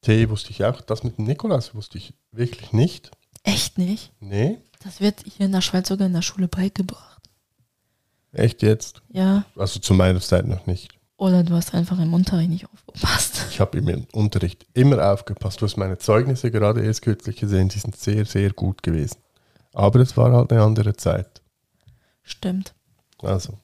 Tee 0.00 0.28
wusste 0.28 0.50
ich 0.50 0.64
auch. 0.64 0.80
Das 0.80 1.04
mit 1.04 1.18
dem 1.18 1.26
Nikolaus 1.26 1.74
wusste 1.74 1.98
ich 1.98 2.14
wirklich 2.32 2.72
nicht. 2.72 3.10
Echt 3.44 3.78
nicht? 3.78 4.12
Nee, 4.20 4.58
Das 4.82 5.00
wird 5.00 5.22
hier 5.24 5.46
in 5.46 5.52
der 5.52 5.60
Schweiz 5.60 5.88
sogar 5.88 6.06
in 6.06 6.12
der 6.12 6.22
Schule 6.22 6.48
beigebracht. 6.48 7.20
echt 8.32 8.62
jetzt. 8.62 9.02
Ja. 9.10 9.44
Also 9.56 9.78
zu 9.80 9.94
meiner 9.94 10.20
Zeit 10.20 10.46
noch 10.46 10.66
nicht. 10.66 10.90
Oder 11.16 11.44
du 11.44 11.54
hast 11.54 11.72
einfach 11.74 12.00
im 12.00 12.14
Unterricht 12.14 12.50
nicht 12.50 12.66
aufgepasst. 12.68 13.46
Ich 13.50 13.60
habe 13.60 13.78
im 13.78 14.06
Unterricht 14.12 14.66
immer 14.74 15.12
aufgepasst. 15.12 15.60
Du 15.60 15.66
hast 15.66 15.76
meine 15.76 15.98
Zeugnisse 15.98 16.50
gerade 16.50 16.84
erst 16.84 17.02
kürzlich 17.02 17.36
gesehen. 17.36 17.68
Die 17.68 17.78
sind 17.78 17.94
sehr, 17.96 18.24
sehr 18.24 18.50
gut 18.52 18.82
gewesen. 18.82 19.18
Aber 19.72 20.00
es 20.00 20.16
war 20.16 20.32
halt 20.32 20.50
eine 20.52 20.62
andere 20.62 20.94
Zeit. 20.96 21.40
Stimmt. 22.22 22.74
Also, 23.22 23.58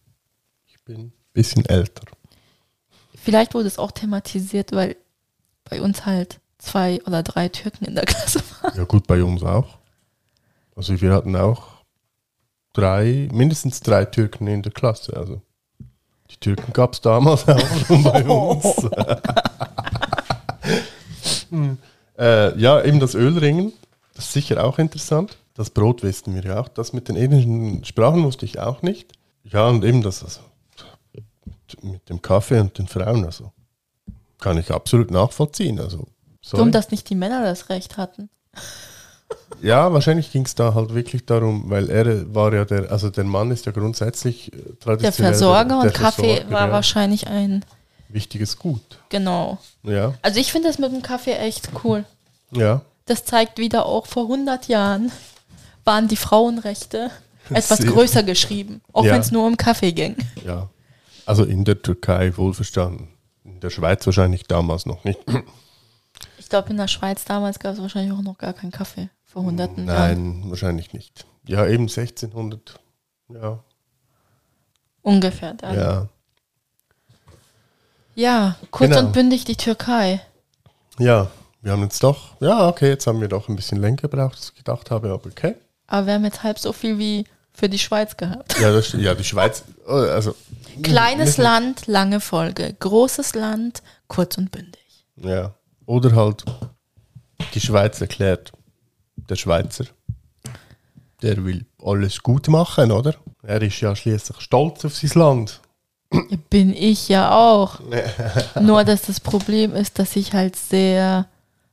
ich 0.66 0.82
bin 0.84 0.98
ein 0.98 1.12
bisschen 1.32 1.64
älter. 1.66 2.04
Vielleicht 3.16 3.54
wurde 3.54 3.66
es 3.66 3.78
auch 3.78 3.90
thematisiert, 3.90 4.72
weil 4.72 4.96
bei 5.64 5.82
uns 5.82 6.06
halt 6.06 6.40
zwei 6.58 7.00
oder 7.04 7.22
drei 7.22 7.48
Türken 7.48 7.84
in 7.84 7.94
der 7.94 8.04
Klasse 8.04 8.40
waren. 8.62 8.76
Ja 8.76 8.84
gut, 8.84 9.06
bei 9.06 9.22
uns 9.22 9.42
auch. 9.42 9.78
Also 10.76 11.00
wir 11.00 11.12
hatten 11.12 11.34
auch 11.36 11.78
drei, 12.72 13.28
mindestens 13.32 13.80
drei 13.80 14.04
Türken 14.04 14.46
in 14.46 14.62
der 14.62 14.72
Klasse. 14.72 15.16
Also 15.16 15.42
die 16.30 16.36
Türken 16.36 16.72
gab 16.72 16.92
es 16.92 17.00
damals 17.00 17.48
auch 17.48 17.86
schon 17.86 18.02
bei 18.02 18.24
uns. 18.28 18.88
Hm. 21.50 21.78
äh, 22.18 22.58
ja, 22.58 22.82
eben 22.82 23.00
das 23.00 23.14
Ölringen, 23.14 23.72
das 24.14 24.26
ist 24.26 24.32
sicher 24.34 24.62
auch 24.62 24.78
interessant. 24.78 25.38
Das 25.54 25.70
Brot 25.70 26.02
wissen 26.02 26.34
wir 26.34 26.44
ja 26.44 26.60
auch. 26.60 26.68
Das 26.68 26.92
mit 26.92 27.08
den 27.08 27.16
ethnischen 27.16 27.84
Sprachen 27.86 28.22
wusste 28.22 28.44
ich 28.44 28.58
auch 28.58 28.82
nicht. 28.82 29.14
Ja, 29.50 29.68
und 29.68 29.84
eben 29.84 30.02
das 30.02 30.22
also, 30.22 30.40
mit 31.82 32.08
dem 32.08 32.22
Kaffee 32.22 32.60
und 32.60 32.76
den 32.78 32.86
Frauen, 32.86 33.24
also 33.24 33.52
kann 34.38 34.58
ich 34.58 34.70
absolut 34.70 35.10
nachvollziehen. 35.10 35.80
Also, 35.80 36.06
sorry. 36.42 36.62
Dumm, 36.62 36.72
dass 36.72 36.90
nicht 36.90 37.08
die 37.10 37.14
Männer 37.14 37.42
das 37.42 37.68
Recht 37.68 37.96
hatten. 37.96 38.30
Ja, 39.60 39.92
wahrscheinlich 39.92 40.30
ging 40.30 40.44
es 40.44 40.54
da 40.54 40.74
halt 40.74 40.94
wirklich 40.94 41.26
darum, 41.26 41.68
weil 41.68 41.90
er 41.90 42.34
war 42.34 42.54
ja 42.54 42.64
der, 42.64 42.90
also 42.90 43.10
der 43.10 43.24
Mann 43.24 43.50
ist 43.50 43.66
ja 43.66 43.72
grundsätzlich 43.72 44.52
äh, 44.52 44.56
Der 44.56 44.78
traditionell 44.78 45.32
Versorger 45.32 45.68
der 45.68 45.78
und 45.80 45.94
Kaffee 45.94 46.36
Versorger, 46.36 46.50
war 46.50 46.66
ja. 46.68 46.72
wahrscheinlich 46.72 47.26
ein, 47.26 47.64
wichtiges 48.08 48.58
Gut. 48.58 48.98
genau. 49.08 49.58
Ja, 49.82 50.14
Also 50.22 50.40
ich 50.40 50.52
finde 50.52 50.68
das 50.68 50.78
mit 50.78 50.92
dem 50.92 51.02
Kaffee 51.02 51.34
echt 51.34 51.70
cool. 51.84 52.04
ja, 52.52 52.82
Das 53.06 53.24
zeigt 53.24 53.58
wieder 53.58 53.86
auch, 53.86 54.06
vor 54.06 54.24
100 54.24 54.68
Jahren 54.68 55.10
waren 55.84 56.08
die 56.08 56.16
Frauenrechte 56.16 57.10
etwas 57.50 57.80
größer 57.80 58.22
geschrieben, 58.22 58.80
auch 58.92 59.04
Ja. 59.04 59.12
wenn 59.14 59.20
es 59.20 59.30
nur 59.30 59.46
um 59.46 59.56
Kaffee 59.56 59.92
ging. 59.92 60.16
ja. 60.44 60.68
Also 61.26 61.44
in 61.44 61.64
der 61.64 61.82
Türkei 61.82 62.34
wohlverstanden. 62.36 63.08
In 63.44 63.60
der 63.60 63.68
Schweiz 63.70 64.04
wahrscheinlich 64.06 64.44
damals 64.44 64.86
noch 64.86 65.04
nicht. 65.04 65.18
Ich 66.38 66.48
glaube, 66.48 66.70
in 66.70 66.78
der 66.78 66.88
Schweiz 66.88 67.24
damals 67.26 67.58
gab 67.58 67.74
es 67.74 67.80
wahrscheinlich 67.82 68.12
auch 68.16 68.22
noch 68.22 68.38
gar 68.38 68.54
keinen 68.54 68.70
Kaffee. 68.72 69.10
Vor 69.26 69.42
hunderten 69.42 69.86
Jahren. 69.86 70.40
Nein, 70.40 70.50
wahrscheinlich 70.50 70.94
nicht. 70.94 71.26
Ja, 71.46 71.66
eben 71.66 71.82
1600. 71.88 72.80
Ja, 73.28 73.62
Ungefähr 75.02 75.54
dann. 75.54 75.74
Ja, 75.76 76.08
ja. 78.14 78.56
kurz 78.70 78.90
Genau. 78.90 79.06
und 79.06 79.12
bündig 79.12 79.44
die 79.44 79.56
Türkei. 79.56 80.20
Ja, 80.98 81.30
wir 81.62 81.72
haben 81.72 81.82
jetzt 81.82 82.02
doch, 82.02 82.40
ja, 82.40 82.68
okay, 82.68 82.88
jetzt 82.88 83.06
haben 83.06 83.20
wir 83.20 83.28
doch 83.28 83.48
ein 83.48 83.56
bisschen 83.56 83.80
länger 83.80 83.96
gebraucht, 83.96 84.34
als 84.36 84.48
ich 84.50 84.54
gedacht 84.56 84.90
habe, 84.90 85.12
aber 85.12 85.26
okay. 85.26 85.54
Aber 85.86 86.06
wir 86.06 86.14
haben 86.14 86.24
jetzt 86.24 86.42
halb 86.42 86.58
so 86.58 86.72
viel 86.72 86.98
wie 86.98 87.24
für 87.58 87.68
die 87.68 87.78
Schweiz 87.78 88.16
gehabt. 88.16 88.58
Ja, 88.60 88.72
das, 88.72 88.92
ja 88.92 89.14
die 89.14 89.24
Schweiz, 89.24 89.64
oh, 89.86 89.92
also. 89.92 90.34
Kleines 90.82 91.38
Land, 91.38 91.88
lange 91.88 92.20
Folge. 92.20 92.74
Großes 92.78 93.34
Land, 93.34 93.82
kurz 94.06 94.38
und 94.38 94.52
bündig. 94.52 95.06
Ja, 95.16 95.54
oder 95.86 96.14
halt 96.14 96.44
die 97.54 97.60
Schweiz 97.60 98.00
erklärt, 98.00 98.52
der 99.16 99.34
Schweizer, 99.34 99.86
der 101.22 101.44
will 101.44 101.66
alles 101.82 102.22
gut 102.22 102.46
machen, 102.46 102.92
oder? 102.92 103.16
Er 103.42 103.60
ist 103.60 103.80
ja 103.80 103.96
schließlich 103.96 104.40
stolz 104.40 104.84
auf 104.84 104.94
sein 104.94 105.10
Land. 105.14 105.60
Bin 106.50 106.72
ich 106.72 107.08
ja 107.08 107.32
auch. 107.32 107.80
Nur, 108.60 108.84
dass 108.84 109.02
das 109.02 109.18
Problem 109.18 109.74
ist, 109.74 109.98
dass 109.98 110.14
ich 110.14 110.32
halt 110.32 110.54
sehr 110.54 111.26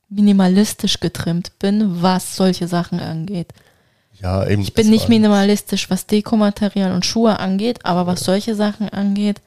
minimalistisch 0.08 0.98
getrimmt 0.98 1.58
bin, 1.60 2.02
was 2.02 2.34
solche 2.34 2.66
Sachen 2.66 2.98
angeht. 2.98 3.52
Ja, 4.20 4.46
eben. 4.46 4.62
Ich 4.62 4.72
bin 4.74 4.88
nicht 4.90 5.08
minimalistisch, 5.08 5.90
was 5.90 6.06
Dekomaterial 6.06 6.92
und 6.92 7.04
Schuhe 7.04 7.38
angeht, 7.38 7.84
aber 7.84 8.06
was 8.06 8.20
solche 8.20 8.54
Sachen 8.54 8.88
angeht, 8.88 9.40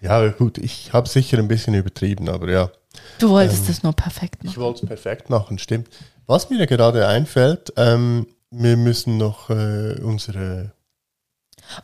Ja, 0.00 0.26
gut, 0.28 0.58
ich 0.58 0.92
habe 0.92 1.08
sicher 1.08 1.38
ein 1.38 1.48
bisschen 1.48 1.74
übertrieben, 1.74 2.28
aber 2.28 2.48
ja. 2.50 2.70
du 3.18 3.30
wolltest 3.30 3.68
es 3.68 3.82
nur 3.82 3.92
perfekt 3.92 4.36
Ich 4.42 4.50
machen. 4.50 4.62
wollte 4.62 4.80
es 4.82 4.88
perfekt 4.88 5.28
machen, 5.30 5.58
stimmt. 5.58 5.88
Was 6.26 6.48
mir 6.50 6.66
gerade 6.66 7.06
einfällt, 7.08 7.72
ähm, 7.76 8.26
wir 8.50 8.76
müssen 8.76 9.16
noch 9.18 9.50
äh, 9.50 9.98
unsere. 10.02 10.72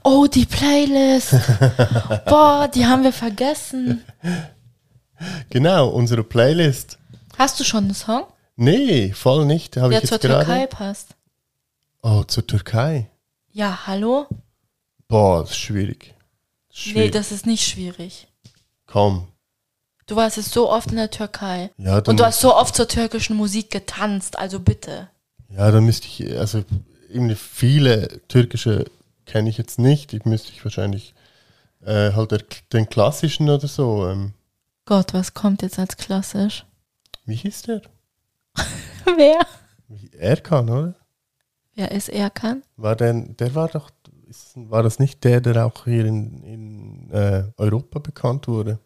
Oh, 0.02 0.26
die 0.26 0.46
Playlist. 0.46 1.34
Boah, 2.26 2.68
die 2.74 2.86
haben 2.86 3.02
wir 3.02 3.12
vergessen. 3.12 4.02
Genau, 5.50 5.88
unsere 5.88 6.24
Playlist. 6.24 6.98
Hast 7.38 7.58
du 7.60 7.64
schon 7.64 7.84
einen 7.84 7.94
Song, 7.94 8.24
Nee, 8.56 9.12
voll 9.12 9.46
nicht. 9.46 9.76
Habe 9.76 9.92
ich 9.94 10.00
der 10.00 10.08
zur 10.08 10.16
jetzt 10.18 10.22
gerade. 10.26 10.44
Türkei 10.44 10.66
passt? 10.68 11.13
Oh, 12.06 12.22
zur 12.24 12.46
Türkei. 12.46 13.08
Ja, 13.50 13.86
hallo? 13.86 14.26
Boah, 15.08 15.40
das 15.40 15.52
ist 15.52 15.56
schwierig. 15.56 16.14
Das 16.68 16.76
ist 16.78 16.86
Nee, 16.88 16.92
schwierig. 16.92 17.12
das 17.12 17.32
ist 17.32 17.46
nicht 17.46 17.66
schwierig. 17.66 18.28
Komm. 18.86 19.28
Du 20.06 20.16
warst 20.16 20.36
jetzt 20.36 20.52
so 20.52 20.70
oft 20.70 20.90
in 20.90 20.96
der 20.96 21.10
Türkei. 21.10 21.70
Ja, 21.78 22.02
dann, 22.02 22.12
Und 22.12 22.20
du 22.20 22.26
hast 22.26 22.40
so 22.40 22.54
oft 22.54 22.76
zur 22.76 22.88
türkischen 22.88 23.36
Musik 23.36 23.70
getanzt, 23.70 24.38
also 24.38 24.60
bitte. 24.60 25.08
ja, 25.48 25.70
dann 25.70 25.86
müsste 25.86 26.06
ich, 26.06 26.38
also 26.38 26.62
irgendwie 27.08 27.36
viele 27.36 28.20
türkische 28.28 28.84
kenne 29.24 29.48
ich 29.48 29.56
jetzt 29.56 29.78
nicht. 29.78 30.12
Ich 30.12 30.26
müsste 30.26 30.52
ich 30.52 30.62
wahrscheinlich 30.62 31.14
äh, 31.86 32.12
halt 32.12 32.32
der, 32.32 32.42
den 32.74 32.86
klassischen 32.90 33.48
oder 33.48 33.66
so. 33.66 34.06
Ähm, 34.06 34.34
Gott, 34.84 35.14
was 35.14 35.32
kommt 35.32 35.62
jetzt 35.62 35.78
als 35.78 35.96
klassisch? 35.96 36.66
wie 37.24 37.36
hieß 37.36 37.62
der? 37.62 37.80
Wer? 39.16 39.38
Erkan, 40.18 40.68
oder? 40.68 40.94
Wer 41.74 41.90
ist 41.90 42.08
Erkan? 42.08 42.62
War 42.76 42.96
der, 42.96 43.12
der 43.14 43.54
war 43.54 43.68
doch, 43.68 43.90
ist, 44.28 44.52
war 44.54 44.82
das 44.82 44.98
nicht 44.98 45.24
der, 45.24 45.40
der 45.40 45.66
auch 45.66 45.84
hier 45.84 46.04
in, 46.04 46.42
in 46.44 47.10
äh, 47.10 47.44
Europa 47.56 47.98
bekannt 47.98 48.46
wurde? 48.48 48.78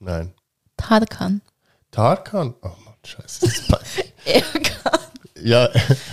Nein. 0.00 0.32
Tarkan. 0.76 1.40
Tarkan? 1.90 2.54
Oh 2.62 2.68
Mann, 2.84 2.94
scheiße. 3.04 3.40
Das 3.46 3.52
ist 3.58 3.68
peinlich. 3.68 4.12
Erkan. 4.24 5.00
ja, 5.40 5.68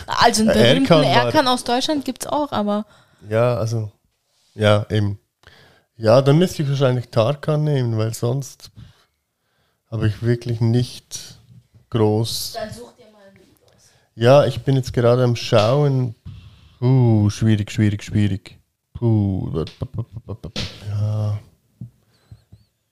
Also 0.07 0.43
einen 0.43 0.53
berühmten 0.53 0.91
Erkan 0.93 1.01
war- 1.03 1.25
Erkan 1.25 1.47
aus 1.47 1.63
Deutschland 1.63 2.05
gibt's 2.05 2.27
auch, 2.27 2.51
aber 2.51 2.85
ja, 3.29 3.55
also, 3.57 3.91
ja, 4.55 4.85
eben. 4.89 5.19
Ja, 5.95 6.21
dann 6.21 6.37
müsste 6.39 6.63
ich 6.63 6.69
wahrscheinlich 6.69 7.09
Tarkan 7.09 7.63
nehmen, 7.63 7.97
weil 7.97 8.13
sonst 8.13 8.71
habe 9.91 10.07
ich 10.07 10.23
wirklich 10.23 10.59
nicht 10.61 11.37
groß. 11.91 12.53
dann 12.53 12.71
such 12.73 12.90
Ja, 14.15 14.45
ich 14.45 14.61
bin 14.61 14.75
jetzt 14.75 14.93
gerade 14.93 15.23
am 15.23 15.35
Schauen. 15.35 16.15
Puh, 16.79 17.29
schwierig, 17.29 17.71
schwierig, 17.71 18.03
schwierig. 18.03 18.59
Puh. 18.93 19.65
Ja. 20.89 21.39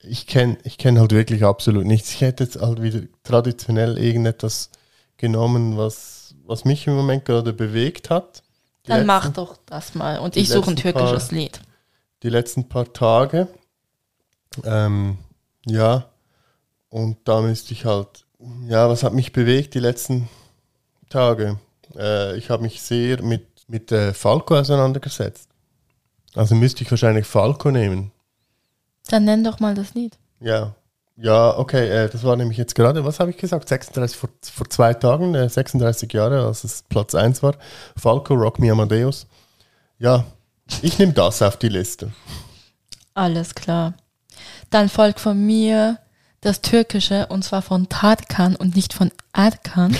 Ich 0.01 0.28
kenne 0.28 0.57
ich 0.63 0.78
kenn 0.78 0.97
halt 0.99 1.11
wirklich 1.11 1.43
absolut 1.43 1.86
nichts. 1.86 2.11
Ich 2.13 2.22
hätte 2.22 2.43
jetzt 2.45 2.59
halt 2.61 2.82
wieder 2.82 3.01
traditionell 3.24 3.97
irgendetwas 3.97 4.70
genommen, 5.17 5.78
was, 5.78 6.36
was 6.45 6.65
mich 6.65 6.88
im 6.88 6.95
Moment 6.95 7.26
gerade 7.26 7.51
bewegt 7.53 8.09
hat. 8.09 8.41
Die 8.86 8.89
Dann 8.89 8.99
letzten- 8.99 9.07
mach 9.07 9.30
doch 9.34 9.57
das 9.65 9.93
mal 9.95 10.20
und 10.20 10.38
ich 10.38 10.49
suche 10.49 10.72
ein 10.72 10.76
türkisches 10.78 11.28
paar- 11.28 11.38
Lied. 11.38 11.61
die 12.24 12.30
letzten 12.30 12.70
paar 12.70 12.91
Tage. 12.93 13.47
Ähm, 14.63 15.17
ja, 15.65 16.05
und 16.89 17.17
da 17.26 17.41
müsste 17.41 17.74
ich 17.74 17.86
halt, 17.86 18.26
ja, 18.67 18.89
was 18.89 19.03
hat 19.03 19.13
mich 19.13 19.32
bewegt 19.34 19.74
die 19.76 19.80
letzten 19.80 20.28
Tage? 21.10 21.60
Äh, 21.95 22.38
ich 22.38 22.49
habe 22.49 22.64
mich 22.64 22.82
sehr 22.82 23.22
mit, 23.22 23.47
mit 23.68 23.91
äh, 23.91 24.14
Falco 24.14 24.55
auseinandergesetzt. 24.55 25.49
Also 26.36 26.55
müsste 26.55 26.84
ich 26.84 26.91
wahrscheinlich 26.91 27.26
Falco 27.26 27.72
nehmen. 27.72 28.12
Dann 29.10 29.26
nenn 29.26 29.43
doch 29.43 29.60
mal 29.60 29.74
das 29.74 29.93
Lied. 29.95 30.18
Ja, 30.39 30.76
ja, 31.22 31.57
okay, 31.57 31.89
äh, 31.89 32.10
das 32.10 32.24
war 32.24 32.38
nämlich 32.38 32.57
jetzt 32.57 32.76
gerade, 32.76 33.03
was 33.03 33.20
habe 33.20 33.32
ich 33.32 33.38
gesagt? 33.38 33.68
36 33.68 34.18
vor, 34.18 34.30
vor 34.41 34.70
zwei 34.70 34.93
Tagen, 34.93 35.36
äh, 35.36 35.49
36 35.49 36.14
Jahre, 36.14 36.45
als 36.45 36.64
es 36.64 36.84
Platz 36.84 37.14
1 37.14 37.43
war. 37.43 37.55
Falco, 37.97 38.36
Rock 38.36 38.60
Me 38.60 38.72
Amadeus. 38.72 39.28
Ja, 39.97 40.24
ich 40.82 40.97
nehme 40.97 41.12
das 41.12 41.41
auf 41.41 41.57
die 41.57 41.68
Liste. 41.68 42.14
Alles 43.16 43.53
klar. 43.53 43.95
Dann 44.70 44.88
folgt 44.88 45.20
von 45.20 45.45
mir 45.45 45.97
das 46.42 46.62
Türkische 46.62 47.28
und 47.28 47.44
zwar 47.44 47.62
von 47.62 47.90
Tarkan 47.90 48.56
und 48.56 48.76
nicht 48.76 48.94
von 48.94 49.12
Erkan. 49.34 49.96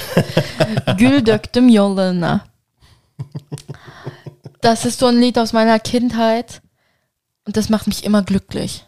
Gül 0.98 1.22
döktüm 1.22 1.70
yollarına. 1.70 2.46
Das 4.62 4.86
ist 4.86 5.00
so 5.00 5.08
ein 5.08 5.20
Lied 5.20 5.38
aus 5.38 5.54
meiner 5.54 5.80
Kindheit 5.80 6.62
und 7.46 7.56
das 7.58 7.70
macht 7.70 7.88
mich 7.88 8.04
immer 8.04 8.24
glücklich. 8.24 8.86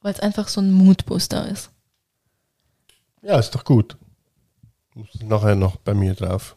Weil 0.00 0.12
es 0.12 0.20
einfach 0.20 0.48
so 0.48 0.60
ein 0.60 0.72
Moodbooster 0.72 1.48
ist. 1.48 1.70
Ja, 3.22 3.38
ist 3.38 3.54
doch 3.54 3.64
gut. 3.64 3.96
Muss 4.94 5.08
nachher 5.22 5.54
noch 5.54 5.76
bei 5.76 5.94
mir 5.94 6.14
drauf. 6.14 6.56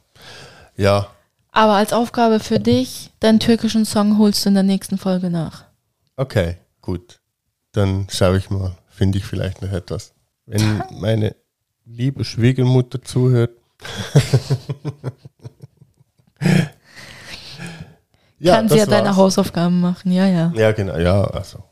Ja, 0.75 1.07
Aber 1.51 1.73
als 1.73 1.93
Aufgabe 1.93 2.39
für 2.39 2.59
dich, 2.59 3.11
deinen 3.19 3.39
türkischen 3.39 3.85
Song 3.85 4.17
holst 4.19 4.43
du 4.45 4.49
in 4.49 4.55
der 4.55 4.63
nächsten 4.63 4.97
Folge 4.97 5.29
nach. 5.29 5.65
okay, 6.17 6.57
gut. 6.81 7.19
Dann 7.71 8.07
schaue 8.09 8.37
ich 8.37 8.49
mal, 8.49 8.75
finde 8.97 9.17
ich 9.19 9.25
vielleicht 9.25 9.61
noch 9.61 9.71
etwas. 9.71 10.13
Wenn 10.45 10.83
meine 10.99 11.35
liebe 11.85 12.25
Schwiegermutter 12.25 13.01
zuhört. 13.01 13.51
Kann 18.43 18.69
sie 18.69 18.77
ja 18.77 18.85
deine 18.85 19.07
war's. 19.09 19.17
Hausaufgaben 19.17 19.79
machen, 19.81 20.11
ja, 20.11 20.27
ja. 20.27 20.51
Ja, 20.55 20.71
genau, 20.71 20.97
ja, 20.97 21.23
also. 21.23 21.63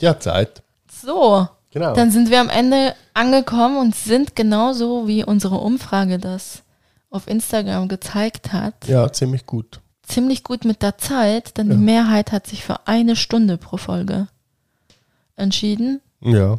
Ja, 0.00 0.18
Zeit. 0.18 0.62
So, 0.90 1.48
Genau. 1.70 1.92
Dann 1.92 2.12
sind 2.12 2.30
wir 2.30 2.40
am 2.40 2.50
Ende 2.50 2.94
angekommen 3.14 3.78
und 3.78 3.96
sind 3.96 4.36
genauso 4.36 5.08
wie 5.08 5.24
unsere 5.24 5.56
Umfrage 5.56 6.18
das 6.18 6.62
auf 7.10 7.26
Instagram 7.26 7.88
gezeigt 7.88 8.52
hat, 8.52 8.86
ja, 8.86 9.12
ziemlich 9.12 9.44
gut. 9.44 9.80
ziemlich 10.04 10.44
gut 10.44 10.64
mit 10.64 10.82
der 10.82 10.98
Zeit, 10.98 11.56
denn 11.58 11.68
Ja. 11.68 11.74
die 11.74 11.80
Mehrheit 11.82 12.30
hat 12.30 12.46
sich 12.46 12.62
für 12.62 12.86
eine 12.86 13.16
Stunde 13.16 13.56
pro 13.56 13.76
Folge 13.76 14.28
entschieden. 15.34 16.00
Ja. 16.24 16.58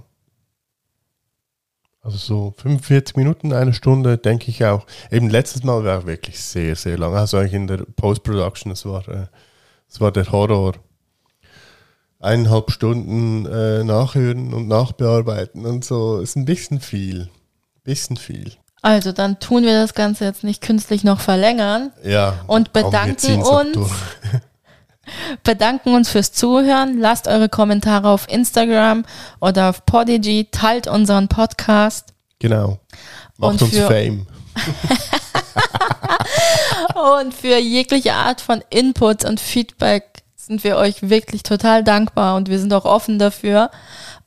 Also 2.02 2.18
so 2.18 2.54
45 2.58 3.16
Minuten, 3.16 3.52
eine 3.52 3.74
Stunde, 3.74 4.18
denke 4.20 4.52
ich 4.52 4.64
auch. 4.64 4.86
Eben 5.10 5.30
letztes 5.30 5.64
Mal 5.64 5.84
war 5.84 6.06
wirklich 6.06 6.40
sehr, 6.40 6.76
sehr 6.76 7.00
lang. 7.00 7.16
Also 7.16 7.38
eigentlich 7.38 7.54
in 7.54 7.66
der 7.68 7.78
Post-Production, 7.78 8.72
es 8.72 8.86
war, 8.86 9.08
äh, 9.10 9.26
es 9.90 10.00
war 10.00 10.12
der 10.12 10.32
Horror. 10.32 10.74
Eineinhalb 12.20 12.70
Stunden 12.72 13.46
äh, 13.48 13.84
nachhören 13.84 14.54
und 14.54 14.68
nachbearbeiten 14.68 15.66
und 15.66 15.84
so. 15.84 16.20
Ist 16.20 16.36
ein 16.36 16.46
bisschen 16.46 16.80
viel. 16.80 17.30
Bisschen 17.84 18.18
viel. 18.18 18.54
Also 18.84 19.12
dann 19.12 19.40
tun 19.40 19.64
wir 19.64 19.74
das 19.82 19.96
Ganze 19.96 20.26
jetzt 20.26 20.44
nicht 20.44 20.62
künstlich 20.62 21.04
noch 21.04 21.20
verlängern 21.20 21.92
Ja. 22.04 22.44
und 22.46 22.72
komm, 22.72 22.84
wir 22.84 22.90
bedanken 22.92 23.40
noch 23.40 23.62
uns, 23.62 23.74
durch. 23.74 23.92
bedanken 25.44 25.96
uns 25.96 26.10
fürs 26.10 26.32
Zuhören. 26.32 27.00
Lasst 27.00 27.28
eure 27.28 27.50
Kommentare 27.50 28.10
auf 28.10 28.28
Instagram 28.30 29.06
oder 29.40 29.70
auf 29.70 29.86
Podigy, 29.86 30.48
teilt 30.52 30.88
unseren 30.88 31.28
Podcast. 31.28 32.14
Genau. 32.40 32.80
Macht 33.38 33.54
Und 33.54 33.62
uns 33.62 33.78
Fame. 33.78 34.28
Und 36.96 37.34
für 37.34 37.58
jegliche 37.58 38.14
Art 38.14 38.42
von 38.42 38.64
Inputs 38.70 39.26
und 39.26 39.40
Feedback 39.40 40.24
sind 40.36 40.64
wir 40.64 40.78
euch 40.78 41.10
wirklich 41.10 41.44
total 41.44 41.84
dankbar 41.84 42.36
und 42.36 42.50
wir 42.50 42.60
sind 42.60 42.74
auch 42.74 42.86
offen 42.86 43.20
dafür. 43.20 43.72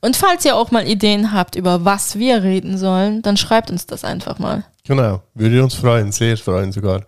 Und 0.01 0.15
falls 0.15 0.45
ihr 0.45 0.55
auch 0.55 0.71
mal 0.71 0.87
Ideen 0.87 1.33
habt, 1.33 1.55
über 1.55 1.85
was 1.85 2.19
wir 2.19 2.43
reden 2.43 2.77
sollen, 2.77 3.21
dann 3.21 3.37
schreibt 3.37 3.71
uns 3.71 3.85
das 3.85 4.03
einfach 4.03 4.39
mal. 4.39 4.63
Genau, 4.85 5.21
würde 5.33 5.63
uns 5.63 5.73
freuen, 5.73 6.11
sehr 6.11 6.37
freuen 6.37 6.71
sogar. 6.71 7.01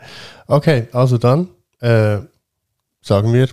Okay, 0.48 0.88
also 0.92 1.18
dann 1.18 1.50
äh, 1.80 2.18
sagen 3.02 3.34
wir, 3.34 3.50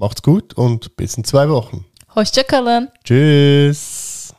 Macht's 0.00 0.22
gut 0.22 0.54
und 0.54 0.96
bis 0.96 1.18
in 1.18 1.24
zwei 1.24 1.46
Wochen. 1.46 1.84
Hoşçakalın. 2.14 2.88
Tschüss. 3.04 4.32